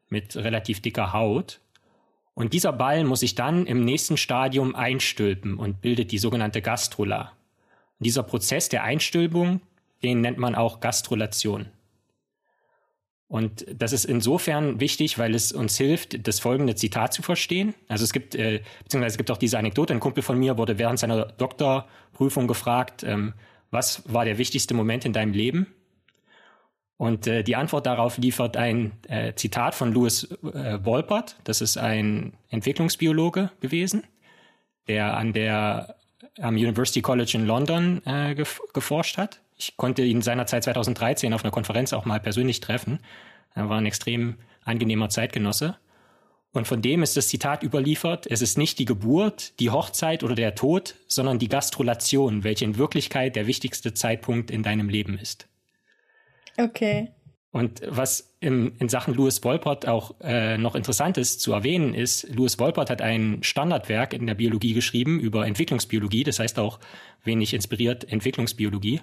mit 0.10 0.36
relativ 0.36 0.82
dicker 0.82 1.14
Haut. 1.14 1.60
Und 2.34 2.54
dieser 2.54 2.74
Ball 2.74 3.04
muss 3.04 3.20
sich 3.20 3.36
dann 3.36 3.68
im 3.68 3.86
nächsten 3.86 4.18
Stadium 4.18 4.76
einstülpen 4.76 5.58
und 5.58 5.82
bildet 5.82 6.12
die 6.12 6.18
sogenannte 6.18 6.62
Gastrula. 6.62 7.34
Und 8.00 8.06
dieser 8.06 8.24
Prozess 8.24 8.70
der 8.70 8.84
Einstülpung, 8.84 9.62
den 10.02 10.22
nennt 10.22 10.40
man 10.40 10.56
auch 10.56 10.80
Gastrulation. 10.80 11.68
Und 13.28 13.66
das 13.74 13.94
ist 13.94 14.06
insofern 14.06 14.80
wichtig, 14.80 15.18
weil 15.18 15.34
es 15.34 15.52
uns 15.52 15.78
hilft, 15.78 16.28
das 16.28 16.40
folgende 16.40 16.76
Zitat 16.76 17.14
zu 17.14 17.24
verstehen. 17.24 17.74
Also 17.88 18.04
es 18.04 18.14
gibt, 18.14 18.36
äh, 18.36 18.62
beziehungsweise 18.84 19.14
es 19.14 19.18
gibt 19.18 19.32
auch 19.32 19.38
diese 19.38 19.58
Anekdote, 19.58 19.94
ein 19.94 20.00
Kumpel 20.00 20.22
von 20.22 20.38
mir 20.38 20.58
wurde 20.58 20.78
während 20.78 21.00
seiner 21.00 21.26
Doktorprüfung 21.26 22.48
gefragt, 22.48 23.04
ähm, 23.04 23.34
was 23.72 24.04
war 24.06 24.24
der 24.24 24.38
wichtigste 24.38 24.76
Moment 24.76 25.04
in 25.04 25.14
deinem 25.14 25.34
Leben? 25.34 25.68
Und 26.98 27.26
äh, 27.26 27.44
die 27.44 27.56
Antwort 27.56 27.86
darauf 27.88 28.18
liefert 28.18 28.56
ein 28.56 28.92
äh, 29.08 29.34
Zitat 29.34 29.74
von 29.74 29.92
Louis 29.92 30.30
äh, 30.54 30.86
Wolpert, 30.86 31.38
das 31.44 31.60
ist 31.60 31.78
ein 31.78 32.34
Entwicklungsbiologe 32.50 33.50
gewesen, 33.62 34.04
der 34.88 35.18
an 35.18 35.34
der 35.34 35.96
am 36.40 36.56
University 36.56 37.02
College 37.02 37.32
in 37.36 37.46
London 37.46 38.02
äh, 38.06 38.36
geforscht 38.74 39.18
hat. 39.18 39.42
Ich 39.58 39.78
konnte 39.78 40.04
ihn 40.04 40.22
seinerzeit 40.22 40.64
2013 40.64 41.34
auf 41.34 41.44
einer 41.44 41.52
Konferenz 41.52 41.94
auch 41.94 42.06
mal 42.06 42.20
persönlich 42.20 42.60
treffen. 42.60 43.00
Er 43.54 43.70
war 43.70 43.78
ein 43.78 43.86
extrem 43.86 44.38
angenehmer 44.64 45.10
Zeitgenosse. 45.10 45.78
Und 46.54 46.68
von 46.68 46.84
dem 46.84 47.02
ist 47.02 47.18
das 47.18 47.30
Zitat 47.30 47.64
überliefert, 47.64 48.28
es 48.30 48.44
ist 48.44 48.60
nicht 48.60 48.78
die 48.78 48.86
Geburt, 48.86 49.60
die 49.60 49.72
Hochzeit 49.72 50.24
oder 50.24 50.36
der 50.36 50.54
Tod, 50.54 50.96
sondern 51.08 51.40
die 51.40 51.50
Gastrulation, 51.50 52.44
welche 52.44 52.66
in 52.66 52.78
Wirklichkeit 52.78 53.36
der 53.36 53.48
wichtigste 53.48 53.96
Zeitpunkt 53.96 54.52
in 54.52 54.62
deinem 54.62 54.88
Leben 54.88 55.18
ist. 55.18 55.48
Okay. 56.58 57.10
Und 57.54 57.82
was 57.88 58.36
im, 58.40 58.74
in 58.80 58.90
Sachen 58.90 59.14
Louis 59.14 59.44
Wolpert 59.44 59.88
auch 59.88 60.16
äh, 60.22 60.58
noch 60.58 60.76
interessant 60.76 61.18
ist 61.18 61.40
zu 61.40 61.54
erwähnen, 61.54 61.94
ist, 61.94 62.28
Louis 62.30 62.58
Wolpert 62.60 62.90
hat 62.90 63.02
ein 63.02 63.42
Standardwerk 63.42 64.14
in 64.14 64.28
der 64.28 64.34
Biologie 64.34 64.74
geschrieben 64.74 65.20
über 65.20 65.46
Entwicklungsbiologie, 65.46 66.24
das 66.24 66.40
heißt 66.40 66.58
auch 66.60 66.80
wenig 67.24 67.54
inspiriert 67.54 68.12
Entwicklungsbiologie. 68.12 69.02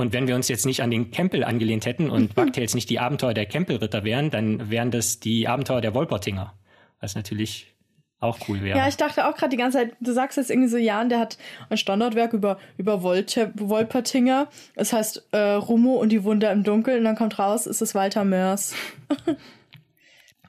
Und 0.00 0.14
wenn 0.14 0.26
wir 0.26 0.34
uns 0.34 0.48
jetzt 0.48 0.64
nicht 0.64 0.82
an 0.82 0.90
den 0.90 1.10
Campbell 1.10 1.44
angelehnt 1.44 1.84
hätten 1.84 2.08
und 2.08 2.34
Bugtails 2.34 2.74
nicht 2.74 2.88
die 2.88 2.98
Abenteuer 2.98 3.34
der 3.34 3.44
Campbell-Ritter 3.44 4.02
wären, 4.02 4.30
dann 4.30 4.70
wären 4.70 4.90
das 4.90 5.20
die 5.20 5.46
Abenteuer 5.46 5.82
der 5.82 5.94
Wolpertinger. 5.94 6.54
Was 7.00 7.14
natürlich 7.14 7.74
auch 8.18 8.38
cool 8.48 8.62
wäre. 8.62 8.78
Ja, 8.78 8.88
ich 8.88 8.96
dachte 8.96 9.26
auch 9.26 9.34
gerade 9.34 9.50
die 9.50 9.56
ganze 9.58 9.78
Zeit, 9.78 9.96
du 10.00 10.12
sagst 10.12 10.38
jetzt 10.38 10.50
irgendwie 10.50 10.68
so, 10.68 10.78
ja, 10.78 11.02
und 11.02 11.10
der 11.10 11.18
hat 11.18 11.36
ein 11.68 11.76
Standardwerk 11.76 12.32
über, 12.32 12.58
über 12.78 13.02
Wolte, 13.02 13.52
Wolpertinger. 13.56 14.48
Es 14.74 14.92
heißt 14.94 15.28
äh, 15.32 15.38
Rummo 15.38 15.96
und 15.96 16.10
die 16.10 16.24
Wunder 16.24 16.50
im 16.50 16.64
Dunkeln 16.64 16.98
und 16.98 17.04
dann 17.04 17.16
kommt 17.16 17.38
raus, 17.38 17.66
ist 17.66 17.82
es 17.82 17.94
Walter 17.94 18.24
Mörs. 18.24 18.74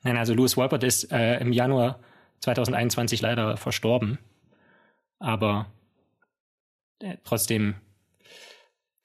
Nein, 0.03 0.17
also 0.17 0.33
Louis 0.33 0.55
Wolpert 0.55 0.83
ist 0.83 1.11
äh, 1.11 1.39
im 1.39 1.51
Januar 1.51 1.99
2021 2.39 3.21
leider 3.21 3.57
verstorben. 3.57 4.17
Aber 5.19 5.67
äh, 6.99 7.17
trotzdem 7.23 7.75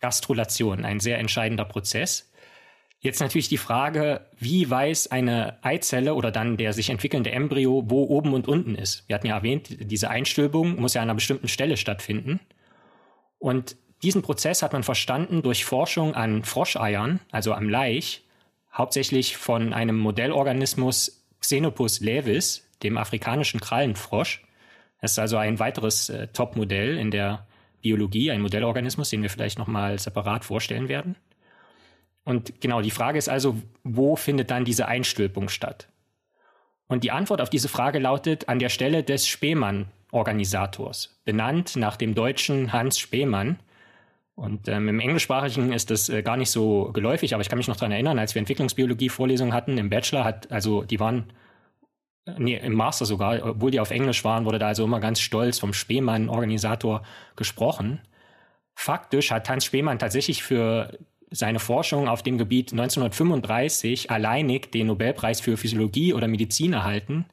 Gastrulation, 0.06 0.84
ein 0.84 1.00
sehr 1.00 1.18
entscheidender 1.18 1.64
Prozess. 1.64 2.30
Jetzt 3.00 3.18
natürlich 3.18 3.48
die 3.48 3.58
Frage, 3.58 4.24
wie 4.38 4.70
weiß 4.70 5.10
eine 5.10 5.58
Eizelle 5.64 6.14
oder 6.14 6.30
dann 6.30 6.56
der 6.56 6.72
sich 6.72 6.90
entwickelnde 6.90 7.32
Embryo, 7.32 7.82
wo 7.86 8.04
oben 8.04 8.32
und 8.32 8.46
unten 8.46 8.76
ist? 8.76 9.02
Wir 9.08 9.16
hatten 9.16 9.26
ja 9.26 9.36
erwähnt, 9.36 9.66
diese 9.80 10.08
Einstülpung 10.08 10.80
muss 10.80 10.94
ja 10.94 11.02
an 11.02 11.08
einer 11.08 11.16
bestimmten 11.16 11.48
Stelle 11.48 11.76
stattfinden. 11.76 12.38
Und 13.40 13.76
diesen 14.04 14.22
Prozess 14.22 14.62
hat 14.62 14.72
man 14.72 14.84
verstanden 14.84 15.42
durch 15.42 15.64
Forschung 15.64 16.14
an 16.14 16.44
Froscheiern, 16.44 17.18
also 17.32 17.52
am 17.52 17.68
Laich, 17.68 18.22
hauptsächlich 18.72 19.36
von 19.36 19.72
einem 19.72 19.98
Modellorganismus 19.98 21.26
Xenopus 21.40 21.98
levis, 21.98 22.64
dem 22.84 22.96
afrikanischen 22.96 23.58
Krallenfrosch. 23.58 24.44
Das 25.00 25.12
ist 25.12 25.18
also 25.18 25.36
ein 25.36 25.58
weiteres 25.58 26.10
äh, 26.10 26.28
Top-Modell 26.28 26.96
in 26.96 27.10
der 27.10 27.44
Biologie, 27.86 28.32
ein 28.32 28.40
Modellorganismus, 28.40 29.10
den 29.10 29.22
wir 29.22 29.30
vielleicht 29.30 29.58
nochmal 29.58 29.96
separat 30.00 30.44
vorstellen 30.44 30.88
werden. 30.88 31.14
Und 32.24 32.60
genau, 32.60 32.80
die 32.82 32.90
Frage 32.90 33.16
ist 33.16 33.28
also, 33.28 33.54
wo 33.84 34.16
findet 34.16 34.50
dann 34.50 34.64
diese 34.64 34.88
Einstülpung 34.88 35.48
statt? 35.48 35.88
Und 36.88 37.04
die 37.04 37.12
Antwort 37.12 37.40
auf 37.40 37.48
diese 37.48 37.68
Frage 37.68 38.00
lautet 38.00 38.48
an 38.48 38.58
der 38.58 38.70
Stelle 38.70 39.04
des 39.04 39.28
Spemann-Organisators, 39.28 41.20
benannt 41.24 41.76
nach 41.76 41.96
dem 41.96 42.16
deutschen 42.16 42.72
Hans 42.72 42.98
Spemann. 42.98 43.60
Und 44.34 44.66
ähm, 44.66 44.88
im 44.88 44.98
Englischsprachigen 44.98 45.72
ist 45.72 45.92
das 45.92 46.08
äh, 46.08 46.22
gar 46.22 46.36
nicht 46.36 46.50
so 46.50 46.90
geläufig, 46.92 47.34
aber 47.34 47.42
ich 47.42 47.48
kann 47.48 47.58
mich 47.58 47.68
noch 47.68 47.76
daran 47.76 47.92
erinnern, 47.92 48.18
als 48.18 48.34
wir 48.34 48.40
Entwicklungsbiologie-Vorlesungen 48.40 49.54
hatten 49.54 49.78
im 49.78 49.90
Bachelor, 49.90 50.24
hat, 50.24 50.50
also 50.50 50.82
die 50.82 50.98
waren 50.98 51.26
nee, 52.38 52.56
im 52.56 52.74
Master 52.74 53.06
sogar, 53.06 53.44
obwohl 53.44 53.70
die 53.70 53.80
auf 53.80 53.90
Englisch 53.90 54.24
waren, 54.24 54.44
wurde 54.44 54.58
da 54.58 54.68
also 54.68 54.84
immer 54.84 55.00
ganz 55.00 55.20
stolz 55.20 55.58
vom 55.58 55.72
Spemann-Organisator 55.72 57.02
gesprochen. 57.36 58.00
Faktisch 58.74 59.30
hat 59.30 59.48
Hans 59.48 59.64
Spemann 59.64 59.98
tatsächlich 59.98 60.42
für 60.42 60.98
seine 61.30 61.58
Forschung 61.58 62.08
auf 62.08 62.22
dem 62.22 62.38
Gebiet 62.38 62.72
1935 62.72 64.10
alleinig 64.10 64.70
den 64.70 64.88
Nobelpreis 64.88 65.40
für 65.40 65.56
Physiologie 65.56 66.12
oder 66.14 66.28
Medizin 66.28 66.72
erhalten. 66.72 67.26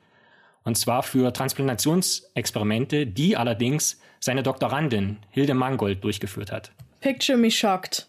Und 0.64 0.78
zwar 0.78 1.04
für 1.04 1.34
Transplantationsexperimente, 1.34 3.06
die 3.06 3.36
allerdings 3.36 4.00
seine 4.20 4.44
Doktorandin 4.44 5.18
Hilde 5.30 5.54
Mangold 5.54 6.04
durchgeführt 6.04 6.52
hat. 6.52 6.72
Picture 7.02 7.38
me 7.38 7.52
shocked. 7.52 8.08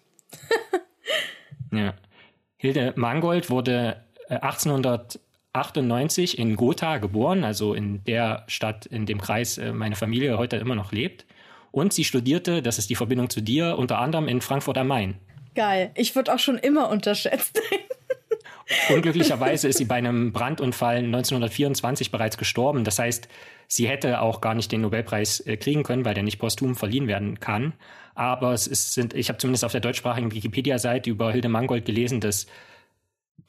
ja. 1.73 1.95
Hilde 2.57 2.93
Mangold 2.97 3.51
wurde 3.51 4.01
1800 4.29 5.17
äh, 5.17 5.19
98 5.55 6.39
in 6.39 6.57
Gotha 6.57 6.99
geboren, 6.99 7.45
also 7.45 7.75
in 7.75 8.05
der 8.05 8.45
Stadt, 8.49 8.87
in 8.87 9.07
dem 9.07 9.21
Kreis 9.21 9.57
äh, 9.57 9.73
meine 9.73 9.97
Familie 9.97 10.37
heute 10.37 10.57
immer 10.57 10.75
noch 10.75 10.93
lebt. 10.93 11.25
Und 11.71 11.93
sie 11.93 12.05
studierte, 12.05 12.61
das 12.61 12.79
ist 12.79 12.91
die 12.91 12.95
Verbindung 12.95 13.31
zu 13.31 13.41
dir, 13.41 13.79
unter 13.79 13.99
anderem 13.99 14.29
in 14.29 14.41
Frankfurt 14.41 14.79
am 14.79 14.89
Main. 14.89 15.15
Geil. 15.55 15.91
Ich 15.95 16.15
wurde 16.17 16.35
auch 16.35 16.39
schon 16.39 16.59
immer 16.59 16.91
unterschätzt. 16.91 17.61
Unglücklicherweise 18.91 19.69
ist 19.69 19.79
sie 19.79 19.85
bei 19.85 19.97
einem 19.97 20.33
Brandunfall 20.33 20.99
1924 20.99 22.11
bereits 22.11 22.37
gestorben. 22.37 22.85
Das 22.85 22.99
heißt, 22.99 23.29
sie 23.69 23.89
hätte 23.89 24.21
auch 24.21 24.41
gar 24.41 24.55
nicht 24.55 24.73
den 24.73 24.81
Nobelpreis 24.81 25.41
äh, 25.41 25.57
kriegen 25.57 25.85
können, 25.85 26.05
weil 26.05 26.15
der 26.15 26.23
nicht 26.23 26.39
posthum 26.39 26.75
verliehen 26.75 27.07
werden 27.07 27.39
kann. 27.41 27.75
Aber 28.15 28.53
es 28.53 28.67
ist, 28.67 28.95
sind, 28.95 29.15
ich 29.15 29.29
habe 29.29 29.39
zumindest 29.39 29.65
auf 29.65 29.73
der 29.73 29.81
deutschsprachigen 29.81 30.33
Wikipedia-Seite 30.33 31.11
über 31.11 31.33
Hilde 31.33 31.49
Mangold 31.49 31.85
gelesen, 31.85 32.21
dass 32.21 32.47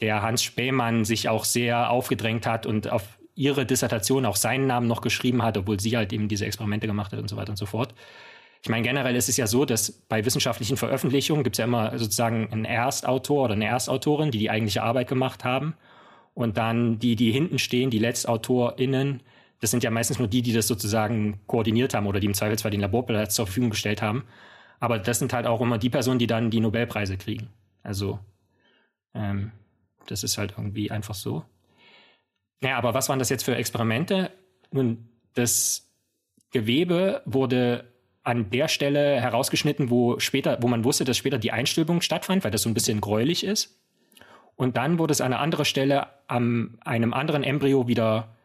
der 0.01 0.21
Hans 0.21 0.43
Spähmann 0.43 1.05
sich 1.05 1.29
auch 1.29 1.45
sehr 1.45 1.89
aufgedrängt 1.89 2.45
hat 2.45 2.65
und 2.65 2.91
auf 2.91 3.17
ihre 3.35 3.65
Dissertation 3.65 4.25
auch 4.25 4.35
seinen 4.35 4.67
Namen 4.67 4.87
noch 4.87 5.01
geschrieben 5.01 5.43
hat, 5.43 5.57
obwohl 5.57 5.79
sie 5.79 5.97
halt 5.97 6.13
eben 6.13 6.27
diese 6.27 6.45
Experimente 6.45 6.87
gemacht 6.87 7.11
hat 7.11 7.19
und 7.19 7.29
so 7.29 7.35
weiter 7.37 7.51
und 7.51 7.57
so 7.57 7.65
fort. 7.65 7.93
Ich 8.61 8.69
meine, 8.69 8.83
generell 8.83 9.15
ist 9.15 9.29
es 9.29 9.37
ja 9.37 9.45
so, 9.45 9.63
dass 9.65 9.91
bei 9.91 10.25
wissenschaftlichen 10.25 10.77
Veröffentlichungen 10.77 11.43
gibt 11.43 11.55
es 11.55 11.59
ja 11.59 11.65
immer 11.65 11.97
sozusagen 11.99 12.51
einen 12.51 12.65
Erstautor 12.65 13.45
oder 13.45 13.53
eine 13.53 13.65
Erstautorin, 13.65 14.31
die 14.31 14.39
die 14.39 14.49
eigentliche 14.49 14.81
Arbeit 14.81 15.07
gemacht 15.07 15.43
haben. 15.43 15.75
Und 16.33 16.57
dann 16.57 16.97
die, 16.97 17.15
die 17.15 17.31
hinten 17.31 17.59
stehen, 17.59 17.91
die 17.91 17.99
LetztautorInnen, 17.99 19.21
das 19.61 19.71
sind 19.71 19.83
ja 19.83 19.91
meistens 19.91 20.17
nur 20.17 20.27
die, 20.27 20.41
die 20.41 20.51
das 20.51 20.67
sozusagen 20.67 21.39
koordiniert 21.45 21.93
haben 21.93 22.07
oder 22.07 22.19
die 22.19 22.27
im 22.27 22.33
Zweifelsfall 22.33 22.71
den 22.71 22.81
Laborplatz 22.81 23.35
zur 23.35 23.45
Verfügung 23.45 23.69
gestellt 23.69 24.01
haben. 24.01 24.23
Aber 24.79 24.99
das 24.99 25.19
sind 25.19 25.31
halt 25.31 25.45
auch 25.45 25.61
immer 25.61 25.77
die 25.77 25.89
Personen, 25.89 26.19
die 26.19 26.27
dann 26.27 26.49
die 26.49 26.59
Nobelpreise 26.59 27.17
kriegen. 27.17 27.49
Also, 27.83 28.19
ähm, 29.13 29.51
das 30.07 30.23
ist 30.23 30.37
halt 30.37 30.53
irgendwie 30.57 30.91
einfach 30.91 31.15
so. 31.15 31.43
Naja, 32.61 32.77
aber 32.77 32.93
was 32.93 33.09
waren 33.09 33.19
das 33.19 33.29
jetzt 33.29 33.43
für 33.43 33.55
Experimente? 33.55 34.31
Nun, 34.71 35.09
das 35.33 35.91
Gewebe 36.51 37.21
wurde 37.25 37.91
an 38.23 38.49
der 38.49 38.67
Stelle 38.67 39.21
herausgeschnitten, 39.21 39.89
wo 39.89 40.19
später, 40.19 40.57
wo 40.61 40.67
man 40.67 40.83
wusste, 40.83 41.05
dass 41.05 41.17
später 41.17 41.37
die 41.37 41.51
Einstülpung 41.51 42.01
stattfand, 42.01 42.43
weil 42.43 42.51
das 42.51 42.63
so 42.63 42.69
ein 42.69 42.73
bisschen 42.73 43.01
gräulich 43.01 43.43
ist. 43.43 43.79
Und 44.55 44.77
dann 44.77 44.97
wurde 44.97 45.11
es 45.11 45.21
an 45.21 45.33
einer 45.33 45.41
anderen 45.41 45.65
Stelle 45.65 46.07
an 46.27 46.77
einem 46.81 47.13
anderen 47.13 47.43
Embryo 47.43 47.87
wieder 47.87 48.35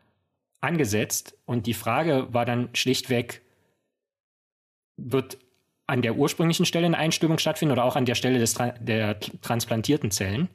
angesetzt. 0.61 1.37
Und 1.47 1.67
die 1.67 1.75
Frage 1.75 2.33
war 2.33 2.45
dann 2.45 2.69
schlichtweg, 2.75 3.43
wird 4.97 5.39
an 5.87 6.03
der 6.03 6.17
ursprünglichen 6.17 6.67
Stelle 6.67 6.87
eine 6.87 6.99
Einstülpung 6.99 7.39
stattfinden 7.39 7.73
oder 7.73 7.85
auch 7.85 7.97
an 7.97 8.05
der 8.05 8.15
Stelle 8.15 8.39
des, 8.39 8.55
der 8.81 9.19
transplantierten 9.19 10.11
Zellen? 10.11 10.49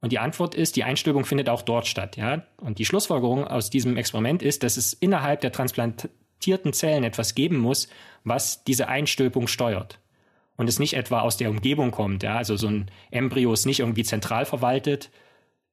Und 0.00 0.12
die 0.12 0.18
Antwort 0.18 0.54
ist, 0.54 0.76
die 0.76 0.84
Einstülpung 0.84 1.24
findet 1.24 1.48
auch 1.48 1.62
dort 1.62 1.86
statt, 1.86 2.16
ja. 2.16 2.42
Und 2.56 2.78
die 2.78 2.86
Schlussfolgerung 2.86 3.46
aus 3.46 3.70
diesem 3.70 3.96
Experiment 3.96 4.42
ist, 4.42 4.62
dass 4.62 4.76
es 4.76 4.94
innerhalb 4.94 5.42
der 5.42 5.52
transplantierten 5.52 6.72
Zellen 6.72 7.04
etwas 7.04 7.34
geben 7.34 7.58
muss, 7.58 7.88
was 8.24 8.64
diese 8.64 8.88
Einstülpung 8.88 9.46
steuert. 9.46 9.98
Und 10.56 10.68
es 10.68 10.78
nicht 10.78 10.94
etwa 10.94 11.20
aus 11.20 11.36
der 11.36 11.50
Umgebung 11.50 11.90
kommt, 11.90 12.22
ja. 12.22 12.36
Also 12.36 12.56
so 12.56 12.68
ein 12.68 12.90
Embryo 13.10 13.52
ist 13.52 13.66
nicht 13.66 13.80
irgendwie 13.80 14.04
zentral 14.04 14.46
verwaltet, 14.46 15.10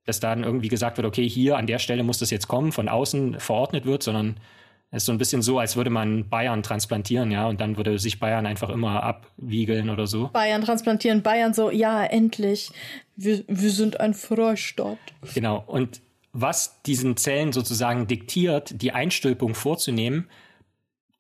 dass 0.06 0.20
dann 0.20 0.44
irgendwie 0.44 0.70
gesagt 0.70 0.98
wird, 0.98 1.08
okay, 1.08 1.28
hier 1.28 1.58
an 1.58 1.68
der 1.68 1.80
Stelle 1.80 2.04
muss 2.04 2.20
das 2.20 2.30
jetzt 2.30 2.48
kommen, 2.48 2.72
von 2.72 2.90
außen 2.90 3.40
verordnet 3.40 3.86
wird, 3.86 4.04
sondern 4.04 4.40
es 4.90 5.04
ist 5.04 5.08
so 5.08 5.12
ein 5.12 5.18
bisschen 5.18 5.42
so, 5.42 5.60
als 5.60 5.76
würde 5.76 5.90
man 5.90 6.30
Bayern 6.30 6.64
transplantieren, 6.64 7.30
ja, 7.30 7.48
und 7.48 7.60
dann 7.60 7.76
würde 7.76 8.00
sich 8.00 8.20
Bayern 8.20 8.46
einfach 8.46 8.70
immer 8.70 9.04
abwiegeln 9.04 9.90
oder 9.90 10.08
so. 10.08 10.30
Bayern 10.30 10.64
transplantieren, 10.64 11.24
Bayern 11.24 11.54
so, 11.54 11.70
ja, 11.70 12.06
endlich, 12.06 12.72
wir, 13.16 13.44
wir 13.48 13.72
sind 13.72 14.00
ein 14.00 14.14
Freistaat. 14.14 14.98
Genau, 15.34 15.64
und 15.68 16.02
was 16.32 16.82
diesen 16.84 17.18
Zellen 17.18 17.52
sozusagen 17.52 18.08
diktiert, 18.08 18.82
die 18.82 18.94
Einstülpung 18.94 19.56
vorzunehmen, 19.56 20.30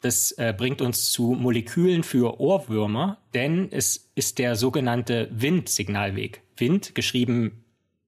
das 0.01 0.31
äh, 0.33 0.53
bringt 0.55 0.81
uns 0.81 1.11
zu 1.11 1.31
Molekülen 1.31 2.03
für 2.03 2.39
Ohrwürmer, 2.39 3.17
denn 3.33 3.69
es 3.71 4.11
ist 4.15 4.37
der 4.37 4.55
sogenannte 4.55 5.27
Windsignalweg. 5.31 6.43
Wind, 6.55 6.95
geschrieben 6.95 7.65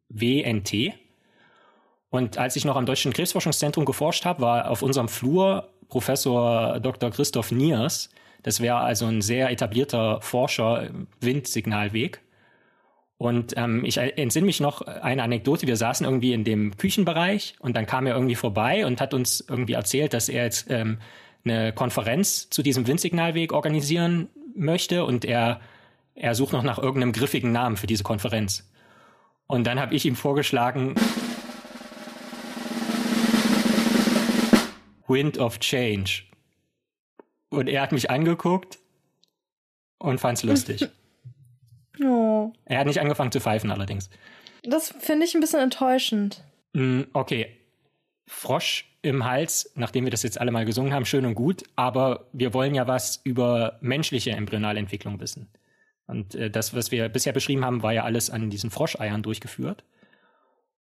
WNT. 0.09 0.93
Und 2.09 2.37
als 2.37 2.55
ich 2.55 2.65
noch 2.65 2.75
am 2.75 2.85
Deutschen 2.85 3.13
Krebsforschungszentrum 3.13 3.85
geforscht 3.85 4.25
habe, 4.25 4.41
war 4.41 4.69
auf 4.69 4.81
unserem 4.81 5.09
Flur 5.09 5.69
Professor 5.89 6.79
Dr. 6.79 7.11
Christoph 7.11 7.51
Niers. 7.51 8.09
Das 8.43 8.61
wäre 8.61 8.77
also 8.77 9.05
ein 9.05 9.21
sehr 9.21 9.49
etablierter 9.51 10.21
Forscher 10.21 10.87
im 10.87 11.07
Windsignalweg. 11.19 12.21
Und 13.17 13.53
ähm, 13.57 13.83
ich 13.83 13.97
entsinne 13.97 14.45
mich 14.45 14.61
noch 14.61 14.81
eine 14.81 15.23
Anekdote. 15.23 15.67
Wir 15.67 15.75
saßen 15.75 16.05
irgendwie 16.05 16.31
in 16.31 16.45
dem 16.45 16.77
Küchenbereich 16.77 17.55
und 17.59 17.75
dann 17.75 17.85
kam 17.85 18.07
er 18.07 18.15
irgendwie 18.15 18.35
vorbei 18.35 18.85
und 18.85 19.01
hat 19.01 19.13
uns 19.13 19.43
irgendwie 19.47 19.73
erzählt, 19.73 20.13
dass 20.13 20.29
er 20.29 20.45
jetzt 20.45 20.71
ähm, 20.71 20.99
eine 21.43 21.73
Konferenz 21.73 22.49
zu 22.49 22.63
diesem 22.63 22.87
Windsignalweg 22.87 23.51
organisieren 23.51 24.29
möchte 24.55 25.03
und 25.03 25.25
er, 25.25 25.59
er 26.15 26.33
sucht 26.33 26.53
noch 26.53 26.63
nach 26.63 26.79
irgendeinem 26.79 27.11
griffigen 27.11 27.51
Namen 27.51 27.75
für 27.75 27.87
diese 27.87 28.03
Konferenz. 28.03 28.71
Und 29.47 29.67
dann 29.67 29.81
habe 29.81 29.95
ich 29.95 30.05
ihm 30.05 30.15
vorgeschlagen, 30.15 30.95
Wind 35.09 35.37
of 35.37 35.59
Change. 35.59 36.23
Und 37.49 37.67
er 37.67 37.81
hat 37.81 37.91
mich 37.91 38.09
angeguckt 38.09 38.79
und 39.97 40.19
fand's 40.19 40.43
lustig. 40.43 40.87
oh. 42.03 42.53
Er 42.65 42.79
hat 42.79 42.87
nicht 42.87 43.01
angefangen 43.01 43.31
zu 43.31 43.39
pfeifen 43.39 43.71
allerdings. 43.71 44.09
Das 44.63 44.93
finde 44.99 45.25
ich 45.25 45.33
ein 45.33 45.41
bisschen 45.41 45.61
enttäuschend. 45.61 46.43
Mm, 46.73 47.01
okay. 47.13 47.57
Frosch 48.27 48.85
im 49.01 49.25
Hals, 49.25 49.71
nachdem 49.75 50.03
wir 50.03 50.11
das 50.11 50.23
jetzt 50.23 50.39
alle 50.39 50.51
mal 50.51 50.65
gesungen 50.65 50.93
haben, 50.93 51.05
schön 51.05 51.25
und 51.25 51.33
gut, 51.33 51.63
aber 51.75 52.27
wir 52.31 52.53
wollen 52.53 52.75
ja 52.75 52.87
was 52.87 53.21
über 53.23 53.79
menschliche 53.81 54.31
Embryonalentwicklung 54.31 55.19
wissen. 55.19 55.49
Und 56.05 56.35
äh, 56.35 56.51
das, 56.51 56.75
was 56.75 56.91
wir 56.91 57.09
bisher 57.09 57.33
beschrieben 57.33 57.65
haben, 57.65 57.81
war 57.81 57.93
ja 57.93 58.03
alles 58.03 58.29
an 58.29 58.49
diesen 58.49 58.69
Froscheiern 58.69 59.23
durchgeführt. 59.23 59.83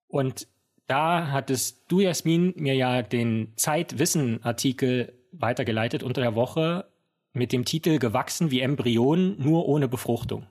Und 0.08 0.48
da 0.88 1.30
hattest 1.30 1.84
du, 1.88 2.00
Jasmin, 2.00 2.54
mir 2.56 2.74
ja 2.74 3.02
den 3.02 3.52
Zeitwissen-Artikel 3.56 5.12
weitergeleitet 5.32 6.02
unter 6.02 6.22
der 6.22 6.34
Woche 6.34 6.86
mit 7.32 7.52
dem 7.52 7.64
Titel 7.64 7.98
Gewachsen 7.98 8.50
wie 8.50 8.60
Embryonen, 8.60 9.40
nur 9.40 9.68
ohne 9.68 9.86
Befruchtung. 9.86 10.46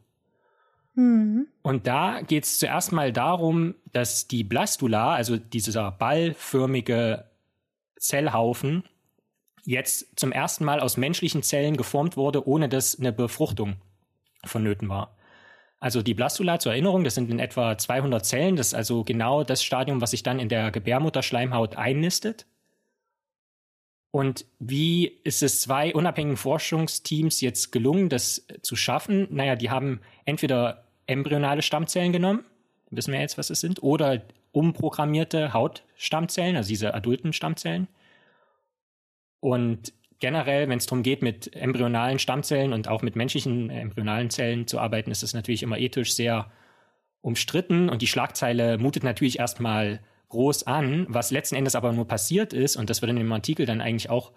Mhm. 0.93 1.47
Und 1.63 1.87
da 1.87 2.21
geht 2.21 2.45
es 2.45 2.59
zuerst 2.59 2.91
mal 2.91 3.11
darum, 3.11 3.75
dass 3.91 4.27
die 4.27 4.43
Blastula, 4.43 5.13
also 5.13 5.37
dieser 5.37 5.91
ballförmige 5.91 7.25
Zellhaufen, 7.97 8.83
jetzt 9.63 10.19
zum 10.19 10.31
ersten 10.31 10.65
Mal 10.65 10.79
aus 10.79 10.97
menschlichen 10.97 11.43
Zellen 11.43 11.77
geformt 11.77 12.15
wurde, 12.15 12.47
ohne 12.47 12.69
dass 12.69 12.97
eine 12.97 13.11
Befruchtung 13.11 13.75
vonnöten 14.45 14.87
war. 14.87 15.16
Also 15.79 16.01
die 16.01 16.13
Blastula 16.13 16.59
zur 16.59 16.71
Erinnerung, 16.71 17.03
das 17.03 17.15
sind 17.15 17.29
in 17.29 17.39
etwa 17.39 17.77
200 17.77 18.25
Zellen. 18.25 18.55
Das 18.55 18.67
ist 18.67 18.73
also 18.73 19.03
genau 19.03 19.43
das 19.43 19.63
Stadium, 19.63 20.01
was 20.01 20.11
sich 20.11 20.23
dann 20.23 20.39
in 20.39 20.49
der 20.49 20.71
Gebärmutterschleimhaut 20.71 21.75
einnistet. 21.75 22.47
Und 24.11 24.45
wie 24.57 25.19
ist 25.23 25.43
es 25.43 25.61
zwei 25.61 25.93
unabhängigen 25.93 26.37
Forschungsteams 26.37 27.41
jetzt 27.41 27.71
gelungen, 27.71 28.09
das 28.09 28.47
zu 28.61 28.75
schaffen? 28.75 29.27
Naja, 29.29 29.55
die 29.55 29.69
haben 29.69 30.01
entweder 30.25 30.85
embryonale 31.05 31.61
Stammzellen 31.61 32.11
genommen, 32.11 32.43
wissen 32.89 33.13
wir 33.13 33.19
jetzt, 33.19 33.37
was 33.37 33.49
es 33.51 33.59
sind, 33.59 33.83
oder 33.83 34.23
umprogrammierte 34.51 35.53
Hautstammzellen, 35.53 36.55
also 36.55 36.69
diese 36.69 36.95
adulten 36.95 37.31
Stammzellen. 37.33 37.87
Und 39.39 39.93
generell, 40.19 40.69
wenn 40.69 40.77
es 40.77 40.85
darum 40.85 41.03
geht, 41.03 41.21
mit 41.21 41.53
embryonalen 41.55 42.19
Stammzellen 42.19 42.73
und 42.73 42.87
auch 42.87 43.01
mit 43.01 43.15
menschlichen 43.15 43.69
äh, 43.69 43.81
embryonalen 43.81 44.29
Zellen 44.29 44.67
zu 44.67 44.79
arbeiten, 44.79 45.11
ist 45.11 45.23
es 45.23 45.33
natürlich 45.33 45.63
immer 45.63 45.77
ethisch 45.77 46.13
sehr 46.13 46.51
umstritten 47.21 47.89
und 47.89 48.01
die 48.01 48.07
Schlagzeile 48.07 48.77
mutet 48.77 49.03
natürlich 49.03 49.39
erstmal 49.39 50.01
groß 50.29 50.67
an, 50.67 51.05
was 51.09 51.31
letzten 51.31 51.55
Endes 51.55 51.75
aber 51.75 51.91
nur 51.93 52.07
passiert 52.07 52.53
ist, 52.53 52.75
und 52.75 52.89
das 52.89 53.01
wird 53.01 53.09
in 53.09 53.17
dem 53.17 53.31
Artikel 53.31 53.65
dann 53.65 53.81
eigentlich 53.81 54.09
auch 54.09 54.31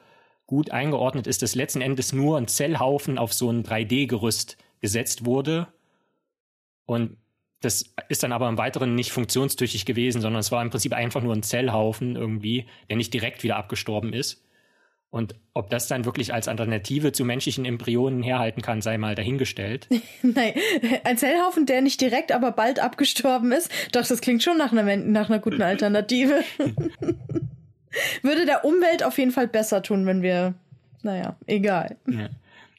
gut 0.46 0.70
eingeordnet, 0.70 1.26
ist, 1.26 1.42
dass 1.42 1.54
letzten 1.54 1.80
Endes 1.80 2.12
nur 2.12 2.36
ein 2.36 2.48
Zellhaufen 2.48 3.18
auf 3.18 3.32
so 3.32 3.50
ein 3.50 3.62
3D-Gerüst 3.62 4.56
gesetzt 4.80 5.24
wurde. 5.24 5.68
Und 6.86 7.16
das 7.60 7.94
ist 8.08 8.22
dann 8.22 8.32
aber 8.32 8.48
im 8.48 8.58
Weiteren 8.58 8.94
nicht 8.94 9.12
funktionstüchtig 9.12 9.84
gewesen, 9.84 10.20
sondern 10.20 10.40
es 10.40 10.50
war 10.50 10.62
im 10.62 10.70
Prinzip 10.70 10.92
einfach 10.92 11.22
nur 11.22 11.34
ein 11.34 11.44
Zellhaufen 11.44 12.16
irgendwie, 12.16 12.66
der 12.88 12.96
nicht 12.96 13.14
direkt 13.14 13.44
wieder 13.44 13.56
abgestorben 13.56 14.12
ist. 14.12 14.44
Und 15.10 15.34
ob 15.54 15.70
das 15.70 15.88
dann 15.88 16.04
wirklich 16.04 16.32
als 16.32 16.46
Alternative 16.46 17.10
zu 17.10 17.24
menschlichen 17.24 17.64
Embryonen 17.64 18.22
herhalten 18.22 18.62
kann, 18.62 18.80
sei 18.80 18.96
mal 18.96 19.16
dahingestellt. 19.16 19.88
Nein, 20.22 20.54
ein 21.02 21.18
Zellhaufen, 21.18 21.66
der 21.66 21.82
nicht 21.82 22.00
direkt, 22.00 22.30
aber 22.30 22.52
bald 22.52 22.78
abgestorben 22.78 23.50
ist. 23.50 23.70
Doch, 23.92 24.06
das 24.06 24.20
klingt 24.20 24.42
schon 24.42 24.56
nach 24.56 24.70
einer, 24.72 24.96
nach 24.96 25.28
einer 25.28 25.40
guten 25.40 25.62
Alternative. 25.62 26.44
Würde 28.22 28.46
der 28.46 28.64
Umwelt 28.64 29.02
auf 29.02 29.18
jeden 29.18 29.32
Fall 29.32 29.48
besser 29.48 29.82
tun, 29.82 30.06
wenn 30.06 30.22
wir, 30.22 30.54
naja, 31.02 31.36
egal. 31.46 31.96
Ja. 32.06 32.28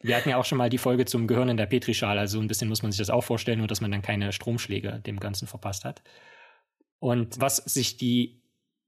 Wir 0.02 0.16
hatten 0.16 0.30
ja 0.30 0.38
auch 0.38 0.46
schon 0.46 0.58
mal 0.58 0.70
die 0.70 0.78
Folge 0.78 1.06
zum 1.06 1.28
Gehirn 1.28 1.50
in 1.50 1.58
der 1.58 1.66
Petrischale, 1.66 2.20
also 2.20 2.40
ein 2.40 2.48
bisschen 2.48 2.70
muss 2.70 2.82
man 2.82 2.92
sich 2.92 3.00
das 3.00 3.10
auch 3.10 3.24
vorstellen, 3.24 3.60
nur 3.60 3.68
dass 3.68 3.82
man 3.82 3.92
dann 3.92 4.02
keine 4.02 4.32
Stromschläge 4.32 5.02
dem 5.06 5.20
Ganzen 5.20 5.48
verpasst 5.48 5.84
hat. 5.84 6.02
Und 7.00 7.40
was 7.40 7.58
sich 7.58 7.98
die 7.98 8.41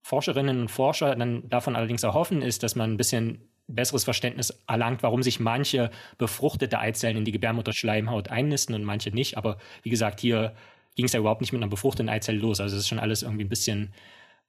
Forscherinnen 0.04 0.62
und 0.62 0.68
Forscher 0.70 1.16
dann 1.16 1.48
davon 1.50 1.76
allerdings 1.76 2.04
erhoffen, 2.04 2.42
ist, 2.42 2.62
dass 2.62 2.76
man 2.76 2.92
ein 2.92 2.98
bisschen 2.98 3.50
besseres 3.68 4.04
Verständnis 4.04 4.54
erlangt, 4.68 5.02
warum 5.02 5.24
sich 5.24 5.40
manche 5.40 5.90
befruchtete 6.18 6.78
Eizellen 6.78 7.18
in 7.18 7.26
die 7.26 7.32
Gebärmutterschleimhaut 7.32 8.30
einnisten 8.30 8.76
und 8.76 8.84
manche 8.84 9.12
nicht. 9.12 9.38
Aber 9.38 9.58
wie 9.82 9.90
gesagt, 9.90 10.20
hier 10.20 10.54
ging 10.96 11.06
es 11.06 11.14
ja 11.14 11.22
überhaupt 11.22 11.40
nicht 11.40 11.54
mit 11.54 11.62
einer 11.62 11.70
befruchteten 11.70 12.10
Eizelle 12.10 12.38
los. 12.38 12.60
Also 12.60 12.76
es 12.76 12.82
ist 12.82 12.90
schon 12.90 13.00
alles 13.00 13.24
irgendwie 13.24 13.46
ein 13.46 13.50
bisschen 13.50 13.94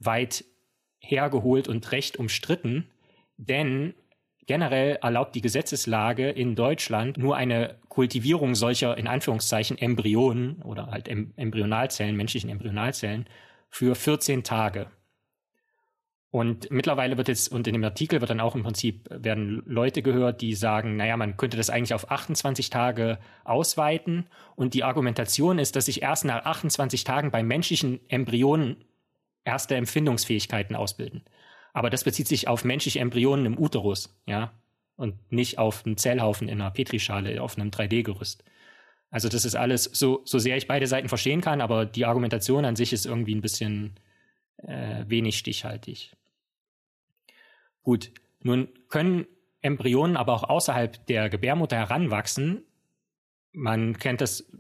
weit 0.00 0.44
hergeholt 0.98 1.68
und 1.68 1.92
recht 1.92 2.16
umstritten. 2.16 2.90
Denn 3.36 3.94
generell 4.46 4.98
erlaubt 5.02 5.36
die 5.36 5.40
Gesetzeslage 5.40 6.30
in 6.30 6.56
Deutschland 6.56 7.16
nur 7.16 7.36
eine 7.36 7.78
Kultivierung 7.88 8.56
solcher 8.56 8.98
in 8.98 9.06
Anführungszeichen 9.06 9.78
Embryonen 9.78 10.62
oder 10.62 10.88
halt 10.88 11.08
Embryonalzellen, 11.08 12.16
menschlichen 12.16 12.50
Embryonalzellen 12.50 13.26
für 13.70 13.94
14 13.94 14.42
Tage. 14.42 14.90
Und 16.34 16.68
mittlerweile 16.72 17.16
wird 17.16 17.28
jetzt, 17.28 17.52
und 17.52 17.68
in 17.68 17.74
dem 17.74 17.84
Artikel 17.84 18.20
wird 18.20 18.28
dann 18.28 18.40
auch 18.40 18.56
im 18.56 18.64
Prinzip, 18.64 19.08
werden 19.08 19.62
Leute 19.66 20.02
gehört, 20.02 20.40
die 20.40 20.56
sagen, 20.56 20.96
naja, 20.96 21.16
man 21.16 21.36
könnte 21.36 21.56
das 21.56 21.70
eigentlich 21.70 21.94
auf 21.94 22.10
28 22.10 22.70
Tage 22.70 23.20
ausweiten. 23.44 24.26
Und 24.56 24.74
die 24.74 24.82
Argumentation 24.82 25.60
ist, 25.60 25.76
dass 25.76 25.84
sich 25.84 26.02
erst 26.02 26.24
nach 26.24 26.44
28 26.44 27.04
Tagen 27.04 27.30
bei 27.30 27.44
menschlichen 27.44 28.00
Embryonen 28.08 28.84
erste 29.44 29.76
Empfindungsfähigkeiten 29.76 30.74
ausbilden. 30.74 31.22
Aber 31.72 31.88
das 31.88 32.02
bezieht 32.02 32.26
sich 32.26 32.48
auf 32.48 32.64
menschliche 32.64 32.98
Embryonen 32.98 33.46
im 33.46 33.56
Uterus, 33.56 34.20
ja, 34.26 34.50
und 34.96 35.30
nicht 35.30 35.58
auf 35.58 35.86
einen 35.86 35.98
Zellhaufen 35.98 36.48
in 36.48 36.60
einer 36.60 36.72
Petrischale 36.72 37.40
auf 37.40 37.56
einem 37.56 37.70
3D-Gerüst. 37.70 38.42
Also 39.08 39.28
das 39.28 39.44
ist 39.44 39.54
alles, 39.54 39.84
so, 39.84 40.22
so 40.24 40.40
sehr 40.40 40.56
ich 40.56 40.66
beide 40.66 40.88
Seiten 40.88 41.08
verstehen 41.08 41.42
kann, 41.42 41.60
aber 41.60 41.86
die 41.86 42.06
Argumentation 42.06 42.64
an 42.64 42.74
sich 42.74 42.92
ist 42.92 43.06
irgendwie 43.06 43.36
ein 43.36 43.40
bisschen 43.40 43.94
äh, 44.56 45.04
wenig 45.06 45.38
stichhaltig. 45.38 46.10
Gut, 47.84 48.10
nun 48.42 48.68
können 48.88 49.26
Embryonen 49.60 50.16
aber 50.16 50.34
auch 50.34 50.42
außerhalb 50.44 51.06
der 51.06 51.30
Gebärmutter 51.30 51.76
heranwachsen. 51.76 52.64
Man 53.52 53.98
kennt 53.98 54.20
das 54.20 54.50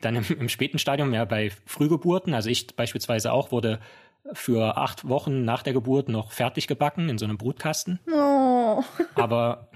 dann 0.00 0.16
im, 0.16 0.24
im 0.38 0.48
späten 0.48 0.78
Stadium 0.78 1.12
ja 1.12 1.24
bei 1.24 1.50
Frühgeburten. 1.64 2.32
Also 2.32 2.48
ich 2.48 2.76
beispielsweise 2.76 3.32
auch 3.32 3.50
wurde 3.50 3.80
für 4.32 4.76
acht 4.76 5.08
Wochen 5.08 5.44
nach 5.44 5.62
der 5.62 5.72
Geburt 5.72 6.08
noch 6.08 6.32
fertig 6.32 6.66
gebacken 6.66 7.08
in 7.08 7.18
so 7.18 7.24
einem 7.24 7.38
Brutkasten. 7.38 8.00
Oh. 8.12 8.82
Aber 9.14 9.70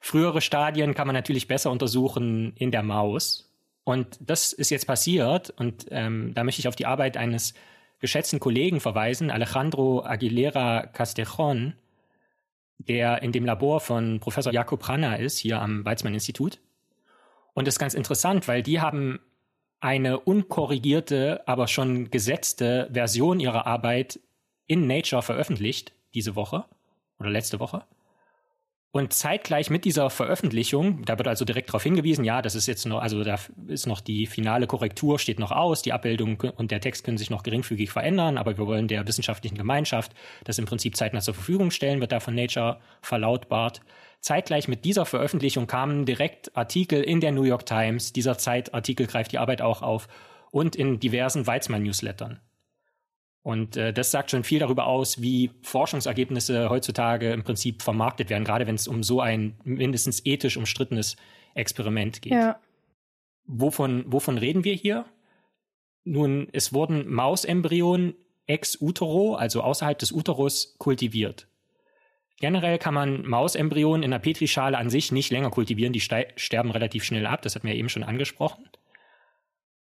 frühere 0.00 0.40
Stadien 0.40 0.94
kann 0.94 1.06
man 1.06 1.14
natürlich 1.14 1.48
besser 1.48 1.70
untersuchen 1.70 2.52
in 2.56 2.70
der 2.70 2.82
Maus. 2.82 3.52
Und 3.84 4.18
das 4.20 4.52
ist 4.52 4.70
jetzt 4.70 4.86
passiert. 4.86 5.50
Und 5.50 5.86
ähm, 5.90 6.32
da 6.34 6.44
möchte 6.44 6.60
ich 6.60 6.68
auf 6.68 6.76
die 6.76 6.86
Arbeit 6.86 7.16
eines 7.16 7.54
geschätzten 8.00 8.40
Kollegen 8.40 8.80
verweisen, 8.80 9.30
Alejandro 9.30 10.04
Aguilera 10.04 10.86
Castellón, 10.92 11.72
der 12.78 13.22
in 13.22 13.32
dem 13.32 13.44
Labor 13.44 13.80
von 13.80 14.20
Professor 14.20 14.52
Jakob 14.52 14.88
Ranner 14.88 15.18
ist, 15.18 15.38
hier 15.38 15.60
am 15.60 15.84
Weizmann-Institut. 15.84 16.60
Und 17.54 17.66
das 17.66 17.74
ist 17.74 17.78
ganz 17.78 17.94
interessant, 17.94 18.48
weil 18.48 18.62
die 18.62 18.80
haben 18.80 19.20
eine 19.80 20.20
unkorrigierte, 20.20 21.46
aber 21.46 21.68
schon 21.68 22.10
gesetzte 22.10 22.88
Version 22.92 23.40
ihrer 23.40 23.66
Arbeit 23.66 24.20
in 24.66 24.86
Nature 24.86 25.22
veröffentlicht, 25.22 25.92
diese 26.14 26.34
Woche 26.34 26.64
oder 27.18 27.30
letzte 27.30 27.60
Woche. 27.60 27.84
Und 28.96 29.12
zeitgleich 29.12 29.68
mit 29.68 29.84
dieser 29.84 30.08
Veröffentlichung, 30.08 31.04
da 31.04 31.18
wird 31.18 31.28
also 31.28 31.44
direkt 31.44 31.68
darauf 31.68 31.82
hingewiesen, 31.82 32.24
ja, 32.24 32.40
das 32.40 32.54
ist 32.54 32.66
jetzt 32.66 32.86
noch, 32.86 33.02
also 33.02 33.22
da 33.24 33.38
ist 33.68 33.86
noch 33.86 34.00
die 34.00 34.24
finale 34.24 34.66
Korrektur, 34.66 35.18
steht 35.18 35.38
noch 35.38 35.52
aus, 35.52 35.82
die 35.82 35.92
Abbildung 35.92 36.40
und 36.56 36.70
der 36.70 36.80
Text 36.80 37.04
können 37.04 37.18
sich 37.18 37.28
noch 37.28 37.42
geringfügig 37.42 37.90
verändern, 37.90 38.38
aber 38.38 38.56
wir 38.56 38.66
wollen 38.66 38.88
der 38.88 39.06
wissenschaftlichen 39.06 39.58
Gemeinschaft 39.58 40.14
das 40.44 40.58
im 40.58 40.64
Prinzip 40.64 40.96
zeitnah 40.96 41.20
zur 41.20 41.34
Verfügung 41.34 41.70
stellen, 41.72 42.00
wird 42.00 42.10
da 42.10 42.20
von 42.20 42.34
Nature 42.34 42.78
verlautbart. 43.02 43.82
Zeitgleich 44.20 44.66
mit 44.66 44.86
dieser 44.86 45.04
Veröffentlichung 45.04 45.66
kamen 45.66 46.06
direkt 46.06 46.56
Artikel 46.56 47.02
in 47.02 47.20
der 47.20 47.32
New 47.32 47.44
York 47.44 47.66
Times, 47.66 48.14
dieser 48.14 48.38
Zeitartikel 48.38 49.06
greift 49.06 49.30
die 49.30 49.38
Arbeit 49.38 49.60
auch 49.60 49.82
auf, 49.82 50.08
und 50.52 50.74
in 50.74 51.00
diversen 51.00 51.46
Weizmann-Newslettern. 51.46 52.40
Und 53.46 53.76
äh, 53.76 53.92
das 53.92 54.10
sagt 54.10 54.32
schon 54.32 54.42
viel 54.42 54.58
darüber 54.58 54.88
aus, 54.88 55.22
wie 55.22 55.52
Forschungsergebnisse 55.62 56.68
heutzutage 56.68 57.30
im 57.30 57.44
Prinzip 57.44 57.80
vermarktet 57.80 58.28
werden, 58.28 58.42
gerade 58.42 58.66
wenn 58.66 58.74
es 58.74 58.88
um 58.88 59.04
so 59.04 59.20
ein 59.20 59.54
mindestens 59.62 60.26
ethisch 60.26 60.56
umstrittenes 60.56 61.14
Experiment 61.54 62.22
geht. 62.22 62.32
Ja. 62.32 62.58
Wovon, 63.44 64.02
wovon 64.08 64.36
reden 64.36 64.64
wir 64.64 64.74
hier? 64.74 65.04
Nun, 66.02 66.48
es 66.50 66.72
wurden 66.72 67.08
Mausembryonen 67.08 68.16
ex 68.48 68.80
utero, 68.80 69.36
also 69.36 69.62
außerhalb 69.62 69.96
des 69.96 70.10
Uterus, 70.10 70.74
kultiviert. 70.78 71.46
Generell 72.40 72.78
kann 72.78 72.94
man 72.94 73.24
Mausembryonen 73.24 74.02
in 74.02 74.10
der 74.10 74.18
Petrischale 74.18 74.76
an 74.76 74.90
sich 74.90 75.12
nicht 75.12 75.30
länger 75.30 75.50
kultivieren, 75.50 75.92
die 75.92 76.00
sterben 76.00 76.72
relativ 76.72 77.04
schnell 77.04 77.26
ab, 77.26 77.42
das 77.42 77.54
hatten 77.54 77.68
wir 77.68 77.76
eben 77.76 77.90
schon 77.90 78.02
angesprochen. 78.02 78.68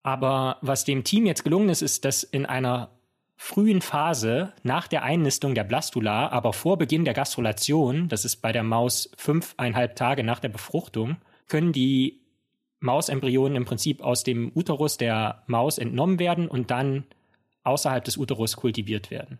Aber 0.03 0.59
was 0.63 0.85
dem 0.85 1.05
Team 1.05 1.27
jetzt 1.27 1.45
gelungen 1.45 1.69
ist, 1.69 1.83
ist, 1.83 2.05
dass 2.05 2.25
in 2.25 2.45
einer 2.45 2.96
frühen 3.37 3.83
Phase 3.83 4.53
nach 4.63 4.89
der 4.89 5.03
Einnistung 5.03 5.55
der 5.55 5.65
Blastula, 5.65 6.29
aber 6.29 6.53
vor 6.53 6.79
Beginn 6.79 7.05
der 7.05 7.15
Gastrulation, 7.15 8.09
das 8.09 8.25
ist 8.25 8.37
bei 8.37 8.53
der 8.53 8.63
Maus 8.63 9.11
fünfeinhalb 9.17 9.95
Tage 9.95 10.25
nach 10.25 10.41
der 10.41 10.49
Befruchtung, 10.49 11.17
können 11.49 11.73
die 11.73 12.21
Mausembryonen 12.81 13.57
im 13.57 13.65
Prinzip 13.65 14.03
aus 14.03 14.25
dem 14.25 14.53
Uterus 14.55 14.97
der 14.97 15.43
Maus 15.47 15.79
entnommen 15.79 16.19
werden 16.19 16.49
und 16.49 16.71
dann 16.71 17.05
außerhalb 17.63 18.05
des 18.05 18.17
Uterus 18.17 18.57
kultiviert 18.57 19.11
werden. 19.11 19.39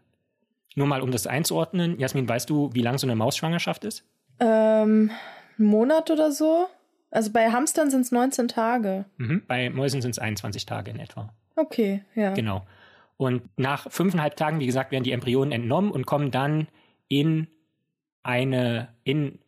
Nur 0.75 0.87
mal, 0.87 1.01
um 1.01 1.11
das 1.11 1.27
einzuordnen, 1.27 1.99
Jasmin, 1.99 2.29
weißt 2.29 2.51
du, 2.51 2.71
wie 2.75 2.83
lang 2.83 2.99
so 2.99 3.07
eine 3.07 3.17
Mausschwangerschaft 3.17 3.85
ist? 3.85 4.05
Ähm, 4.41 5.11
einen 5.59 5.69
Monat 5.69 6.11
oder 6.11 6.33
so. 6.33 6.67
Also 7.11 7.33
bei 7.33 7.51
Hamstern 7.51 7.91
sind 7.91 8.03
es 8.03 8.13
19 8.13 8.49
Tage. 8.49 9.07
Mhm, 9.17 9.43
bei 9.47 9.71
Mäusen 9.71 10.03
sind 10.03 10.11
es 10.11 10.19
21 10.19 10.67
Tage 10.67 10.91
in 10.91 10.99
etwa. 10.99 11.33
Okay, 11.55 12.05
ja. 12.15 12.35
Genau. 12.35 12.67
Und 13.17 13.49
nach 13.59 13.91
fünfeinhalb 13.91 14.37
Tagen, 14.37 14.61
wie 14.61 14.67
gesagt, 14.67 14.93
werden 14.93 15.05
die 15.05 15.13
Embryonen 15.13 15.53
entnommen 15.53 15.91
und 15.91 16.07
kommen 16.07 16.31
dann 16.31 16.69
in 17.09 17.49
eine, 18.23 18.95
in 19.05 19.39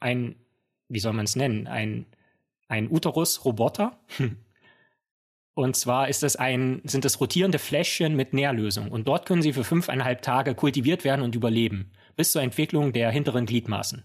ein, 0.00 0.36
wie 0.88 1.00
soll 1.00 1.12
man 1.12 1.24
es 1.24 1.36
nennen, 1.36 1.66
ein, 1.66 2.06
ein 2.68 2.90
Uterus-Roboter. 2.90 3.98
Und 5.54 5.76
zwar 5.76 6.08
ist 6.08 6.24
das 6.24 6.34
ein, 6.34 6.82
sind 6.84 7.04
das 7.04 7.20
rotierende 7.20 7.60
Fläschchen 7.60 8.16
mit 8.16 8.32
Nährlösung. 8.32 8.90
Und 8.90 9.06
dort 9.06 9.24
können 9.26 9.42
sie 9.42 9.52
für 9.52 9.62
fünfeinhalb 9.62 10.20
Tage 10.22 10.54
kultiviert 10.54 11.04
werden 11.04 11.22
und 11.22 11.36
überleben, 11.36 11.92
bis 12.16 12.32
zur 12.32 12.42
Entwicklung 12.42 12.92
der 12.92 13.10
hinteren 13.10 13.46
Gliedmaßen. 13.46 14.02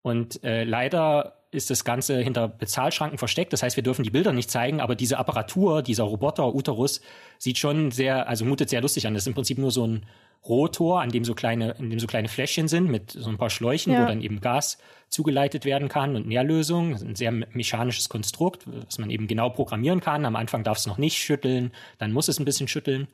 Und 0.00 0.42
äh, 0.42 0.64
leider 0.64 1.39
ist 1.52 1.70
das 1.70 1.84
Ganze 1.84 2.18
hinter 2.20 2.48
Bezahlschranken 2.48 3.18
versteckt. 3.18 3.52
Das 3.52 3.62
heißt, 3.62 3.76
wir 3.76 3.82
dürfen 3.82 4.04
die 4.04 4.10
Bilder 4.10 4.32
nicht 4.32 4.50
zeigen, 4.50 4.80
aber 4.80 4.94
diese 4.94 5.18
Apparatur, 5.18 5.82
dieser 5.82 6.04
Roboter 6.04 6.54
Uterus, 6.54 7.00
sieht 7.38 7.58
schon 7.58 7.90
sehr, 7.90 8.28
also 8.28 8.44
mutet 8.44 8.70
sehr 8.70 8.80
lustig 8.80 9.06
an. 9.06 9.14
Das 9.14 9.24
ist 9.24 9.26
im 9.26 9.34
Prinzip 9.34 9.58
nur 9.58 9.70
so 9.70 9.86
ein 9.86 10.06
Rotor, 10.48 11.02
an 11.02 11.10
dem 11.10 11.24
so 11.24 11.34
kleine, 11.34 11.72
in 11.78 11.90
dem 11.90 11.98
so 11.98 12.06
kleine 12.06 12.28
Fläschchen 12.28 12.68
sind 12.68 12.88
mit 12.88 13.10
so 13.10 13.28
ein 13.28 13.36
paar 13.36 13.50
Schläuchen, 13.50 13.92
ja. 13.92 14.02
wo 14.02 14.06
dann 14.06 14.22
eben 14.22 14.40
Gas 14.40 14.78
zugeleitet 15.08 15.64
werden 15.64 15.88
kann 15.88 16.16
und 16.16 16.26
Nährlösung. 16.26 16.92
Das 16.92 17.02
ist 17.02 17.08
ein 17.08 17.16
sehr 17.16 17.32
mechanisches 17.32 18.08
Konstrukt, 18.08 18.66
was 18.86 18.98
man 18.98 19.10
eben 19.10 19.26
genau 19.26 19.50
programmieren 19.50 20.00
kann. 20.00 20.24
Am 20.24 20.36
Anfang 20.36 20.62
darf 20.62 20.78
es 20.78 20.86
noch 20.86 20.98
nicht 20.98 21.18
schütteln, 21.18 21.72
dann 21.98 22.12
muss 22.12 22.28
es 22.28 22.38
ein 22.38 22.44
bisschen 22.44 22.68
schütteln. 22.68 23.08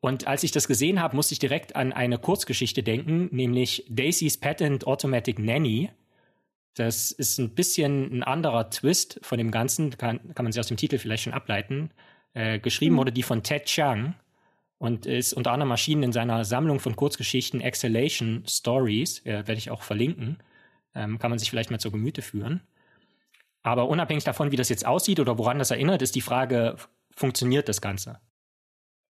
Und 0.00 0.28
als 0.28 0.44
ich 0.44 0.52
das 0.52 0.68
gesehen 0.68 1.00
habe, 1.00 1.16
musste 1.16 1.32
ich 1.32 1.38
direkt 1.38 1.74
an 1.74 1.92
eine 1.92 2.18
Kurzgeschichte 2.18 2.82
denken, 2.82 3.28
nämlich 3.32 3.84
Daisy's 3.88 4.36
Patent 4.36 4.86
Automatic 4.86 5.38
Nanny 5.38 5.90
das 6.76 7.10
ist 7.10 7.38
ein 7.38 7.54
bisschen 7.54 8.18
ein 8.18 8.22
anderer 8.22 8.70
Twist 8.70 9.18
von 9.22 9.38
dem 9.38 9.50
Ganzen, 9.50 9.96
kann, 9.96 10.20
kann 10.34 10.44
man 10.44 10.52
sich 10.52 10.60
aus 10.60 10.68
dem 10.68 10.76
Titel 10.76 10.98
vielleicht 10.98 11.24
schon 11.24 11.32
ableiten. 11.32 11.90
Äh, 12.34 12.58
geschrieben 12.58 12.94
mhm. 12.94 12.98
wurde 12.98 13.12
die 13.12 13.22
von 13.22 13.42
Ted 13.42 13.64
Chiang 13.64 14.14
und 14.78 15.06
ist 15.06 15.32
unter 15.32 15.52
anderem 15.52 15.70
erschienen 15.70 16.02
in 16.02 16.12
seiner 16.12 16.44
Sammlung 16.44 16.78
von 16.78 16.94
Kurzgeschichten 16.94 17.62
Exhalation 17.62 18.44
Stories, 18.46 19.24
äh, 19.24 19.46
werde 19.46 19.54
ich 19.54 19.70
auch 19.70 19.82
verlinken. 19.82 20.38
Ähm, 20.94 21.18
kann 21.18 21.30
man 21.30 21.38
sich 21.38 21.50
vielleicht 21.50 21.70
mal 21.70 21.80
zur 21.80 21.92
Gemüte 21.92 22.20
führen. 22.20 22.60
Aber 23.62 23.88
unabhängig 23.88 24.24
davon, 24.24 24.52
wie 24.52 24.56
das 24.56 24.68
jetzt 24.68 24.86
aussieht 24.86 25.18
oder 25.18 25.38
woran 25.38 25.58
das 25.58 25.70
erinnert, 25.70 26.02
ist 26.02 26.14
die 26.14 26.20
Frage, 26.20 26.76
funktioniert 27.10 27.68
das 27.70 27.80
Ganze? 27.80 28.20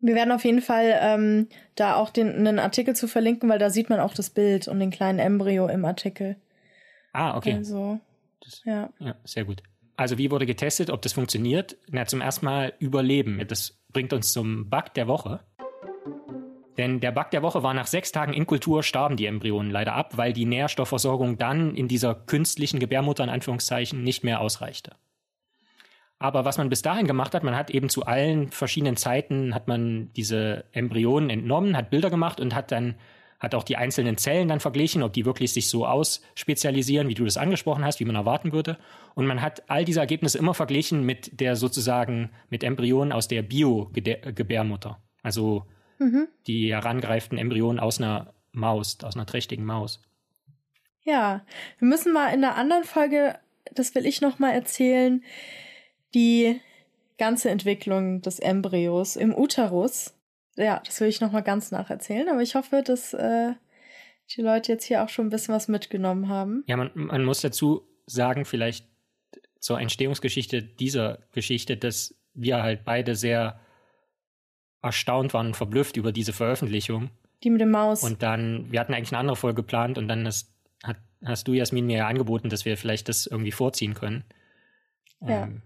Wir 0.00 0.14
werden 0.14 0.32
auf 0.32 0.44
jeden 0.44 0.60
Fall 0.60 0.98
ähm, 1.00 1.48
da 1.76 1.96
auch 1.96 2.10
den, 2.10 2.30
einen 2.30 2.58
Artikel 2.58 2.94
zu 2.94 3.08
verlinken, 3.08 3.48
weil 3.48 3.58
da 3.58 3.70
sieht 3.70 3.88
man 3.88 4.00
auch 4.00 4.12
das 4.12 4.28
Bild 4.28 4.68
und 4.68 4.80
den 4.80 4.90
kleinen 4.90 5.18
Embryo 5.18 5.66
im 5.66 5.86
Artikel. 5.86 6.36
Ah, 7.14 7.36
okay. 7.36 7.54
Also, 7.54 8.00
das, 8.40 8.62
ja. 8.64 8.90
ja. 8.98 9.14
Sehr 9.24 9.44
gut. 9.44 9.62
Also 9.96 10.18
wie 10.18 10.30
wurde 10.30 10.44
getestet, 10.44 10.90
ob 10.90 11.00
das 11.02 11.12
funktioniert? 11.12 11.76
Na, 11.88 12.04
zum 12.04 12.20
ersten 12.20 12.44
Mal 12.44 12.74
Überleben. 12.80 13.40
Das 13.46 13.78
bringt 13.92 14.12
uns 14.12 14.32
zum 14.32 14.68
Bug 14.68 14.92
der 14.94 15.06
Woche. 15.06 15.40
Denn 16.76 16.98
der 16.98 17.12
Bug 17.12 17.30
der 17.30 17.42
Woche 17.42 17.62
war 17.62 17.72
nach 17.72 17.86
sechs 17.86 18.10
Tagen 18.10 18.32
in 18.32 18.46
Kultur 18.46 18.82
starben 18.82 19.16
die 19.16 19.26
Embryonen 19.26 19.70
leider 19.70 19.94
ab, 19.94 20.16
weil 20.16 20.32
die 20.32 20.44
Nährstoffversorgung 20.44 21.38
dann 21.38 21.76
in 21.76 21.86
dieser 21.86 22.16
künstlichen 22.16 22.80
Gebärmutter 22.80 23.22
in 23.22 23.30
Anführungszeichen 23.30 24.02
nicht 24.02 24.24
mehr 24.24 24.40
ausreichte. 24.40 24.96
Aber 26.18 26.44
was 26.44 26.58
man 26.58 26.68
bis 26.68 26.82
dahin 26.82 27.06
gemacht 27.06 27.34
hat, 27.34 27.44
man 27.44 27.56
hat 27.56 27.70
eben 27.70 27.88
zu 27.88 28.06
allen 28.06 28.50
verschiedenen 28.50 28.96
Zeiten 28.96 29.54
hat 29.54 29.68
man 29.68 30.12
diese 30.14 30.64
Embryonen 30.72 31.30
entnommen, 31.30 31.76
hat 31.76 31.90
Bilder 31.90 32.10
gemacht 32.10 32.40
und 32.40 32.56
hat 32.56 32.72
dann 32.72 32.96
hat 33.40 33.54
auch 33.54 33.64
die 33.64 33.76
einzelnen 33.76 34.16
Zellen 34.16 34.48
dann 34.48 34.60
verglichen, 34.60 35.02
ob 35.02 35.12
die 35.12 35.24
wirklich 35.24 35.52
sich 35.52 35.68
so 35.68 35.86
ausspezialisieren, 35.86 37.08
wie 37.08 37.14
du 37.14 37.24
das 37.24 37.36
angesprochen 37.36 37.84
hast, 37.84 38.00
wie 38.00 38.04
man 38.04 38.16
erwarten 38.16 38.52
würde. 38.52 38.78
Und 39.14 39.26
man 39.26 39.42
hat 39.42 39.68
all 39.68 39.84
diese 39.84 40.00
Ergebnisse 40.00 40.38
immer 40.38 40.54
verglichen 40.54 41.04
mit 41.04 41.40
der 41.40 41.56
sozusagen 41.56 42.30
mit 42.50 42.64
Embryonen 42.64 43.12
aus 43.12 43.28
der 43.28 43.42
Bio-Gebärmutter. 43.42 44.98
Also 45.22 45.66
mhm. 45.98 46.28
die 46.46 46.72
herangereiften 46.72 47.38
Embryonen 47.38 47.80
aus 47.80 47.98
einer 47.98 48.32
Maus, 48.52 48.98
aus 49.02 49.16
einer 49.16 49.26
trächtigen 49.26 49.64
Maus. 49.64 50.00
Ja, 51.02 51.44
wir 51.78 51.88
müssen 51.88 52.12
mal 52.12 52.28
in 52.28 52.44
einer 52.44 52.56
anderen 52.56 52.84
Folge, 52.84 53.38
das 53.72 53.94
will 53.94 54.06
ich 54.06 54.20
noch 54.20 54.38
mal 54.38 54.52
erzählen, 54.52 55.22
die 56.14 56.60
ganze 57.18 57.50
Entwicklung 57.50 58.22
des 58.22 58.38
Embryos 58.38 59.16
im 59.16 59.34
Uterus. 59.34 60.14
Ja, 60.56 60.80
das 60.84 61.00
will 61.00 61.08
ich 61.08 61.20
noch 61.20 61.32
mal 61.32 61.42
ganz 61.42 61.70
nacherzählen, 61.70 62.28
aber 62.28 62.42
ich 62.42 62.54
hoffe, 62.54 62.82
dass 62.84 63.12
äh, 63.14 63.52
die 64.30 64.42
Leute 64.42 64.72
jetzt 64.72 64.84
hier 64.84 65.02
auch 65.02 65.08
schon 65.08 65.26
ein 65.26 65.30
bisschen 65.30 65.54
was 65.54 65.68
mitgenommen 65.68 66.28
haben. 66.28 66.64
Ja, 66.66 66.76
man, 66.76 66.90
man 66.94 67.24
muss 67.24 67.40
dazu 67.40 67.86
sagen, 68.06 68.44
vielleicht 68.44 68.86
zur 69.58 69.80
Entstehungsgeschichte 69.80 70.62
dieser 70.62 71.18
Geschichte, 71.32 71.76
dass 71.76 72.14
wir 72.34 72.62
halt 72.62 72.84
beide 72.84 73.14
sehr 73.14 73.60
erstaunt 74.82 75.32
waren 75.32 75.48
und 75.48 75.56
verblüfft 75.56 75.96
über 75.96 76.12
diese 76.12 76.32
Veröffentlichung. 76.32 77.10
Die 77.42 77.50
mit 77.50 77.60
dem 77.60 77.70
Maus. 77.70 78.02
Und 78.02 78.22
dann, 78.22 78.70
wir 78.70 78.80
hatten 78.80 78.94
eigentlich 78.94 79.12
eine 79.12 79.20
andere 79.20 79.36
Folge 79.36 79.62
geplant 79.62 79.98
und 79.98 80.08
dann 80.08 80.26
ist, 80.26 80.52
hat, 80.82 80.98
hast 81.24 81.48
du, 81.48 81.54
Jasmin, 81.54 81.86
mir 81.86 81.98
ja 81.98 82.06
angeboten, 82.06 82.50
dass 82.50 82.64
wir 82.64 82.76
vielleicht 82.76 83.08
das 83.08 83.26
irgendwie 83.26 83.52
vorziehen 83.52 83.94
können. 83.94 84.24
Ja. 85.20 85.44
Ähm, 85.44 85.62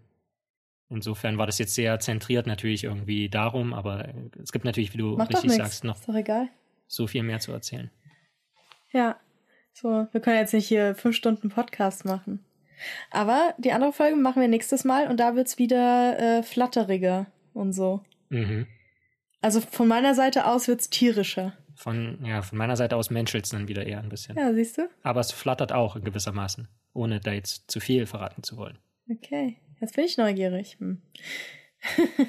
insofern 0.91 1.39
war 1.39 1.47
das 1.47 1.59
jetzt 1.59 1.75
sehr 1.75 1.99
zentriert 2.01 2.47
natürlich 2.47 2.85
irgendwie 2.85 3.29
darum, 3.29 3.75
aber 3.75 4.09
es 4.43 4.53
gibt 4.53 4.65
natürlich, 4.65 4.93
wie 4.95 4.99
du 4.99 5.17
Macht 5.17 5.33
richtig 5.35 5.53
sagst, 5.53 5.85
noch 5.85 5.99
so 6.87 7.07
viel 7.07 7.23
mehr 7.23 7.41
zu 7.41 7.53
erzählen. 7.53 7.91
Ja, 8.93 9.19
so, 9.73 10.09
wir 10.11 10.21
können 10.21 10.39
jetzt 10.39 10.55
nicht 10.55 10.67
hier 10.67 10.95
fünf 10.95 11.15
Stunden 11.15 11.51
Podcast 11.51 12.05
machen. 12.05 12.45
Aber 13.11 13.55
die 13.59 13.73
andere 13.73 13.93
Folge 13.93 14.17
machen 14.17 14.41
wir 14.41 14.49
nächstes 14.49 14.85
Mal 14.85 15.09
und 15.09 15.19
da 15.19 15.35
wird 15.35 15.49
es 15.49 15.59
wieder 15.59 16.19
äh, 16.19 16.43
flatteriger 16.43 17.27
und 17.53 17.73
so. 17.73 18.03
Mhm. 18.29 18.67
Also 19.41 19.61
von 19.61 19.87
meiner 19.89 20.15
Seite 20.15 20.47
aus 20.47 20.69
wird 20.69 20.81
es 20.81 20.91
tierischer. 20.91 21.53
Von, 21.75 22.19
ja, 22.25 22.43
von 22.43 22.59
meiner 22.59 22.77
Seite 22.77 22.97
aus 22.97 23.11
menschelt 23.11 23.45
es 23.45 23.51
dann 23.51 23.69
wieder 23.69 23.87
eher 23.87 24.01
ein 24.01 24.09
bisschen. 24.09 24.37
Ja, 24.37 24.53
siehst 24.53 24.79
du? 24.79 24.89
Aber 25.03 25.21
es 25.21 25.31
flattert 25.31 25.73
auch 25.73 25.95
in 25.95 26.03
gewissermaßen, 26.03 26.69
ohne 26.93 27.21
da 27.21 27.33
jetzt 27.33 27.71
zu 27.71 27.79
viel 27.79 28.07
verraten 28.07 28.43
zu 28.43 28.57
wollen. 28.57 28.79
Okay, 29.09 29.59
jetzt 29.81 29.97
bin 29.97 30.05
ich 30.05 30.17
neugierig. 30.17 30.77
Hm. 30.79 31.01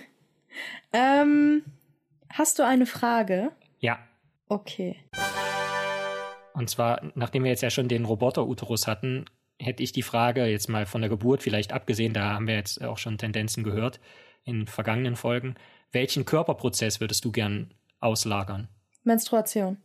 ähm, 0.94 1.64
hast 2.30 2.60
du 2.60 2.64
eine 2.66 2.86
Frage? 2.86 3.52
Ja. 3.80 4.00
Okay. 4.48 4.98
Und 6.54 6.70
zwar, 6.70 7.12
nachdem 7.16 7.44
wir 7.44 7.52
jetzt 7.52 7.62
ja 7.62 7.70
schon 7.70 7.88
den 7.88 8.06
Roboter-Uterus 8.06 8.88
hatten, 8.88 9.26
hätte 9.60 9.84
ich 9.84 9.92
die 9.92 10.02
Frage 10.02 10.46
jetzt 10.46 10.70
mal 10.70 10.86
von 10.86 11.02
der 11.02 11.10
Geburt 11.10 11.44
vielleicht 11.44 11.74
abgesehen, 11.74 12.14
da 12.14 12.34
haben 12.34 12.48
wir 12.48 12.56
jetzt 12.56 12.84
auch 12.84 12.98
schon 12.98 13.18
Tendenzen 13.18 13.64
gehört 13.64 14.00
in 14.44 14.68
vergangenen 14.68 15.16
Folgen. 15.16 15.56
Welchen 15.92 16.26
Körperprozess 16.26 17.00
würdest 17.00 17.26
du 17.26 17.32
gern 17.32 17.74
auslagern? 18.00 18.68
Menstruation. 19.04 19.78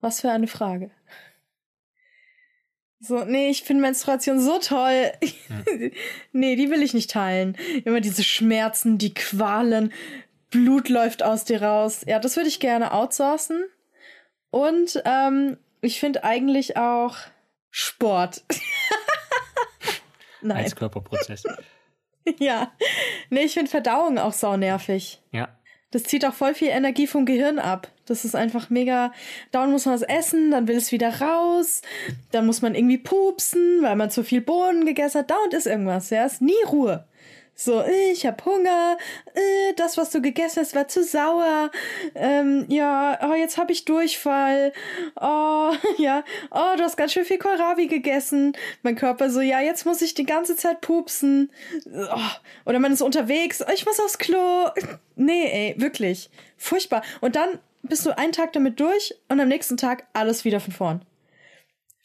Was 0.00 0.20
für 0.20 0.30
eine 0.30 0.46
Frage. 0.46 0.90
So, 3.00 3.24
nee, 3.24 3.48
ich 3.48 3.62
finde 3.62 3.82
Menstruation 3.82 4.40
so 4.40 4.58
toll. 4.58 5.10
Hm. 5.48 5.90
nee, 6.32 6.56
die 6.56 6.70
will 6.70 6.82
ich 6.82 6.92
nicht 6.92 7.10
teilen. 7.10 7.56
Immer 7.84 8.00
diese 8.00 8.22
Schmerzen, 8.22 8.98
die 8.98 9.14
Qualen, 9.14 9.92
Blut 10.50 10.88
läuft 10.88 11.22
aus 11.22 11.44
dir 11.44 11.62
raus. 11.62 12.02
Ja, 12.06 12.18
das 12.18 12.36
würde 12.36 12.48
ich 12.48 12.60
gerne 12.60 12.92
outsourcen. 12.92 13.64
Und 14.50 15.00
ähm, 15.04 15.56
ich 15.80 16.00
finde 16.00 16.24
eigentlich 16.24 16.76
auch 16.76 17.16
Sport. 17.70 18.42
Nein. 20.42 20.64
Als 20.64 20.76
Körperprozess. 20.76 21.44
ja. 22.38 22.72
Nee, 23.30 23.44
ich 23.44 23.54
finde 23.54 23.70
Verdauung 23.70 24.18
auch 24.18 24.32
sau 24.32 24.56
nervig. 24.56 25.22
Ja. 25.32 25.56
Das 25.90 26.02
zieht 26.04 26.24
auch 26.24 26.34
voll 26.34 26.54
viel 26.54 26.68
Energie 26.68 27.06
vom 27.06 27.26
Gehirn 27.26 27.58
ab. 27.58 27.88
Das 28.10 28.24
ist 28.24 28.34
einfach 28.34 28.70
mega. 28.70 29.12
Dauernd 29.52 29.70
muss 29.70 29.86
man 29.86 29.94
was 29.94 30.02
essen, 30.02 30.50
dann 30.50 30.66
will 30.66 30.76
es 30.76 30.90
wieder 30.90 31.20
raus. 31.20 31.80
Dann 32.32 32.44
muss 32.44 32.60
man 32.60 32.74
irgendwie 32.74 32.98
pupsen, 32.98 33.82
weil 33.82 33.94
man 33.94 34.10
zu 34.10 34.24
viel 34.24 34.40
Bohnen 34.40 34.84
gegessen 34.84 35.20
hat. 35.20 35.30
Dauernd 35.30 35.54
ist 35.54 35.68
irgendwas. 35.68 36.10
Ja, 36.10 36.26
ist 36.26 36.42
nie 36.42 36.60
Ruhe. 36.66 37.04
So, 37.54 37.84
ich 37.84 38.26
hab 38.26 38.44
Hunger, 38.46 38.96
äh, 39.34 39.74
das, 39.76 39.96
was 39.96 40.10
du 40.10 40.20
gegessen 40.20 40.60
hast, 40.60 40.74
war 40.74 40.88
zu 40.88 41.04
sauer. 41.04 41.70
Ähm, 42.16 42.64
ja, 42.68 43.16
oh, 43.22 43.34
jetzt 43.34 43.58
hab 43.58 43.70
ich 43.70 43.84
Durchfall. 43.84 44.72
Oh, 45.20 45.72
ja, 45.98 46.24
oh, 46.50 46.76
du 46.76 46.82
hast 46.82 46.96
ganz 46.96 47.12
schön 47.12 47.24
viel 47.24 47.38
Kohlrabi 47.38 47.86
gegessen. 47.86 48.56
Mein 48.82 48.96
Körper 48.96 49.30
so, 49.30 49.40
ja, 49.40 49.60
jetzt 49.60 49.86
muss 49.86 50.02
ich 50.02 50.14
die 50.14 50.26
ganze 50.26 50.56
Zeit 50.56 50.80
pupsen. 50.80 51.52
Oh, 51.86 52.30
oder 52.66 52.80
man 52.80 52.92
ist 52.92 53.02
unterwegs, 53.02 53.62
oh, 53.62 53.70
ich 53.72 53.86
muss 53.86 54.00
aufs 54.00 54.18
Klo. 54.18 54.70
Nee, 55.22 55.50
ey, 55.52 55.74
wirklich. 55.76 56.30
Furchtbar. 56.56 57.02
Und 57.20 57.36
dann 57.36 57.58
bist 57.82 58.06
du 58.06 58.16
einen 58.16 58.32
Tag 58.32 58.52
damit 58.52 58.80
durch 58.80 59.14
und 59.28 59.40
am 59.40 59.48
nächsten 59.48 59.76
Tag 59.76 60.06
alles 60.12 60.44
wieder 60.44 60.60
von 60.60 60.72
vorn 60.72 61.04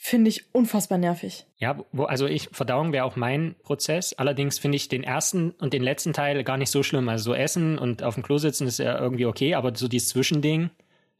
finde 0.05 0.29
ich 0.29 0.53
unfassbar 0.53 0.99
nervig. 0.99 1.47
Ja, 1.57 1.83
wo, 1.91 2.03
also 2.03 2.27
ich, 2.27 2.49
Verdauung 2.51 2.93
wäre 2.93 3.05
auch 3.05 3.15
mein 3.15 3.55
Prozess. 3.63 4.13
Allerdings 4.13 4.59
finde 4.59 4.75
ich 4.75 4.87
den 4.87 5.03
ersten 5.03 5.49
und 5.51 5.73
den 5.73 5.81
letzten 5.81 6.13
Teil 6.13 6.43
gar 6.43 6.57
nicht 6.57 6.69
so 6.69 6.83
schlimm. 6.83 7.09
Also 7.09 7.31
so 7.31 7.33
essen 7.33 7.79
und 7.79 8.03
auf 8.03 8.13
dem 8.13 8.21
Klo 8.21 8.37
sitzen 8.37 8.67
ist 8.67 8.77
ja 8.77 8.99
irgendwie 8.99 9.25
okay, 9.25 9.55
aber 9.55 9.75
so 9.75 9.87
dieses 9.87 10.09
Zwischending, 10.09 10.69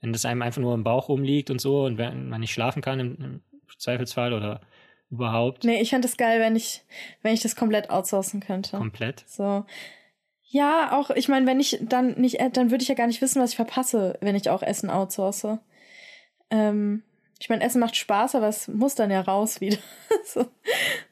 wenn 0.02 0.14
das 0.14 0.26
einem 0.26 0.44
einfach 0.44 0.62
nur 0.62 0.76
im 0.76 0.84
Bauch 0.84 1.10
rumliegt 1.10 1.50
und 1.50 1.60
so 1.60 1.86
und 1.86 1.98
wenn 1.98 2.30
man 2.30 2.42
nicht 2.42 2.54
schlafen 2.54 2.84
kann 2.84 3.00
im, 3.00 3.16
im 3.16 3.42
Zweifelsfall 3.80 4.34
oder 4.34 4.62
überhaupt. 5.10 5.64
Nee, 5.64 5.82
ich 5.82 5.90
fände 5.90 6.08
es 6.08 6.16
geil, 6.16 6.40
wenn 6.40 6.56
ich, 6.56 6.84
wenn 7.24 7.34
ich 7.34 7.42
das 7.42 7.56
komplett 7.56 7.90
outsourcen 7.90 8.40
könnte. 8.40 8.78
Komplett? 8.78 9.24
So. 9.28 9.66
Ja, 10.48 10.92
auch, 10.92 11.10
ich 11.10 11.28
meine, 11.28 11.46
wenn 11.48 11.60
ich 11.60 11.80
dann 11.82 12.20
nicht, 12.20 12.40
dann 12.54 12.72
würde 12.72 12.82
ich 12.82 12.88
ja 12.88 12.96
gar 12.96 13.08
nicht 13.08 13.22
wissen, 13.22 13.42
was 13.42 13.52
ich 13.52 13.56
verpasse, 13.56 14.18
wenn 14.22 14.36
ich 14.36 14.50
auch 14.50 14.62
Essen 14.62 14.90
outsource. 14.90 15.58
Ähm, 16.52 17.04
ich 17.40 17.50
meine, 17.50 17.64
Essen 17.64 17.80
macht 17.80 17.96
Spaß, 17.96 18.36
aber 18.36 18.48
es 18.48 18.68
muss 18.68 18.96
dann 18.96 19.12
ja 19.12 19.22
raus 19.22 19.60
wieder. 19.60 19.78
so, 20.26 20.46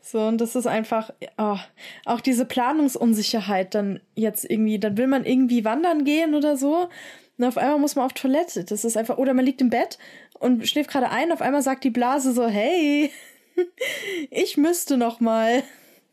so, 0.02 0.28
und 0.28 0.40
das 0.40 0.56
ist 0.56 0.68
einfach, 0.68 1.12
oh, 1.38 1.58
auch 2.06 2.22
diese 2.22 2.46
Planungsunsicherheit 2.46 3.76
dann 3.76 4.00
jetzt 4.16 4.50
irgendwie, 4.50 4.80
dann 4.80 4.98
will 4.98 5.08
man 5.08 5.26
irgendwie 5.26 5.66
wandern 5.66 6.06
gehen 6.06 6.36
oder 6.36 6.56
so. 6.56 6.90
Und 7.38 7.46
auf 7.46 7.58
einmal 7.58 7.80
muss 7.80 7.96
man 7.96 8.06
auf 8.06 8.14
Toilette. 8.14 8.64
Das 8.64 8.86
ist 8.86 8.96
einfach, 8.96 9.18
oder 9.18 9.34
man 9.34 9.46
liegt 9.46 9.62
im 9.62 9.70
Bett 9.70 9.98
und 10.40 10.68
schläft 10.68 10.92
gerade 10.92 11.10
ein, 11.10 11.32
auf 11.32 11.42
einmal 11.42 11.62
sagt 11.62 11.84
die 11.84 11.90
Blase 11.90 12.32
so, 12.32 12.48
hey, 12.48 13.12
ich 14.30 14.58
müsste 14.58 14.98
noch 14.98 15.20
mal. 15.20 15.64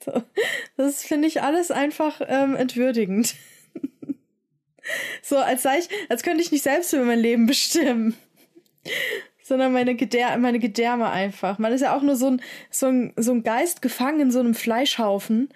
So, 0.04 0.22
das 0.76 1.02
finde 1.02 1.28
ich 1.28 1.42
alles 1.42 1.70
einfach 1.70 2.20
ähm, 2.26 2.56
entwürdigend. 2.56 3.34
so, 5.22 5.36
als 5.36 5.62
sei 5.62 5.78
ich, 5.78 5.88
als 6.08 6.22
könnte 6.22 6.42
ich 6.42 6.52
nicht 6.52 6.62
selbst 6.62 6.92
über 6.92 7.04
mein 7.04 7.20
Leben 7.20 7.46
bestimmen 7.46 8.16
sondern 9.50 9.72
meine, 9.72 9.96
Gedär 9.96 10.38
meine 10.38 10.60
Gedärme 10.60 11.10
einfach. 11.10 11.58
Man 11.58 11.72
ist 11.72 11.80
ja 11.80 11.96
auch 11.96 12.02
nur 12.02 12.14
so 12.14 12.28
ein, 12.28 12.42
so, 12.70 12.86
ein, 12.86 13.12
so 13.16 13.32
ein 13.32 13.42
Geist 13.42 13.82
gefangen 13.82 14.20
in 14.20 14.30
so 14.30 14.38
einem 14.38 14.54
Fleischhaufen 14.54 15.48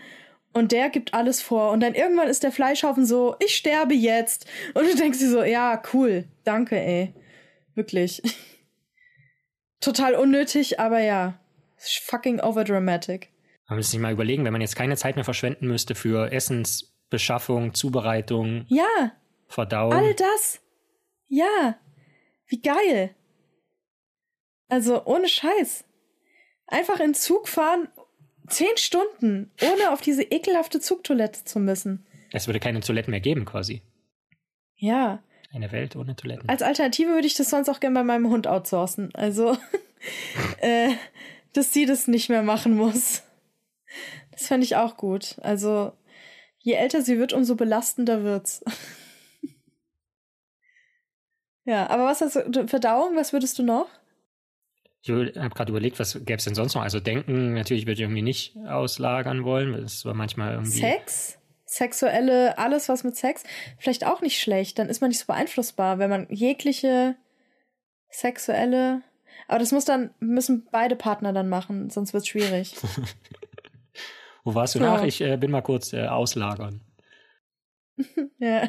und 0.53 0.73
der 0.73 0.91
gibt 0.91 1.15
alles 1.15 1.41
vor. 1.41 1.71
Und 1.71 1.79
dann 1.81 1.95
irgendwann 1.95 2.29
ist 2.29 2.43
der 2.43 2.51
Fleischhaufen 2.51 3.07
so, 3.07 3.37
ich 3.39 3.55
sterbe 3.55 3.95
jetzt. 3.95 4.47
Und 4.75 4.85
du 4.89 4.97
denkst 4.97 5.21
dir 5.21 5.31
so, 5.31 5.45
ja, 5.45 5.81
cool, 5.93 6.25
danke, 6.43 6.77
ey. 6.77 7.15
Wirklich. 7.77 8.21
Total 9.81 10.17
unnötig, 10.17 10.81
aber 10.81 10.99
ja. 11.01 11.39
Fucking 11.77 12.41
overdramatic. 12.41 13.31
Man 13.69 13.79
muss 13.79 13.91
sich 13.91 14.01
mal 14.01 14.13
überlegen, 14.13 14.45
wenn 14.45 14.53
man 14.53 14.61
jetzt 14.61 14.77
keine 14.77 14.97
Zeit 14.97 15.17
mehr 15.17 15.25
verschwenden 15.25 15.67
müsste 15.67 15.95
für 15.95 16.31
Essensbeschaffung, 16.33 17.75
Zubereitung, 17.75 18.67
ja, 18.69 19.13
Verdauung. 19.47 19.93
All 19.93 20.15
das. 20.15 20.61
Ja. 21.29 21.79
Wie 22.47 22.61
geil. 22.61 23.15
Also 24.69 25.05
ohne 25.05 25.29
Scheiß. 25.29 25.85
Einfach 26.67 27.01
in 27.01 27.15
Zug 27.15 27.49
fahren, 27.49 27.89
zehn 28.49 28.77
Stunden, 28.77 29.51
ohne 29.63 29.93
auf 29.93 30.01
diese 30.01 30.23
ekelhafte 30.23 30.81
Zugtoilette 30.81 31.45
zu 31.45 31.59
müssen. 31.59 32.07
Es 32.33 32.47
würde 32.47 32.61
keine 32.61 32.81
Toiletten 32.81 33.11
mehr 33.11 33.21
geben, 33.21 33.45
quasi. 33.45 33.83
Ja. 34.77 35.23
Eine 35.53 35.71
Welt 35.73 35.95
ohne 35.95 36.17
Toiletten. 36.17 36.49
Als 36.49 36.63
Alternative 36.63 37.11
würde 37.11 37.27
ich 37.27 37.35
das 37.35 37.51
sonst 37.51 37.69
auch 37.69 37.81
gerne 37.81 37.95
bei 37.95 38.05
meinem 38.05 38.29
Hund 38.29 38.47
outsourcen. 38.47 39.15
Also, 39.15 39.57
äh, 40.61 40.91
dass 41.53 41.73
sie 41.73 41.87
das 41.87 42.09
nicht 42.09 42.29
mehr 42.29 42.43
machen 42.43 42.75
muss. 42.75 43.23
Das 44.33 44.47
fände 44.47 44.65
ich 44.65 44.77
auch 44.77 44.97
gut. 44.97 45.37
Also, 45.43 45.93
je 46.59 46.75
älter 46.75 47.03
sie 47.03 47.19
wird, 47.19 47.33
umso 47.33 47.57
belastender 47.57 48.25
wird's. 48.25 48.65
ja, 51.65 51.89
aber 51.89 52.07
was 52.07 52.21
hast 52.21 52.37
du, 52.49 52.67
Verdauung, 52.67 53.17
was 53.17 53.33
würdest 53.33 53.59
du 53.59 53.63
noch? 53.63 53.89
Ich 55.03 55.11
habe 55.11 55.51
gerade 55.51 55.71
überlegt, 55.71 55.99
was 56.01 56.15
gäbe 56.15 56.37
es 56.37 56.45
denn 56.45 56.55
sonst 56.55 56.75
noch? 56.75 56.83
Also 56.83 56.99
denken, 56.99 57.53
natürlich 57.53 57.85
würde 57.85 57.95
ich 57.95 58.01
irgendwie 58.01 58.23
nicht 58.23 58.57
auslagern 58.57 59.45
wollen. 59.45 59.83
Das 59.83 60.07
war 60.07 60.15
manchmal 60.15 60.53
irgendwie. 60.53 60.79
Sex? 60.79 61.39
Sexuelle, 61.67 62.57
alles 62.57 62.89
was 62.89 63.05
mit 63.05 63.17
Sex, 63.17 63.43
vielleicht 63.79 64.07
auch 64.07 64.23
nicht 64.23 64.41
schlecht. 64.41 64.79
Dann 64.79 64.89
ist 64.89 65.01
man 65.01 65.09
nicht 65.09 65.19
so 65.19 65.27
beeinflussbar, 65.27 65.99
wenn 65.99 66.09
man 66.09 66.27
jegliche 66.31 67.17
Sexuelle. 68.11 69.03
Aber 69.49 69.59
das 69.59 69.73
muss 69.73 69.85
dann, 69.85 70.15
müssen 70.21 70.67
beide 70.71 70.97
Partner 70.97 71.33
dann 71.33 71.49
machen, 71.49 71.91
sonst 71.91 72.15
wird 72.15 72.23
es 72.23 72.29
schwierig. 72.29 72.75
Wo 74.45 74.55
warst 74.55 74.75
du 74.75 74.79
ja. 74.79 74.85
nach? 74.85 75.03
Ich 75.05 75.21
äh, 75.21 75.37
bin 75.37 75.51
mal 75.51 75.63
kurz 75.63 75.93
äh, 75.93 76.07
auslagern. 76.07 76.81
ja. 78.39 78.69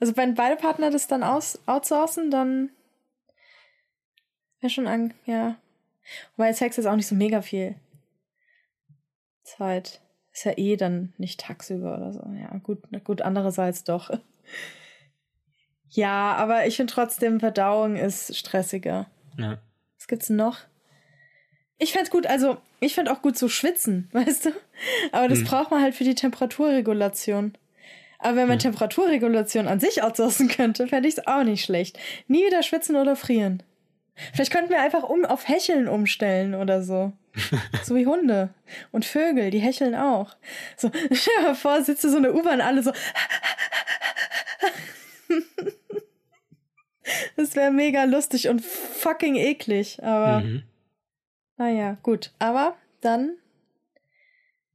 Also 0.00 0.16
wenn 0.16 0.34
beide 0.34 0.56
Partner 0.56 0.90
das 0.90 1.06
dann 1.06 1.22
aus, 1.22 1.60
outsourcen, 1.66 2.30
dann 2.30 2.70
wäre 4.60 4.70
schon 4.70 4.86
an, 4.86 5.14
ja. 5.26 5.56
Wobei 6.36 6.52
Sex 6.52 6.78
ist 6.78 6.86
auch 6.86 6.96
nicht 6.96 7.06
so 7.06 7.14
mega 7.14 7.42
viel 7.42 7.74
Zeit. 9.42 10.00
Ist 10.32 10.44
ja 10.44 10.56
eh 10.56 10.76
dann 10.76 11.12
nicht 11.18 11.40
tagsüber 11.40 11.96
oder 11.96 12.12
so. 12.12 12.22
Ja, 12.40 12.56
gut, 12.58 12.82
gut, 13.04 13.22
andererseits 13.22 13.84
doch. 13.84 14.10
Ja, 15.90 16.34
aber 16.36 16.66
ich 16.66 16.76
finde 16.76 16.92
trotzdem, 16.92 17.40
Verdauung 17.40 17.96
ist 17.96 18.36
stressiger. 18.36 19.06
Ja. 19.36 19.58
Was 19.96 20.06
gibt's 20.06 20.30
noch? 20.30 20.58
Ich 21.78 21.92
fände 21.92 22.10
gut, 22.10 22.26
also 22.26 22.58
ich 22.80 22.94
finde 22.94 23.12
auch 23.12 23.22
gut 23.22 23.38
zu 23.38 23.48
schwitzen, 23.48 24.08
weißt 24.12 24.46
du? 24.46 24.50
Aber 25.12 25.28
das 25.28 25.40
hm. 25.40 25.46
braucht 25.46 25.70
man 25.70 25.82
halt 25.82 25.94
für 25.94 26.04
die 26.04 26.14
Temperaturregulation. 26.14 27.54
Aber 28.18 28.36
wenn 28.36 28.48
man 28.48 28.58
hm. 28.58 28.70
Temperaturregulation 28.70 29.68
an 29.68 29.80
sich 29.80 30.02
outsourcen 30.02 30.48
könnte, 30.48 30.88
fände 30.88 31.08
ich 31.08 31.16
es 31.18 31.26
auch 31.26 31.44
nicht 31.44 31.64
schlecht. 31.64 31.98
Nie 32.26 32.44
wieder 32.44 32.62
schwitzen 32.62 32.96
oder 32.96 33.14
frieren. 33.14 33.62
Vielleicht 34.32 34.52
könnten 34.52 34.70
wir 34.70 34.80
einfach 34.80 35.04
um 35.04 35.24
auf 35.24 35.46
Hecheln 35.48 35.86
umstellen 35.86 36.54
oder 36.54 36.82
so. 36.82 37.12
so 37.84 37.94
wie 37.94 38.06
Hunde. 38.06 38.50
Und 38.90 39.04
Vögel, 39.04 39.50
die 39.50 39.60
hecheln 39.60 39.94
auch. 39.94 40.36
So, 40.76 40.90
stell 41.12 41.34
dir 41.38 41.42
mal 41.42 41.54
vor, 41.54 41.82
sitzt 41.82 42.02
du 42.04 42.10
so 42.10 42.16
eine 42.16 42.32
U-Bahn, 42.32 42.60
alle 42.60 42.82
so. 42.82 42.92
das 47.36 47.54
wäre 47.54 47.70
mega 47.70 48.04
lustig 48.04 48.48
und 48.48 48.64
fucking 48.64 49.36
eklig, 49.36 50.02
aber. 50.02 50.40
Mhm. 50.40 50.62
Naja, 51.58 51.98
gut. 52.02 52.32
Aber 52.38 52.76
dann. 53.00 53.36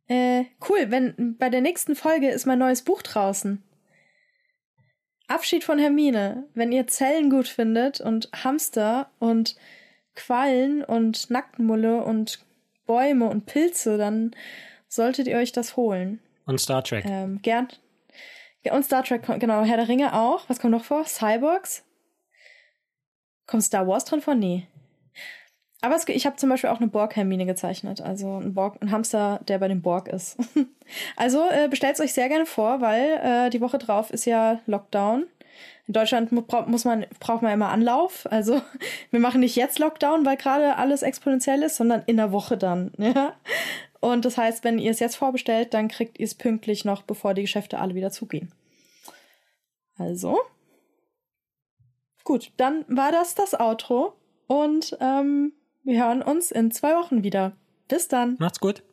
Äh, 0.07 0.45
cool, 0.69 0.91
wenn 0.91 1.37
bei 1.39 1.49
der 1.49 1.61
nächsten 1.61 1.95
Folge 1.95 2.29
ist 2.29 2.45
mein 2.45 2.59
neues 2.59 2.83
Buch 2.83 3.01
draußen. 3.01 3.63
Abschied 5.27 5.63
von 5.63 5.79
Hermine. 5.79 6.47
Wenn 6.53 6.71
ihr 6.71 6.85
Zellen 6.87 7.29
gut 7.29 7.47
findet 7.47 8.01
und 8.01 8.29
Hamster 8.43 9.09
und 9.19 9.55
Quallen 10.15 10.83
und 10.83 11.29
Nacktmulle 11.29 12.03
und 12.03 12.45
Bäume 12.85 13.29
und 13.29 13.45
Pilze, 13.45 13.97
dann 13.97 14.35
solltet 14.87 15.27
ihr 15.27 15.37
euch 15.37 15.53
das 15.53 15.77
holen. 15.77 16.19
Und 16.45 16.59
Star 16.59 16.83
Trek. 16.83 17.05
Ähm, 17.07 17.41
gern. 17.41 17.69
Und 18.69 18.83
Star 18.83 19.03
Trek, 19.03 19.23
genau. 19.39 19.63
Herr 19.63 19.77
der 19.77 19.87
Ringe 19.87 20.13
auch. 20.13 20.47
Was 20.49 20.59
kommt 20.59 20.71
noch 20.71 20.83
vor? 20.83 21.05
Cyborgs? 21.05 21.83
Kommt 23.47 23.63
Star 23.63 23.87
Wars 23.87 24.05
drin 24.05 24.21
vor? 24.21 24.35
Nee. 24.35 24.67
Aber 25.83 25.97
es, 25.97 26.07
ich 26.07 26.25
habe 26.25 26.37
zum 26.37 26.47
Beispiel 26.47 26.69
auch 26.69 26.79
eine 26.79 26.87
Borg-Hermine 26.87 27.45
gezeichnet, 27.45 27.99
also 27.99 28.37
ein, 28.37 28.53
Borg, 28.53 28.77
ein 28.81 28.89
Hamster, 28.89 29.41
der 29.49 29.59
bei 29.59 29.67
dem 29.67 29.81
Borg 29.81 30.07
ist. 30.07 30.37
also 31.17 31.43
äh, 31.49 31.67
bestellt 31.67 31.95
es 31.95 31.99
euch 31.99 32.13
sehr 32.13 32.29
gerne 32.29 32.45
vor, 32.45 32.79
weil 32.79 33.19
äh, 33.21 33.49
die 33.49 33.59
Woche 33.59 33.79
drauf 33.79 34.09
ist 34.09 34.23
ja 34.23 34.61
Lockdown. 34.65 35.25
In 35.85 35.93
Deutschland 35.93 36.31
muss 36.31 36.85
man, 36.85 37.05
braucht 37.19 37.41
man 37.41 37.51
immer 37.51 37.67
Anlauf. 37.67 38.25
Also 38.31 38.61
wir 39.11 39.19
machen 39.19 39.41
nicht 39.41 39.57
jetzt 39.57 39.77
Lockdown, 39.77 40.25
weil 40.25 40.37
gerade 40.37 40.77
alles 40.77 41.01
exponentiell 41.01 41.61
ist, 41.63 41.75
sondern 41.75 42.03
in 42.05 42.15
der 42.15 42.31
Woche 42.31 42.57
dann. 42.57 42.93
Ja? 42.97 43.33
Und 43.99 44.23
das 44.23 44.37
heißt, 44.37 44.63
wenn 44.63 44.79
ihr 44.79 44.91
es 44.91 45.01
jetzt 45.01 45.17
vorbestellt, 45.17 45.73
dann 45.73 45.89
kriegt 45.89 46.17
ihr 46.17 46.25
es 46.25 46.35
pünktlich 46.35 46.85
noch, 46.85 47.01
bevor 47.01 47.33
die 47.33 47.41
Geschäfte 47.41 47.79
alle 47.79 47.93
wieder 47.93 48.11
zugehen. 48.11 48.53
Also. 49.97 50.39
Gut, 52.23 52.53
dann 52.55 52.85
war 52.87 53.11
das 53.11 53.35
das 53.35 53.53
Outro. 53.59 54.13
Und 54.47 54.97
ähm, 55.01 55.51
wir 55.83 56.05
hören 56.05 56.21
uns 56.21 56.51
in 56.51 56.71
zwei 56.71 56.95
Wochen 56.95 57.23
wieder. 57.23 57.53
Bis 57.87 58.07
dann. 58.07 58.37
Macht's 58.39 58.59
gut. 58.59 58.83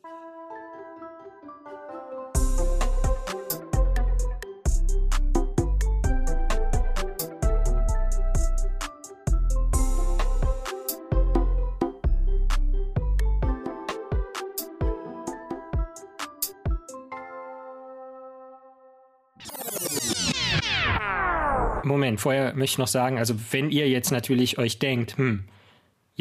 Moment, 21.83 22.21
vorher 22.21 22.53
möchte 22.53 22.75
ich 22.75 22.77
noch 22.77 22.87
sagen, 22.87 23.17
also 23.17 23.33
wenn 23.51 23.69
ihr 23.69 23.89
jetzt 23.89 24.11
natürlich 24.11 24.57
euch 24.57 24.79
denkt, 24.79 25.17
hm, 25.17 25.45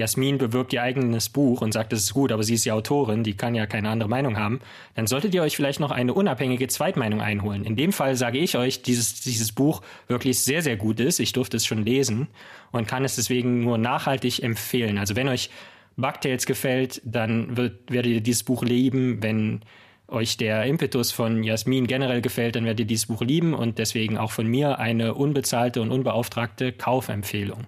Jasmin 0.00 0.38
bewirbt 0.38 0.72
ihr 0.72 0.82
eigenes 0.82 1.28
Buch 1.28 1.60
und 1.60 1.72
sagt, 1.72 1.92
es 1.92 2.04
ist 2.04 2.14
gut, 2.14 2.32
aber 2.32 2.42
sie 2.42 2.54
ist 2.54 2.64
die 2.64 2.72
Autorin, 2.72 3.22
die 3.22 3.34
kann 3.34 3.54
ja 3.54 3.66
keine 3.66 3.90
andere 3.90 4.08
Meinung 4.08 4.38
haben, 4.38 4.60
dann 4.94 5.06
solltet 5.06 5.34
ihr 5.34 5.42
euch 5.42 5.56
vielleicht 5.56 5.78
noch 5.78 5.90
eine 5.90 6.14
unabhängige 6.14 6.66
Zweitmeinung 6.68 7.20
einholen. 7.20 7.64
In 7.64 7.76
dem 7.76 7.92
Fall 7.92 8.16
sage 8.16 8.38
ich 8.38 8.56
euch, 8.56 8.82
dieses, 8.82 9.20
dieses 9.20 9.52
Buch 9.52 9.82
wirklich 10.08 10.40
sehr, 10.40 10.62
sehr 10.62 10.76
gut 10.76 11.00
ist. 11.00 11.20
Ich 11.20 11.32
durfte 11.32 11.58
es 11.58 11.66
schon 11.66 11.84
lesen 11.84 12.28
und 12.72 12.88
kann 12.88 13.04
es 13.04 13.16
deswegen 13.16 13.60
nur 13.60 13.78
nachhaltig 13.78 14.42
empfehlen. 14.42 14.98
Also 14.98 15.16
wenn 15.16 15.28
euch 15.28 15.50
Bugtails 15.96 16.46
gefällt, 16.46 17.02
dann 17.04 17.56
wird, 17.56 17.90
werdet 17.90 18.12
ihr 18.12 18.20
dieses 18.20 18.42
Buch 18.42 18.64
lieben. 18.64 19.22
Wenn 19.22 19.60
euch 20.08 20.36
der 20.36 20.64
Impetus 20.64 21.12
von 21.12 21.44
Jasmin 21.44 21.86
generell 21.86 22.22
gefällt, 22.22 22.56
dann 22.56 22.64
werdet 22.64 22.80
ihr 22.80 22.86
dieses 22.86 23.06
Buch 23.06 23.20
lieben 23.20 23.54
und 23.54 23.78
deswegen 23.78 24.18
auch 24.18 24.32
von 24.32 24.46
mir 24.46 24.78
eine 24.78 25.14
unbezahlte 25.14 25.82
und 25.82 25.90
unbeauftragte 25.90 26.72
Kaufempfehlung. 26.72 27.66